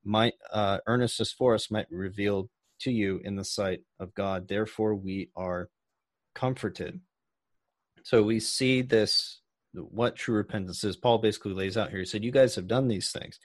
might 0.05 0.35
uh, 0.53 0.79
earnestness 0.87 1.31
for 1.31 1.55
us 1.55 1.71
might 1.71 1.89
be 1.89 1.95
revealed 1.95 2.49
to 2.81 2.91
you 2.91 3.21
in 3.23 3.37
the 3.37 3.45
sight 3.45 3.83
of 4.01 4.13
God. 4.15 4.49
Therefore, 4.49 4.97
we 4.97 5.31
are 5.37 5.69
comforted. 6.35 7.01
So 8.03 8.23
we 8.25 8.41
see 8.41 8.83
this 8.83 9.42
what 9.75 10.17
true 10.17 10.37
repentance 10.37 10.85
is. 10.85 10.97
Paul 10.97 11.19
basically 11.19 11.55
lays 11.55 11.77
out 11.77 11.91
here. 11.91 12.01
He 12.01 12.05
said, 12.05 12.25
"You 12.25 12.31
guys 12.31 12.55
have 12.57 12.67
done 12.67 12.89
these 12.89 13.11
things. 13.11 13.39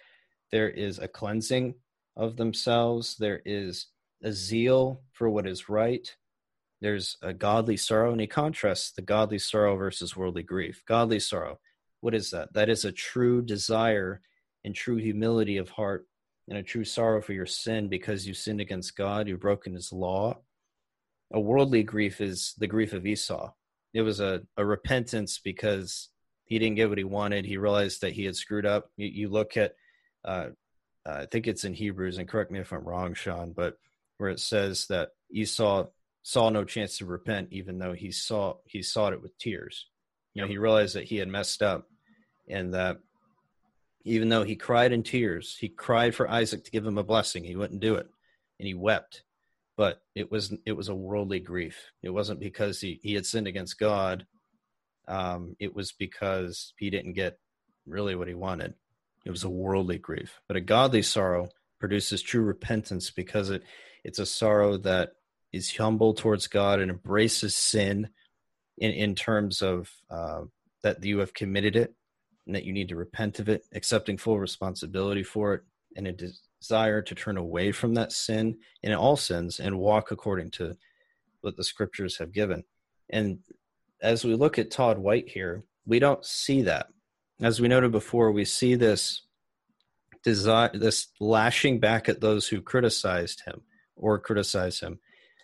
There 0.51 0.69
is 0.69 0.99
a 0.99 1.07
cleansing 1.07 1.75
of 2.15 2.38
themselves. 2.38 3.15
There 3.17 3.41
is 3.45 3.88
a 4.23 4.32
zeal 4.32 5.01
for 5.11 5.30
what 5.30 5.47
is 5.47 5.69
right 5.69 6.15
there's 6.82 7.17
a 7.21 7.34
godly 7.34 7.78
sorrow, 7.78 8.11
and 8.11 8.21
he 8.21 8.28
contrasts 8.28 8.91
the 8.91 9.01
godly 9.01 9.39
sorrow 9.39 9.75
versus 9.75 10.15
worldly 10.15 10.43
grief. 10.43 10.84
Godly 10.88 11.19
sorrow, 11.19 11.59
what 12.01 12.13
is 12.13 12.32
that? 12.32 12.53
That 12.53 12.69
is 12.69 12.86
a 12.86 12.91
true 12.91 13.41
desire 13.41 14.21
and 14.63 14.75
true 14.75 14.97
humility 14.97 15.57
of 15.57 15.69
heart 15.69 16.07
and 16.47 16.57
a 16.57 16.63
true 16.63 16.84
sorrow 16.84 17.21
for 17.21 17.34
your 17.34 17.45
sin 17.45 17.89
because 17.89 18.28
you 18.28 18.34
sinned 18.34 18.61
against 18.61 18.95
God, 18.95 19.28
you've 19.28 19.39
broken 19.39 19.73
his 19.73 19.91
law. 19.91 20.38
A 21.34 21.39
worldly 21.39 21.84
grief 21.84 22.21
is 22.21 22.53
the 22.57 22.67
grief 22.67 22.93
of 22.93 23.05
Esau. 23.05 23.51
It 23.93 24.01
was 24.01 24.19
a, 24.19 24.41
a 24.55 24.63
repentance 24.63 25.39
because 25.43 26.09
he 26.48 26.60
didn't 26.60 26.76
get 26.78 26.89
what 26.89 26.98
he 26.98 27.04
wanted. 27.04 27.45
He 27.45 27.58
realized 27.58 28.02
that 28.02 28.14
he 28.14 28.24
had 28.24 28.36
screwed 28.36 28.66
up. 28.66 28.89
You, 28.95 29.08
you 29.08 29.30
look 29.30 29.58
at, 29.58 29.76
uh, 30.24 30.48
I 31.06 31.26
think 31.26 31.45
it's 31.45 31.66
in 31.66 31.74
Hebrews, 31.74 32.18
and 32.18 32.28
correct 32.28 32.52
me 32.52 32.60
if 32.60 32.72
I'm 32.72 32.84
wrong, 32.84 33.14
Sean, 33.14 33.52
but 33.52 33.78
where 34.18 34.30
it 34.30 34.39
says 34.39 34.88
that 34.88 35.10
Esau 35.30 35.88
saw 36.24 36.50
no 36.50 36.64
chance 36.64 36.98
to 36.98 37.06
repent, 37.06 37.50
even 37.52 37.80
though 37.80 37.93
he 37.93 38.12
saw 38.12 38.56
he 38.66 38.82
sought 38.82 39.14
it 39.14 39.22
with 39.22 39.38
tears. 39.38 39.88
You 40.34 40.41
know, 40.41 40.48
he 40.48 40.58
realized 40.58 40.95
that 40.95 41.06
he 41.06 41.18
had 41.18 41.28
messed 41.28 41.62
up, 41.62 41.88
and 42.50 42.74
that 42.74 42.98
even 44.04 44.30
though 44.30 44.43
he 44.43 44.56
cried 44.56 44.93
in 44.93 45.04
tears, 45.04 45.58
he 45.60 45.68
cried 45.68 46.16
for 46.16 46.30
Isaac 46.30 46.64
to 46.64 46.72
give 46.72 46.86
him 46.86 46.98
a 46.98 47.04
blessing. 47.04 47.43
He 47.43 47.56
wouldn't 47.56 47.82
do 47.82 47.95
it, 47.95 48.08
and 48.60 48.68
he 48.68 48.74
wept. 48.74 49.24
But 49.76 50.02
it 50.16 50.32
was 50.32 50.54
it 50.66 50.72
was 50.72 50.89
a 50.89 50.95
worldly 50.95 51.39
grief. 51.39 51.91
It 52.02 52.10
wasn't 52.10 52.39
because 52.39 52.80
he, 52.82 53.00
he 53.04 53.14
had 53.14 53.26
sinned 53.26 53.48
against 53.48 53.80
God. 53.80 54.26
Um, 55.08 55.55
it 55.60 55.76
was 55.76 55.91
because 55.91 56.74
he 56.78 56.89
didn't 56.89 57.14
get 57.14 57.39
really 57.86 58.16
what 58.16 58.28
he 58.28 58.34
wanted. 58.34 58.74
It 59.26 59.32
was 59.32 59.43
a 59.43 59.49
worldly 59.49 59.97
grief. 59.97 60.39
But 60.47 60.58
a 60.58 60.62
godly 60.62 61.01
sorrow 61.01 61.49
produces 61.80 62.22
true 62.22 62.41
repentance 62.41 63.10
because 63.12 63.49
it 63.49 63.64
it's 64.03 64.20
a 64.20 64.26
sorrow 64.26 64.78
that 64.78 65.14
is 65.51 65.76
humble 65.76 66.14
towards 66.14 66.47
God 66.47 66.80
and 66.80 66.91
embraces 66.91 67.55
sin 67.55 68.10
in, 68.78 68.91
in 68.91 69.16
terms 69.16 69.62
of 69.62 69.91
uh, 70.10 70.41
that 70.84 71.03
you 71.03 71.20
have 71.20 71.34
committed 71.34 71.76
it 71.76 71.93
and 72.45 72.55
that 72.55 72.64
you 72.64 72.74
need 72.74 72.89
to 72.89 72.95
repent 72.95 73.39
of 73.39 73.49
it, 73.49 73.66
accepting 73.74 74.18
full 74.18 74.39
responsibility 74.39 75.24
for 75.24 75.55
it, 75.55 75.62
and 75.95 76.08
a 76.08 76.16
desire 76.62 77.01
to 77.01 77.16
turn 77.16 77.38
away 77.38 77.72
from 77.72 77.95
that 77.95 78.12
sin 78.12 78.58
in 78.84 78.93
all 78.93 79.18
sins 79.18 79.60
and 79.60 79.78
walk 79.78 80.12
according 80.12 80.51
to 80.51 80.78
what 81.41 81.58
the 81.58 81.64
scriptures 81.64 82.18
have 82.18 82.32
given. 82.32 82.64
And 83.10 83.39
as 84.02 84.24
we 84.24 84.36
look 84.36 84.60
at 84.60 84.72
Todd 84.72 84.98
White 84.98 85.30
here, 85.30 85.64
we 85.86 86.00
don't 86.00 86.24
see 86.26 86.64
that. 86.64 86.88
As 87.41 87.62
we 87.62 87.68
noted 87.68 87.91
before, 87.91 88.32
we 88.32 88.45
see 88.45 88.76
this 88.76 89.22
desire, 90.24 90.72
this 90.74 91.08
lashing 91.20 91.80
back 91.80 92.10
at 92.10 92.22
those 92.22 92.48
who 92.48 92.62
criticized 92.62 93.43
him 93.45 93.62
or 93.95 94.20
criticize 94.20 94.80
him, 94.80 95.00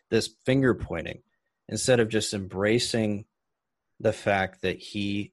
this 0.10 0.36
finger 0.46 0.74
pointing, 0.74 1.22
instead 1.70 2.00
of 2.00 2.10
just 2.10 2.34
embracing 2.34 3.26
the 4.00 4.14
fact 4.14 4.62
that 4.62 4.80
he 4.80 5.32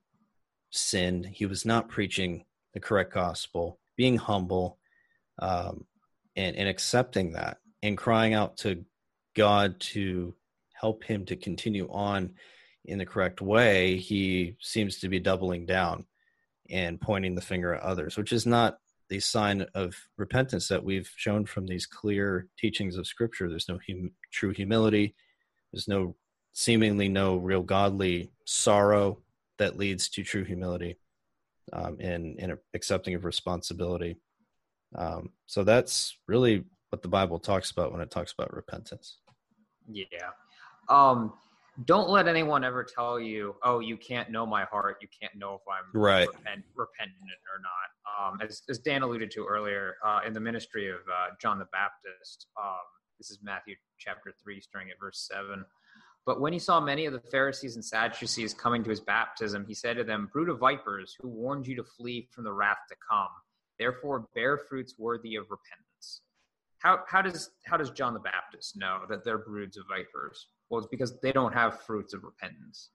sinned, 0.71 1.27
he 1.27 1.47
was 1.47 1.65
not 1.65 1.89
preaching 1.89 2.45
the 2.73 2.81
correct 2.81 3.13
gospel, 3.13 3.81
being 3.97 4.17
humble, 4.17 4.79
um, 5.41 5.87
and, 6.37 6.57
and 6.57 6.69
accepting 6.69 7.33
that, 7.33 7.59
and 7.83 7.99
crying 7.99 8.35
out 8.35 8.57
to 8.59 8.85
God 9.35 9.81
to 9.81 10.35
help 10.73 11.05
him 11.05 11.27
to 11.27 11.37
continue 11.37 11.89
on 11.91 12.35
in 12.85 12.99
the 12.99 13.07
correct 13.07 13.41
way, 13.41 13.97
he 13.97 14.57
seems 14.61 14.99
to 15.01 15.09
be 15.09 15.21
doubling 15.21 15.67
down 15.67 16.07
and 16.71 17.01
pointing 17.01 17.35
the 17.35 17.41
finger 17.41 17.75
at 17.75 17.83
others, 17.83 18.17
which 18.17 18.33
is 18.33 18.47
not 18.47 18.79
the 19.09 19.21
sign 19.21 19.67
of 19.75 19.95
repentance 20.17 20.69
that 20.69 20.85
we've 20.85 21.11
shown 21.17 21.45
from 21.45 21.67
these 21.67 21.85
clear 21.85 22.47
teachings 22.57 22.97
of 22.97 23.07
Scripture. 23.07 23.49
There's 23.49 23.69
no 23.69 23.79
hum- 23.89 24.13
true 24.33 24.53
humility. 24.53 25.15
There's 25.73 25.89
no 25.89 26.17
seemingly 26.53 27.09
no 27.09 27.37
real 27.37 27.63
godly 27.63 28.31
sorrow 28.45 29.19
that 29.59 29.77
leads 29.77 30.09
to 30.09 30.23
true 30.23 30.45
humility 30.45 30.97
um, 31.73 31.97
and, 32.01 32.57
accepting 32.75 33.15
of 33.15 33.25
responsibility. 33.25 34.17
Um, 34.97 35.31
so 35.47 35.65
that's 35.65 36.17
really 36.27 36.65
what 36.91 37.03
the 37.03 37.09
Bible 37.09 37.39
talks 37.39 37.71
about 37.71 37.93
when 37.93 38.01
it 38.01 38.11
talks 38.11 38.33
about 38.33 38.53
repentance. 38.55 39.19
Yeah. 39.89 40.31
Um, 40.89 41.33
don't 41.85 42.09
let 42.11 42.29
anyone 42.29 42.65
ever 42.65 42.85
tell 42.85 43.19
you, 43.19 43.57
"Oh, 43.63 43.81
you 43.81 43.97
can't 43.97 44.31
know 44.31 44.45
my 44.45 44.65
heart. 44.65 44.99
You 45.01 45.09
can't 45.09 45.35
know 45.37 45.55
if 45.55 45.63
I'm 45.69 46.01
right. 46.01 46.29
repent, 46.29 46.65
repentant 46.75 47.41
or 47.53 47.61
not." 47.63 48.33
Um, 48.33 48.41
as, 48.41 48.63
as, 48.69 48.79
Dan 48.79 49.03
alluded 49.03 49.31
to 49.33 49.47
earlier, 49.47 49.97
uh, 50.05 50.21
in 50.27 50.33
the 50.33 50.41
ministry 50.41 50.91
of 50.91 50.99
uh, 50.99 51.35
John 51.41 51.59
the 51.59 51.69
Baptist, 51.73 52.49
um, 52.61 52.77
this 53.19 53.31
is 53.31 53.39
Matthew 53.43 53.77
chapter 53.99 54.33
three, 54.43 54.61
starting 54.61 54.91
at 54.91 54.99
verse 54.99 55.29
seven. 55.31 55.65
But 56.27 56.41
when 56.41 56.53
he 56.53 56.59
saw 56.59 56.81
many 56.81 57.07
of 57.07 57.13
the 57.13 57.21
Pharisees 57.31 57.77
and 57.77 57.85
Sadducees 57.85 58.53
coming 58.53 58.85
to 58.85 58.91
his 58.91 59.01
baptism, 59.01 59.65
he 59.67 59.75
said 59.75 59.97
to 59.97 60.05
them, 60.05 60.29
"Brood 60.33 60.49
of 60.49 60.59
vipers, 60.59 61.17
who 61.21 61.29
warned 61.29 61.67
you 61.67 61.77
to 61.77 61.85
flee 61.85 62.29
from 62.33 62.45
the 62.45 62.53
wrath 62.53 62.79
to 62.89 62.97
come? 63.09 63.31
Therefore, 63.79 64.29
bear 64.35 64.59
fruits 64.59 64.99
worthy 64.99 65.37
of 65.37 65.51
repentance." 65.51 66.23
How, 66.81 67.05
how 67.07 67.23
does 67.23 67.51
how 67.67 67.77
does 67.77 67.91
John 67.91 68.15
the 68.15 68.21
Baptist 68.21 68.77
know 68.77 69.05
that 69.09 69.25
they're 69.25 69.39
broods 69.39 69.77
of 69.77 69.85
vipers? 69.87 70.49
Well, 70.71 70.79
it's 70.79 70.89
because 70.89 71.19
they 71.21 71.33
don't 71.33 71.53
have 71.53 71.83
fruits 71.83 72.15
of 72.15 72.23
repentance. 72.23 72.91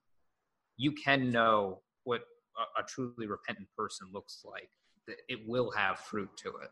You 0.78 0.94
can 0.94 1.30
know 1.30 1.82
what 2.06 2.22
a, 2.58 2.82
a 2.82 2.86
truly 2.86 3.28
repentant 3.28 3.68
person 3.78 4.08
looks 4.14 4.44
like. 4.46 4.70
It 5.28 5.40
will 5.46 5.72
have 5.72 6.00
fruit 6.00 6.30
to 6.38 6.50
it. 6.64 6.72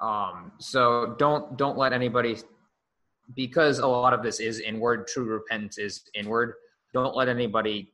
Um, 0.00 0.52
so 0.58 1.14
don't 1.18 1.56
don't 1.58 1.76
let 1.76 1.92
anybody 1.92 2.38
because 3.34 3.78
a 3.78 3.86
lot 3.86 4.14
of 4.14 4.22
this 4.22 4.40
is 4.40 4.60
inward. 4.60 5.06
True 5.06 5.24
repentance 5.24 5.78
is 5.78 6.02
inward. 6.14 6.54
Don't 6.94 7.14
let 7.14 7.28
anybody 7.28 7.92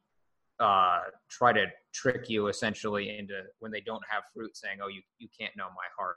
uh, 0.60 1.00
try 1.30 1.52
to 1.52 1.66
trick 1.92 2.28
you 2.28 2.48
essentially 2.48 3.18
into 3.18 3.42
when 3.58 3.72
they 3.72 3.80
don't 3.80 4.02
have 4.08 4.22
fruit, 4.34 4.56
saying, 4.56 4.78
"Oh, 4.82 4.88
you 4.88 5.02
you 5.18 5.28
can't 5.38 5.56
know 5.56 5.68
my 5.68 5.86
heart." 5.98 6.16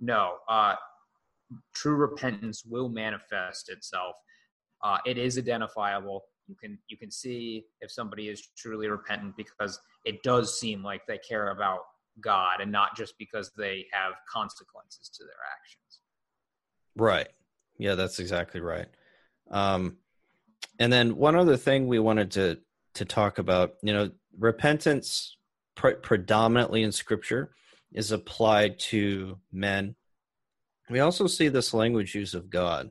No, 0.00 0.36
uh, 0.48 0.76
true 1.74 1.96
repentance 1.96 2.64
will 2.64 2.88
manifest 2.88 3.68
itself 3.68 4.16
uh, 4.82 4.98
it 5.06 5.18
is 5.18 5.38
identifiable. 5.38 6.24
You 6.46 6.56
can 6.56 6.78
you 6.88 6.96
can 6.96 7.10
see 7.10 7.66
if 7.80 7.90
somebody 7.90 8.28
is 8.28 8.48
truly 8.56 8.88
repentant 8.88 9.36
because 9.36 9.78
it 10.04 10.22
does 10.22 10.58
seem 10.58 10.82
like 10.82 11.02
they 11.06 11.18
care 11.18 11.50
about 11.50 11.80
God 12.20 12.60
and 12.60 12.72
not 12.72 12.96
just 12.96 13.14
because 13.18 13.52
they 13.56 13.86
have 13.92 14.14
consequences 14.32 15.10
to 15.16 15.24
their 15.24 15.32
actions. 15.52 16.00
Right. 16.96 17.28
Yeah, 17.78 17.94
that's 17.94 18.18
exactly 18.18 18.60
right. 18.60 18.88
Um, 19.50 19.96
and 20.78 20.92
then 20.92 21.16
one 21.16 21.36
other 21.36 21.56
thing 21.56 21.86
we 21.86 21.98
wanted 21.98 22.30
to 22.32 22.58
to 22.94 23.04
talk 23.04 23.38
about, 23.38 23.74
you 23.82 23.92
know, 23.92 24.10
repentance 24.38 25.36
pre- 25.76 25.94
predominantly 25.94 26.82
in 26.82 26.90
Scripture 26.90 27.52
is 27.92 28.10
applied 28.10 28.78
to 28.78 29.38
men. 29.52 29.94
We 30.88 31.00
also 31.00 31.26
see 31.26 31.48
this 31.48 31.72
language 31.72 32.14
use 32.14 32.34
of 32.34 32.50
God 32.50 32.90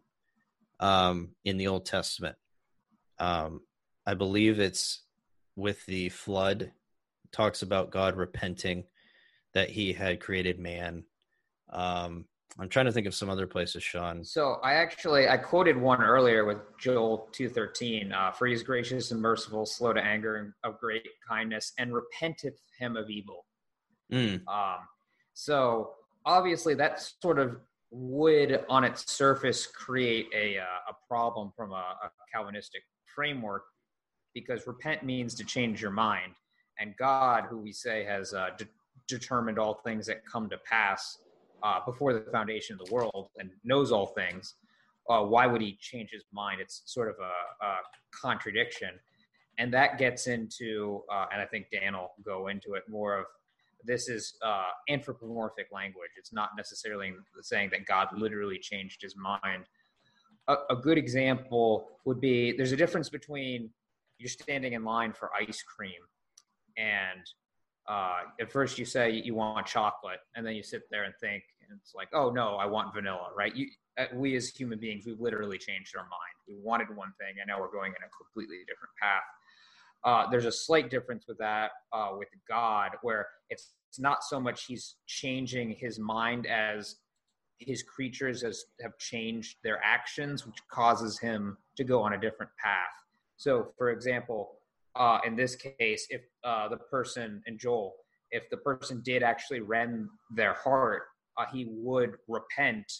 um, 0.80 1.30
in 1.43 1.57
the 1.57 1.67
Old 1.67 1.86
Testament. 1.86 2.36
Um, 3.17 3.61
I 4.05 4.13
believe 4.13 4.59
it's 4.59 5.01
with 5.55 5.86
the 5.86 6.09
flood, 6.09 6.71
talks 7.32 7.61
about 7.61 7.91
God 7.91 8.15
repenting 8.15 8.86
that 9.53 9.69
he 9.69 9.93
had 9.93 10.19
created 10.19 10.59
man. 10.59 11.03
Um, 11.71 12.25
I'm 12.57 12.69
trying 12.69 12.88
to 12.88 12.91
think 12.91 13.07
of 13.07 13.13
some 13.13 13.30
other 13.30 13.47
places, 13.47 13.84
Sean. 13.84 14.23
So 14.23 14.59
I 14.63 14.73
actually 14.73 15.30
I 15.30 15.38
quoted 15.38 15.77
one 15.77 16.01
earlier 16.01 16.45
with 16.45 16.57
Joel 16.80 17.30
two 17.32 17.47
thirteen. 17.47 18.11
Uh, 18.11 18.32
For 18.32 18.47
he 18.47 18.53
is 18.53 18.63
gracious 18.63 19.11
and 19.11 19.21
merciful, 19.21 19.65
slow 19.65 19.93
to 19.93 20.03
anger, 20.03 20.38
and 20.38 20.53
of 20.63 20.80
great 20.80 21.07
kindness, 21.27 21.73
and 21.77 21.93
repenteth 21.93 22.59
him 22.77 22.97
of 22.97 23.09
evil. 23.09 23.45
Mm. 24.11 24.41
Um, 24.47 24.80
so 25.34 25.91
obviously 26.25 26.73
that 26.75 27.01
sort 27.21 27.39
of 27.39 27.57
would 27.91 28.63
on 28.69 28.83
its 28.83 29.11
surface 29.11 29.65
create 29.65 30.27
a, 30.35 30.59
uh, 30.59 30.63
a 30.89 31.07
problem 31.07 31.51
from 31.55 31.71
a, 31.71 31.97
a 32.03 32.09
calvinistic 32.33 32.83
framework 33.05 33.63
because 34.33 34.67
repent 34.67 35.03
means 35.03 35.33
to 35.33 35.43
change 35.43 35.81
your 35.81 35.91
mind 35.91 36.33
and 36.79 36.93
god 36.97 37.45
who 37.49 37.57
we 37.57 37.71
say 37.71 38.03
has 38.03 38.33
uh, 38.33 38.49
de- 38.57 38.67
determined 39.07 39.57
all 39.57 39.73
things 39.73 40.05
that 40.05 40.23
come 40.25 40.47
to 40.47 40.57
pass 40.69 41.17
uh, 41.63 41.79
before 41.85 42.13
the 42.13 42.21
foundation 42.31 42.77
of 42.79 42.87
the 42.87 42.93
world 42.93 43.29
and 43.39 43.49
knows 43.63 43.91
all 43.91 44.05
things 44.05 44.53
uh, 45.09 45.23
why 45.23 45.47
would 45.47 45.61
he 45.61 45.77
change 45.81 46.11
his 46.11 46.23
mind? 46.31 46.61
It's 46.61 46.83
sort 46.85 47.09
of 47.09 47.15
a, 47.19 47.65
a 47.65 47.75
contradiction. 48.13 48.91
And 49.57 49.73
that 49.73 49.97
gets 49.97 50.27
into 50.27 51.01
uh, 51.11 51.25
and 51.33 51.41
i 51.41 51.45
think 51.45 51.65
dan 51.69 51.93
will 51.93 52.11
go 52.23 52.47
into 52.47 52.75
it 52.75 52.83
more 52.87 53.19
of 53.19 53.25
this 53.86 54.09
is 54.09 54.36
uh, 54.45 54.69
anthropomorphic 54.89 55.67
language. 55.71 56.11
It's 56.17 56.34
not 56.34 56.49
necessarily 56.57 57.13
saying 57.41 57.69
that 57.71 57.86
God 57.86 58.07
literally 58.15 58.59
changed 58.59 59.01
his 59.01 59.15
mind. 59.15 59.65
A, 60.47 60.55
a, 60.71 60.75
good 60.75 60.97
example 60.97 61.88
would 62.05 62.19
be 62.19 62.51
there's 62.51 62.71
a 62.71 62.77
difference 62.77 63.09
between 63.09 63.69
you're 64.17 64.30
standing 64.30 64.73
in 64.73 64.84
line 64.84 65.13
for 65.13 65.30
ice 65.39 65.63
cream, 65.63 66.01
and 66.77 67.21
uh, 67.88 68.21
at 68.39 68.51
first 68.51 68.77
you 68.77 68.86
say 68.86 69.11
you 69.11 69.36
want 69.36 69.65
chocolate, 69.65 70.19
and 70.36 70.45
then 70.45 70.55
you 70.55 70.63
sit 70.63 70.84
there 70.91 71.03
and 71.03 71.13
think, 71.21 71.43
and 71.61 71.80
it's 71.80 71.93
like, 71.95 72.09
oh 72.13 72.32
no, 72.32 72.55
I 72.55 72.65
want 72.65 72.93
vanilla, 72.93 73.30
right? 73.38 73.55
You, 73.55 73.67
uh, 73.97 74.05
we 74.13 74.36
as 74.36 74.49
human 74.49 74.80
beings, 74.80 75.05
we've 75.05 75.19
literally 75.19 75.57
changed 75.57 75.95
our 75.95 76.03
mind. 76.03 76.36
We 76.47 76.55
wanted 76.61 76.89
one 76.95 77.13
thing, 77.19 77.36
and 77.39 77.47
now 77.47 77.59
we're 77.59 77.71
going 77.71 77.91
in 77.91 78.03
a 78.03 78.09
completely 78.17 78.59
different 78.67 78.93
path. 79.01 79.23
Uh, 80.05 80.29
there's 80.29 80.45
a 80.45 80.51
slight 80.51 80.89
difference 80.89 81.25
with 81.27 81.37
that 81.37 81.71
uh, 81.91 82.09
with 82.17 82.29
God, 82.47 82.91
where 83.01 83.27
it's, 83.49 83.73
it's 83.89 83.99
not 83.99 84.23
so 84.23 84.39
much 84.39 84.65
he's 84.65 84.95
changing 85.07 85.71
his 85.71 85.99
mind 85.99 86.47
as 86.47 86.95
his 87.57 87.83
creatures 87.83 88.41
has, 88.41 88.65
have 88.81 88.97
changed 88.97 89.57
their 89.63 89.81
actions, 89.83 90.45
which 90.45 90.55
causes 90.71 91.19
him 91.19 91.57
to 91.75 91.83
go 91.83 92.01
on 92.01 92.13
a 92.13 92.17
different 92.17 92.51
path. 92.63 92.87
So, 93.35 93.73
for 93.77 93.89
example, 93.91 94.51
uh, 94.95 95.19
in 95.25 95.35
this 95.35 95.55
case, 95.55 96.07
if 96.09 96.21
uh, 96.43 96.69
the 96.69 96.77
person 96.77 97.41
and 97.45 97.59
Joel, 97.59 97.95
if 98.31 98.49
the 98.49 98.57
person 98.57 99.01
did 99.03 99.23
actually 99.23 99.59
rend 99.59 100.07
their 100.33 100.53
heart, 100.53 101.03
uh, 101.37 101.45
he 101.51 101.67
would 101.69 102.15
repent 102.27 102.91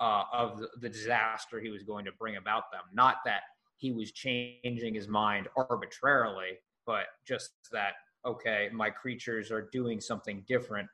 uh, 0.00 0.24
of 0.32 0.58
the, 0.58 0.68
the 0.80 0.88
disaster 0.88 1.60
he 1.60 1.70
was 1.70 1.82
going 1.82 2.04
to 2.04 2.12
bring 2.18 2.36
about 2.36 2.64
them. 2.72 2.82
Not 2.92 3.16
that 3.26 3.42
he 3.80 3.92
was 3.92 4.12
changing 4.12 4.94
his 4.94 5.08
mind 5.08 5.48
arbitrarily, 5.56 6.58
but 6.86 7.06
just 7.26 7.50
that 7.72 7.94
okay, 8.26 8.68
my 8.72 8.90
creatures 8.90 9.50
are 9.50 9.68
doing 9.72 10.00
something 10.00 10.44
different 10.46 10.88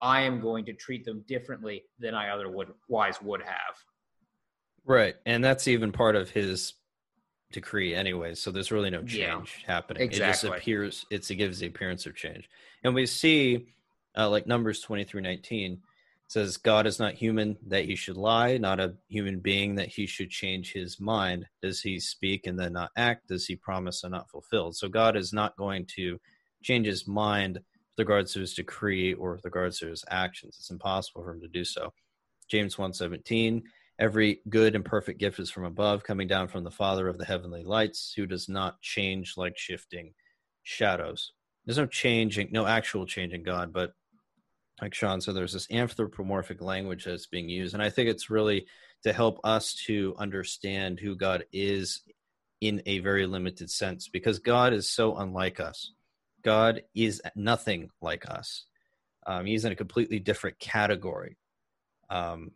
I 0.00 0.22
am 0.22 0.40
going 0.40 0.64
to 0.66 0.72
treat 0.72 1.04
them 1.04 1.24
differently 1.26 1.84
than 1.98 2.14
I 2.14 2.30
otherwise 2.30 3.20
would 3.22 3.42
have. 3.42 3.76
Right. 4.84 5.16
And 5.26 5.42
that's 5.42 5.68
even 5.68 5.92
part 5.92 6.16
of 6.16 6.30
his 6.30 6.74
decree 7.52 7.94
anyway. 7.94 8.34
So 8.34 8.50
there's 8.50 8.70
really 8.70 8.90
no 8.90 9.02
change 9.02 9.58
yeah, 9.60 9.66
happening. 9.66 10.02
Exactly. 10.02 10.26
It 10.26 10.32
just 10.32 10.44
appears, 10.44 11.06
it's, 11.10 11.30
it 11.30 11.36
gives 11.36 11.58
the 11.58 11.66
appearance 11.66 12.06
of 12.06 12.14
change. 12.14 12.48
And 12.84 12.94
we 12.94 13.06
see, 13.06 13.68
uh, 14.16 14.30
like 14.30 14.46
Numbers 14.46 14.80
23 14.80 15.20
19 15.20 15.82
says, 16.28 16.58
God 16.58 16.86
is 16.86 16.98
not 16.98 17.14
human 17.14 17.56
that 17.66 17.86
he 17.86 17.96
should 17.96 18.16
lie, 18.16 18.58
not 18.58 18.78
a 18.78 18.94
human 19.08 19.40
being 19.40 19.74
that 19.76 19.88
he 19.88 20.06
should 20.06 20.30
change 20.30 20.72
his 20.72 21.00
mind. 21.00 21.46
Does 21.62 21.80
he 21.80 21.98
speak 21.98 22.46
and 22.46 22.58
then 22.58 22.74
not 22.74 22.90
act? 22.96 23.28
Does 23.28 23.46
he 23.46 23.56
promise 23.56 24.04
and 24.04 24.12
not 24.12 24.30
fulfill? 24.30 24.72
So 24.72 24.88
God 24.88 25.16
is 25.16 25.32
not 25.32 25.56
going 25.56 25.86
to 25.96 26.20
change 26.62 26.86
his 26.86 27.08
mind 27.08 27.54
with 27.54 27.98
regards 28.06 28.34
to 28.34 28.40
his 28.40 28.54
decree 28.54 29.14
or 29.14 29.32
with 29.32 29.44
regards 29.44 29.78
to 29.78 29.88
his 29.88 30.04
actions. 30.10 30.56
It's 30.58 30.70
impossible 30.70 31.22
for 31.22 31.32
him 31.32 31.40
to 31.40 31.48
do 31.48 31.64
so. 31.64 31.92
James 32.48 32.76
1:17 32.76 33.62
Every 33.98 34.42
good 34.48 34.76
and 34.76 34.84
perfect 34.84 35.18
gift 35.18 35.40
is 35.40 35.50
from 35.50 35.64
above, 35.64 36.04
coming 36.04 36.28
down 36.28 36.46
from 36.46 36.62
the 36.62 36.70
Father 36.70 37.08
of 37.08 37.18
the 37.18 37.24
heavenly 37.24 37.64
lights, 37.64 38.12
who 38.14 38.26
does 38.26 38.48
not 38.48 38.80
change 38.80 39.36
like 39.36 39.58
shifting 39.58 40.14
shadows. 40.62 41.32
There's 41.66 41.78
no 41.78 41.86
changing, 41.86 42.50
no 42.52 42.64
actual 42.64 43.06
change 43.06 43.32
in 43.32 43.42
God, 43.42 43.72
but 43.72 43.94
like 44.80 44.94
Sean 44.94 45.20
said, 45.20 45.34
there's 45.34 45.52
this 45.52 45.70
anthropomorphic 45.70 46.62
language 46.62 47.04
that's 47.04 47.26
being 47.26 47.48
used. 47.48 47.74
And 47.74 47.82
I 47.82 47.90
think 47.90 48.08
it's 48.08 48.30
really 48.30 48.66
to 49.02 49.12
help 49.12 49.40
us 49.44 49.74
to 49.86 50.14
understand 50.18 51.00
who 51.00 51.16
God 51.16 51.44
is 51.52 52.02
in 52.60 52.82
a 52.86 52.98
very 53.00 53.26
limited 53.26 53.70
sense 53.70 54.08
because 54.08 54.38
God 54.38 54.72
is 54.72 54.90
so 54.90 55.16
unlike 55.16 55.60
us. 55.60 55.92
God 56.44 56.82
is 56.94 57.20
nothing 57.34 57.90
like 58.00 58.28
us. 58.28 58.64
Um, 59.26 59.46
he's 59.46 59.64
in 59.64 59.72
a 59.72 59.76
completely 59.76 60.18
different 60.18 60.58
category. 60.58 61.36
Um, 62.10 62.52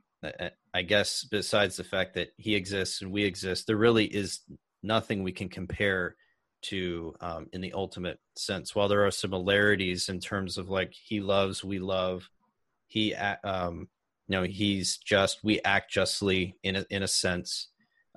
I 0.73 0.83
guess 0.83 1.25
besides 1.25 1.77
the 1.77 1.85
fact 1.85 2.15
that 2.15 2.29
he 2.37 2.55
exists 2.55 3.03
and 3.03 3.13
we 3.13 3.25
exist, 3.25 3.67
there 3.67 3.77
really 3.77 4.07
is 4.07 4.41
nothing 4.83 5.23
we 5.23 5.33
can 5.33 5.49
compare 5.49 6.17
to 6.63 7.15
um, 7.21 7.47
in 7.53 7.61
the 7.61 7.73
ultimate 7.73 8.19
sense. 8.37 8.75
While 8.75 8.89
there 8.89 9.07
are 9.07 9.11
similarities 9.11 10.09
in 10.09 10.21
terms 10.21 10.59
of 10.59 10.69
like 10.69 10.93
he 10.93 11.21
loves, 11.21 11.65
we 11.65 11.79
love, 11.79 12.29
he, 12.87 13.15
um, 13.15 13.89
you 14.29 14.37
know, 14.37 14.43
he's 14.43 14.99
just, 14.99 15.43
we 15.43 15.61
act 15.63 15.91
justly 15.91 16.57
in 16.63 16.77
a, 16.77 16.87
in 16.91 17.03
a 17.03 17.09
sense. 17.09 17.69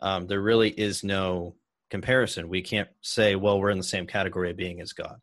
Um, 0.01 0.27
there 0.27 0.41
really 0.41 0.69
is 0.69 1.03
no 1.03 1.55
comparison. 1.89 2.49
We 2.49 2.61
can't 2.61 2.89
say, 3.01 3.35
well, 3.35 3.59
we're 3.59 3.69
in 3.69 3.77
the 3.77 3.83
same 3.83 4.07
category 4.07 4.51
of 4.51 4.57
being 4.57 4.81
as 4.81 4.93
God. 4.93 5.19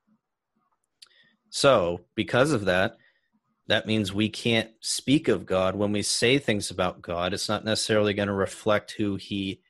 So, 1.50 2.00
because 2.14 2.52
of 2.52 2.64
that, 2.64 2.96
that 3.68 3.86
means 3.86 4.12
we 4.12 4.28
can't 4.28 4.70
speak 4.80 5.28
of 5.28 5.46
God 5.46 5.76
when 5.76 5.92
we 5.92 6.02
say 6.02 6.38
things 6.38 6.70
about 6.70 7.02
God. 7.02 7.32
It's 7.32 7.48
not 7.48 7.64
necessarily 7.64 8.14
going 8.14 8.28
to 8.28 8.34
reflect 8.34 8.92
who 8.92 9.16
He 9.16 9.60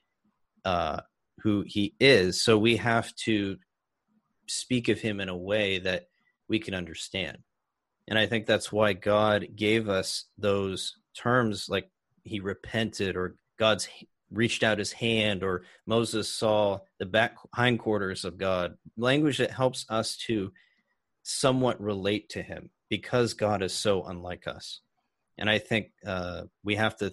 uh, 0.64 1.00
who 1.42 1.64
He 1.66 1.94
is. 2.00 2.42
So 2.42 2.58
we 2.58 2.76
have 2.76 3.14
to 3.24 3.56
speak 4.48 4.88
of 4.88 5.00
Him 5.00 5.20
in 5.20 5.28
a 5.28 5.36
way 5.36 5.78
that 5.80 6.06
we 6.48 6.58
can 6.58 6.74
understand. 6.74 7.38
And 8.08 8.18
I 8.18 8.26
think 8.26 8.46
that's 8.46 8.72
why 8.72 8.92
God 8.92 9.48
gave 9.54 9.88
us 9.88 10.26
those 10.38 10.96
terms, 11.16 11.68
like 11.68 11.90
He 12.24 12.40
repented, 12.40 13.16
or 13.16 13.36
God's 13.58 13.88
reached 14.30 14.62
out 14.62 14.78
His 14.78 14.92
hand, 14.92 15.42
or 15.42 15.62
Moses 15.86 16.32
saw 16.32 16.78
the 16.98 17.06
back 17.06 17.36
hindquarters 17.54 18.24
of 18.24 18.38
God. 18.38 18.76
Language 18.96 19.38
that 19.38 19.50
helps 19.50 19.86
us 19.88 20.16
to 20.26 20.52
somewhat 21.22 21.80
relate 21.80 22.30
to 22.30 22.42
Him 22.42 22.70
because 22.88 23.34
God 23.34 23.62
is 23.62 23.72
so 23.72 24.04
unlike 24.04 24.46
us. 24.46 24.80
And 25.38 25.48
I 25.48 25.58
think 25.58 25.92
uh, 26.06 26.42
we 26.62 26.76
have 26.76 26.96
to 26.98 27.12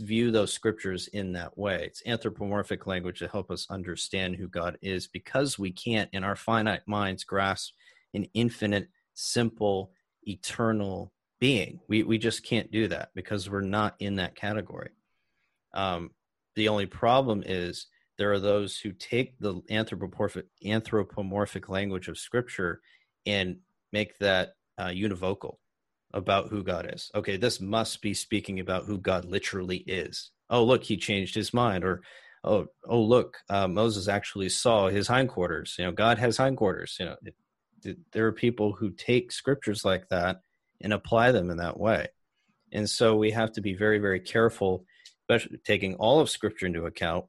view 0.00 0.30
those 0.30 0.52
scriptures 0.52 1.08
in 1.08 1.32
that 1.32 1.56
way. 1.56 1.84
It's 1.84 2.02
anthropomorphic 2.06 2.86
language 2.86 3.20
to 3.20 3.28
help 3.28 3.50
us 3.50 3.66
understand 3.70 4.36
who 4.36 4.48
God 4.48 4.76
is 4.82 5.06
because 5.06 5.58
we 5.58 5.70
can't, 5.70 6.10
in 6.12 6.24
our 6.24 6.36
finite 6.36 6.86
minds, 6.86 7.24
grasp 7.24 7.72
an 8.14 8.26
infinite, 8.34 8.88
simple, 9.14 9.92
eternal 10.22 11.12
being. 11.38 11.78
We, 11.88 12.02
we 12.02 12.18
just 12.18 12.44
can't 12.44 12.70
do 12.72 12.88
that 12.88 13.10
because 13.14 13.48
we're 13.48 13.60
not 13.60 13.94
in 14.00 14.16
that 14.16 14.34
category. 14.34 14.90
Um, 15.72 16.10
the 16.56 16.68
only 16.68 16.86
problem 16.86 17.42
is 17.46 17.86
there 18.18 18.32
are 18.32 18.40
those 18.40 18.78
who 18.78 18.92
take 18.92 19.38
the 19.38 19.60
anthropomorphic, 19.70 20.46
anthropomorphic 20.64 21.68
language 21.68 22.08
of 22.08 22.18
scripture 22.18 22.80
and 23.26 23.58
make 23.92 24.18
that 24.18 24.54
uh, 24.78 24.86
univocal 24.86 25.56
about 26.16 26.48
who 26.48 26.64
God 26.64 26.90
is. 26.92 27.10
Okay, 27.14 27.36
this 27.36 27.60
must 27.60 28.00
be 28.00 28.14
speaking 28.14 28.58
about 28.58 28.86
who 28.86 28.98
God 28.98 29.24
literally 29.26 29.78
is. 29.86 30.30
Oh, 30.48 30.64
look, 30.64 30.82
he 30.82 30.96
changed 30.96 31.34
his 31.34 31.52
mind. 31.52 31.84
Or, 31.84 32.00
oh, 32.42 32.66
oh, 32.88 33.02
look, 33.02 33.36
uh, 33.50 33.68
Moses 33.68 34.08
actually 34.08 34.48
saw 34.48 34.88
his 34.88 35.06
hindquarters. 35.06 35.76
You 35.78 35.84
know, 35.84 35.92
God 35.92 36.18
has 36.18 36.38
hindquarters. 36.38 36.96
You 36.98 37.06
know, 37.06 37.16
it, 37.22 37.34
it, 37.84 37.98
there 38.12 38.26
are 38.26 38.32
people 38.32 38.72
who 38.72 38.90
take 38.90 39.30
scriptures 39.30 39.84
like 39.84 40.08
that 40.08 40.40
and 40.80 40.92
apply 40.92 41.32
them 41.32 41.50
in 41.50 41.58
that 41.58 41.78
way. 41.78 42.08
And 42.72 42.88
so 42.88 43.16
we 43.16 43.30
have 43.32 43.52
to 43.52 43.60
be 43.60 43.74
very, 43.74 43.98
very 43.98 44.20
careful, 44.20 44.84
especially 45.22 45.58
taking 45.64 45.94
all 45.96 46.20
of 46.20 46.30
Scripture 46.30 46.66
into 46.66 46.86
account, 46.86 47.26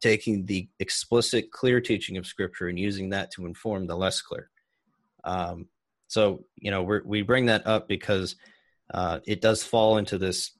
taking 0.00 0.46
the 0.46 0.68
explicit, 0.78 1.50
clear 1.50 1.80
teaching 1.80 2.16
of 2.18 2.26
Scripture 2.26 2.68
and 2.68 2.78
using 2.78 3.10
that 3.10 3.30
to 3.32 3.46
inform 3.46 3.86
the 3.86 3.96
less 3.96 4.20
clear. 4.20 4.50
Um, 5.24 5.68
so, 6.14 6.44
you 6.54 6.70
know, 6.70 6.84
we 6.84 7.00
we 7.04 7.22
bring 7.22 7.46
that 7.46 7.66
up 7.66 7.88
because 7.88 8.36
uh, 8.92 9.18
it 9.26 9.40
does 9.40 9.64
fall 9.64 9.98
into 9.98 10.16
this 10.16 10.52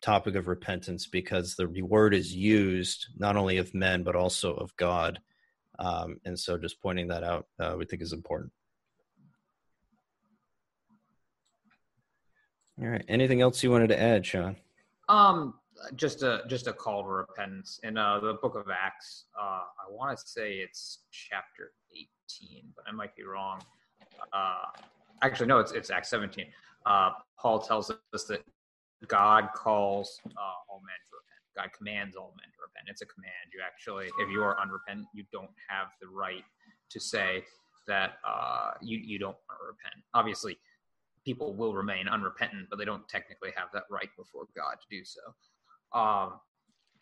topic 0.00 0.34
of 0.34 0.48
repentance 0.48 1.06
because 1.06 1.56
the 1.56 1.68
word 1.82 2.14
is 2.14 2.34
used 2.34 3.08
not 3.14 3.36
only 3.36 3.58
of 3.58 3.74
men 3.74 4.02
but 4.02 4.16
also 4.16 4.54
of 4.54 4.74
God. 4.78 5.20
Um, 5.78 6.16
and 6.24 6.38
so, 6.38 6.56
just 6.56 6.80
pointing 6.80 7.08
that 7.08 7.22
out, 7.22 7.48
uh, 7.60 7.74
we 7.78 7.84
think 7.84 8.00
is 8.00 8.14
important. 8.14 8.50
All 12.80 12.88
right. 12.88 13.04
Anything 13.08 13.42
else 13.42 13.62
you 13.62 13.70
wanted 13.70 13.88
to 13.88 14.00
add, 14.00 14.24
Sean? 14.24 14.56
Um, 15.10 15.52
just 15.96 16.22
a 16.22 16.44
just 16.48 16.66
a 16.66 16.72
call 16.72 17.02
to 17.02 17.08
repentance 17.10 17.78
in 17.82 17.98
uh, 17.98 18.20
the 18.20 18.38
book 18.40 18.54
of 18.54 18.70
Acts. 18.70 19.26
Uh, 19.38 19.64
I 19.84 19.90
want 19.90 20.18
to 20.18 20.26
say 20.26 20.54
it's 20.54 21.00
chapter 21.10 21.72
eighteen, 21.92 22.72
but 22.74 22.86
I 22.88 22.92
might 22.92 23.14
be 23.14 23.24
wrong 23.24 23.60
uh, 24.32 24.66
actually 25.22 25.46
no, 25.46 25.58
it's 25.58 25.72
it's 25.72 25.90
Acts 25.90 26.10
17. 26.10 26.46
Uh, 26.86 27.10
Paul 27.38 27.60
tells 27.60 27.90
us 27.90 28.24
that 28.28 28.42
God 29.06 29.50
calls 29.54 30.20
uh, 30.26 30.70
all 30.70 30.80
men 30.80 30.98
to 31.08 31.14
repent. 31.14 31.70
God 31.70 31.76
commands 31.76 32.16
all 32.16 32.34
men 32.36 32.48
to 32.50 32.58
repent. 32.62 32.88
It's 32.88 33.02
a 33.02 33.06
command. 33.06 33.32
You 33.52 33.60
actually, 33.64 34.06
if 34.18 34.30
you 34.30 34.42
are 34.42 34.60
unrepentant, 34.60 35.08
you 35.12 35.24
don't 35.32 35.50
have 35.68 35.88
the 36.00 36.08
right 36.08 36.44
to 36.90 37.00
say 37.00 37.44
that 37.86 38.18
uh, 38.26 38.72
you 38.80 38.98
you 38.98 39.18
don't 39.18 39.36
want 39.48 39.60
to 39.60 39.66
repent. 39.66 40.04
Obviously, 40.14 40.58
people 41.24 41.54
will 41.54 41.74
remain 41.74 42.08
unrepentant, 42.08 42.68
but 42.70 42.78
they 42.78 42.84
don't 42.84 43.08
technically 43.08 43.50
have 43.56 43.68
that 43.72 43.84
right 43.90 44.10
before 44.16 44.46
God 44.56 44.76
to 44.80 44.96
do 44.96 45.04
so. 45.04 45.98
Um, 45.98 46.34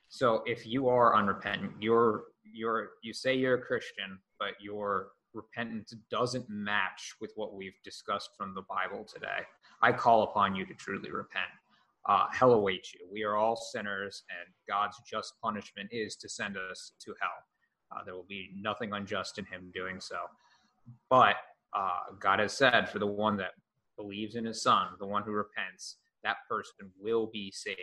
so 0.09 0.43
if 0.47 0.67
you 0.67 0.89
are 0.89 1.17
unrepentant, 1.17 1.73
you're 1.81 2.25
you're 2.45 2.91
you 3.03 3.13
say 3.13 3.35
you're 3.35 3.55
a 3.55 3.63
Christian, 3.63 4.19
but 4.39 4.53
you're 4.61 5.09
repentance 5.37 5.95
doesn't 6.11 6.49
match 6.49 7.15
with 7.21 7.33
what 7.37 7.55
we've 7.55 7.81
discussed 7.85 8.31
from 8.37 8.55
the 8.55 8.63
Bible 8.63 9.05
today, 9.05 9.45
I 9.83 9.93
call 9.93 10.23
upon 10.23 10.57
you 10.57 10.65
to 10.67 10.75
truly 10.75 11.11
repent. 11.11 11.45
Uh, 12.09 12.27
hell 12.33 12.55
awaits 12.55 12.95
you. 12.95 13.01
We 13.13 13.25
are 13.25 13.37
all 13.37 13.57
sinners, 13.57 14.23
and 14.31 14.53
God's 14.69 14.97
just 15.09 15.35
punishment 15.43 15.89
is 15.93 16.17
to 16.17 16.29
send 16.29 16.57
us 16.57 16.93
to 17.05 17.15
hell. 17.21 17.31
Uh, 17.93 18.05
there 18.05 18.15
will 18.15 18.27
be 18.29 18.51
nothing 18.57 18.93
unjust 18.93 19.39
in 19.39 19.45
Him 19.45 19.71
doing 19.75 20.01
so. 20.01 20.17
But 21.11 21.37
uh, 21.75 22.15
God 22.19 22.39
has 22.39 22.53
said, 22.53 22.89
for 22.89 22.99
the 22.99 23.07
one 23.07 23.37
that 23.37 23.53
believes 23.97 24.37
in 24.37 24.45
His 24.45 24.63
Son, 24.63 24.89
the 24.99 25.07
one 25.07 25.23
who 25.23 25.33
repents, 25.33 25.97
that 26.23 26.37
person 26.49 26.91
will 26.99 27.29
be 27.33 27.53
saved. 27.53 27.79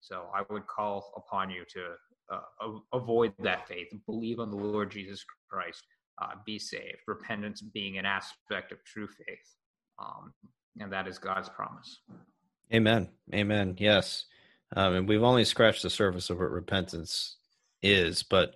So 0.00 0.26
I 0.34 0.42
would 0.50 0.66
call 0.66 1.12
upon 1.16 1.50
you 1.50 1.64
to 1.72 1.94
uh, 2.32 2.78
avoid 2.92 3.34
that 3.40 3.66
faith, 3.66 3.88
believe 4.06 4.38
on 4.38 4.50
the 4.50 4.56
Lord 4.56 4.90
Jesus 4.90 5.24
Christ, 5.50 5.82
uh, 6.20 6.34
be 6.44 6.58
saved. 6.58 6.98
Repentance 7.06 7.60
being 7.60 7.98
an 7.98 8.06
aspect 8.06 8.72
of 8.72 8.82
true 8.84 9.06
faith. 9.06 9.56
Um, 9.98 10.32
and 10.78 10.92
that 10.92 11.08
is 11.08 11.18
God's 11.18 11.48
promise. 11.48 12.00
Amen. 12.72 13.08
Amen. 13.34 13.76
Yes. 13.78 14.26
Um, 14.74 14.94
and 14.94 15.08
we've 15.08 15.22
only 15.22 15.44
scratched 15.44 15.82
the 15.82 15.90
surface 15.90 16.30
of 16.30 16.38
what 16.38 16.50
repentance 16.50 17.36
is. 17.82 18.22
But 18.22 18.54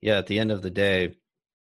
yeah, 0.00 0.18
at 0.18 0.26
the 0.26 0.38
end 0.38 0.50
of 0.50 0.62
the 0.62 0.70
day, 0.70 1.16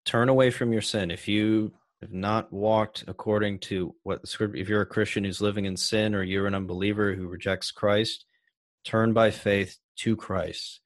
turn 0.05 0.29
away 0.29 0.51
from 0.51 0.71
your 0.71 0.81
sin. 0.81 1.11
If 1.11 1.27
you 1.27 1.73
have 2.01 2.13
not 2.13 2.51
walked 2.51 3.03
according 3.07 3.59
to 3.59 3.95
what 4.03 4.21
the 4.21 4.27
scripture, 4.27 4.57
if 4.57 4.69
you're 4.69 4.81
a 4.81 4.85
Christian 4.85 5.23
who's 5.23 5.41
living 5.41 5.65
in 5.65 5.77
sin 5.77 6.15
or 6.15 6.23
you're 6.23 6.47
an 6.47 6.55
unbeliever 6.55 7.13
who 7.13 7.27
rejects 7.27 7.71
Christ, 7.71 8.25
turn 8.83 9.13
by 9.13 9.31
faith 9.31 9.77
to 9.97 10.15
Christ. 10.15 10.79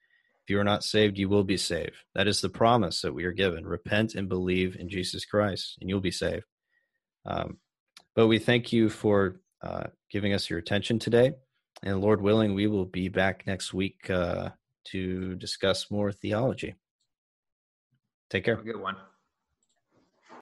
If 0.46 0.52
you 0.52 0.60
are 0.60 0.64
not 0.64 0.84
saved, 0.84 1.18
you 1.18 1.28
will 1.28 1.44
be 1.44 1.58
saved. 1.58 1.96
That 2.14 2.28
is 2.28 2.40
the 2.40 2.50
promise 2.50 3.02
that 3.02 3.14
we 3.14 3.26
are 3.26 3.32
given. 3.32 3.66
Repent 3.66 4.14
and 4.14 4.30
believe 4.30 4.76
in 4.80 4.90
Jesus 4.90 5.26
Christ, 5.26 5.80
and 5.82 5.90
you'll 5.90 6.02
be 6.02 6.12
saved. 6.12 6.46
Um, 7.26 7.58
but 8.16 8.28
we 8.28 8.38
thank 8.38 8.72
you 8.72 8.90
for 8.90 9.42
uh, 9.64 9.86
giving 10.12 10.34
us 10.34 10.48
your 10.48 10.60
attention 10.60 11.00
today. 11.00 11.34
And 11.82 12.00
Lord 12.00 12.22
willing, 12.22 12.54
we 12.54 12.68
will 12.68 12.86
be 12.86 13.10
back 13.10 13.48
next 13.48 13.74
week 13.74 14.08
uh, 14.12 14.50
to 14.92 15.34
discuss 15.36 15.90
more 15.90 16.12
theology. 16.12 16.76
Take 18.30 18.46
care. 18.46 18.56
Have 18.56 18.64
a 18.64 18.68
good 18.68 18.80
one. 18.80 18.98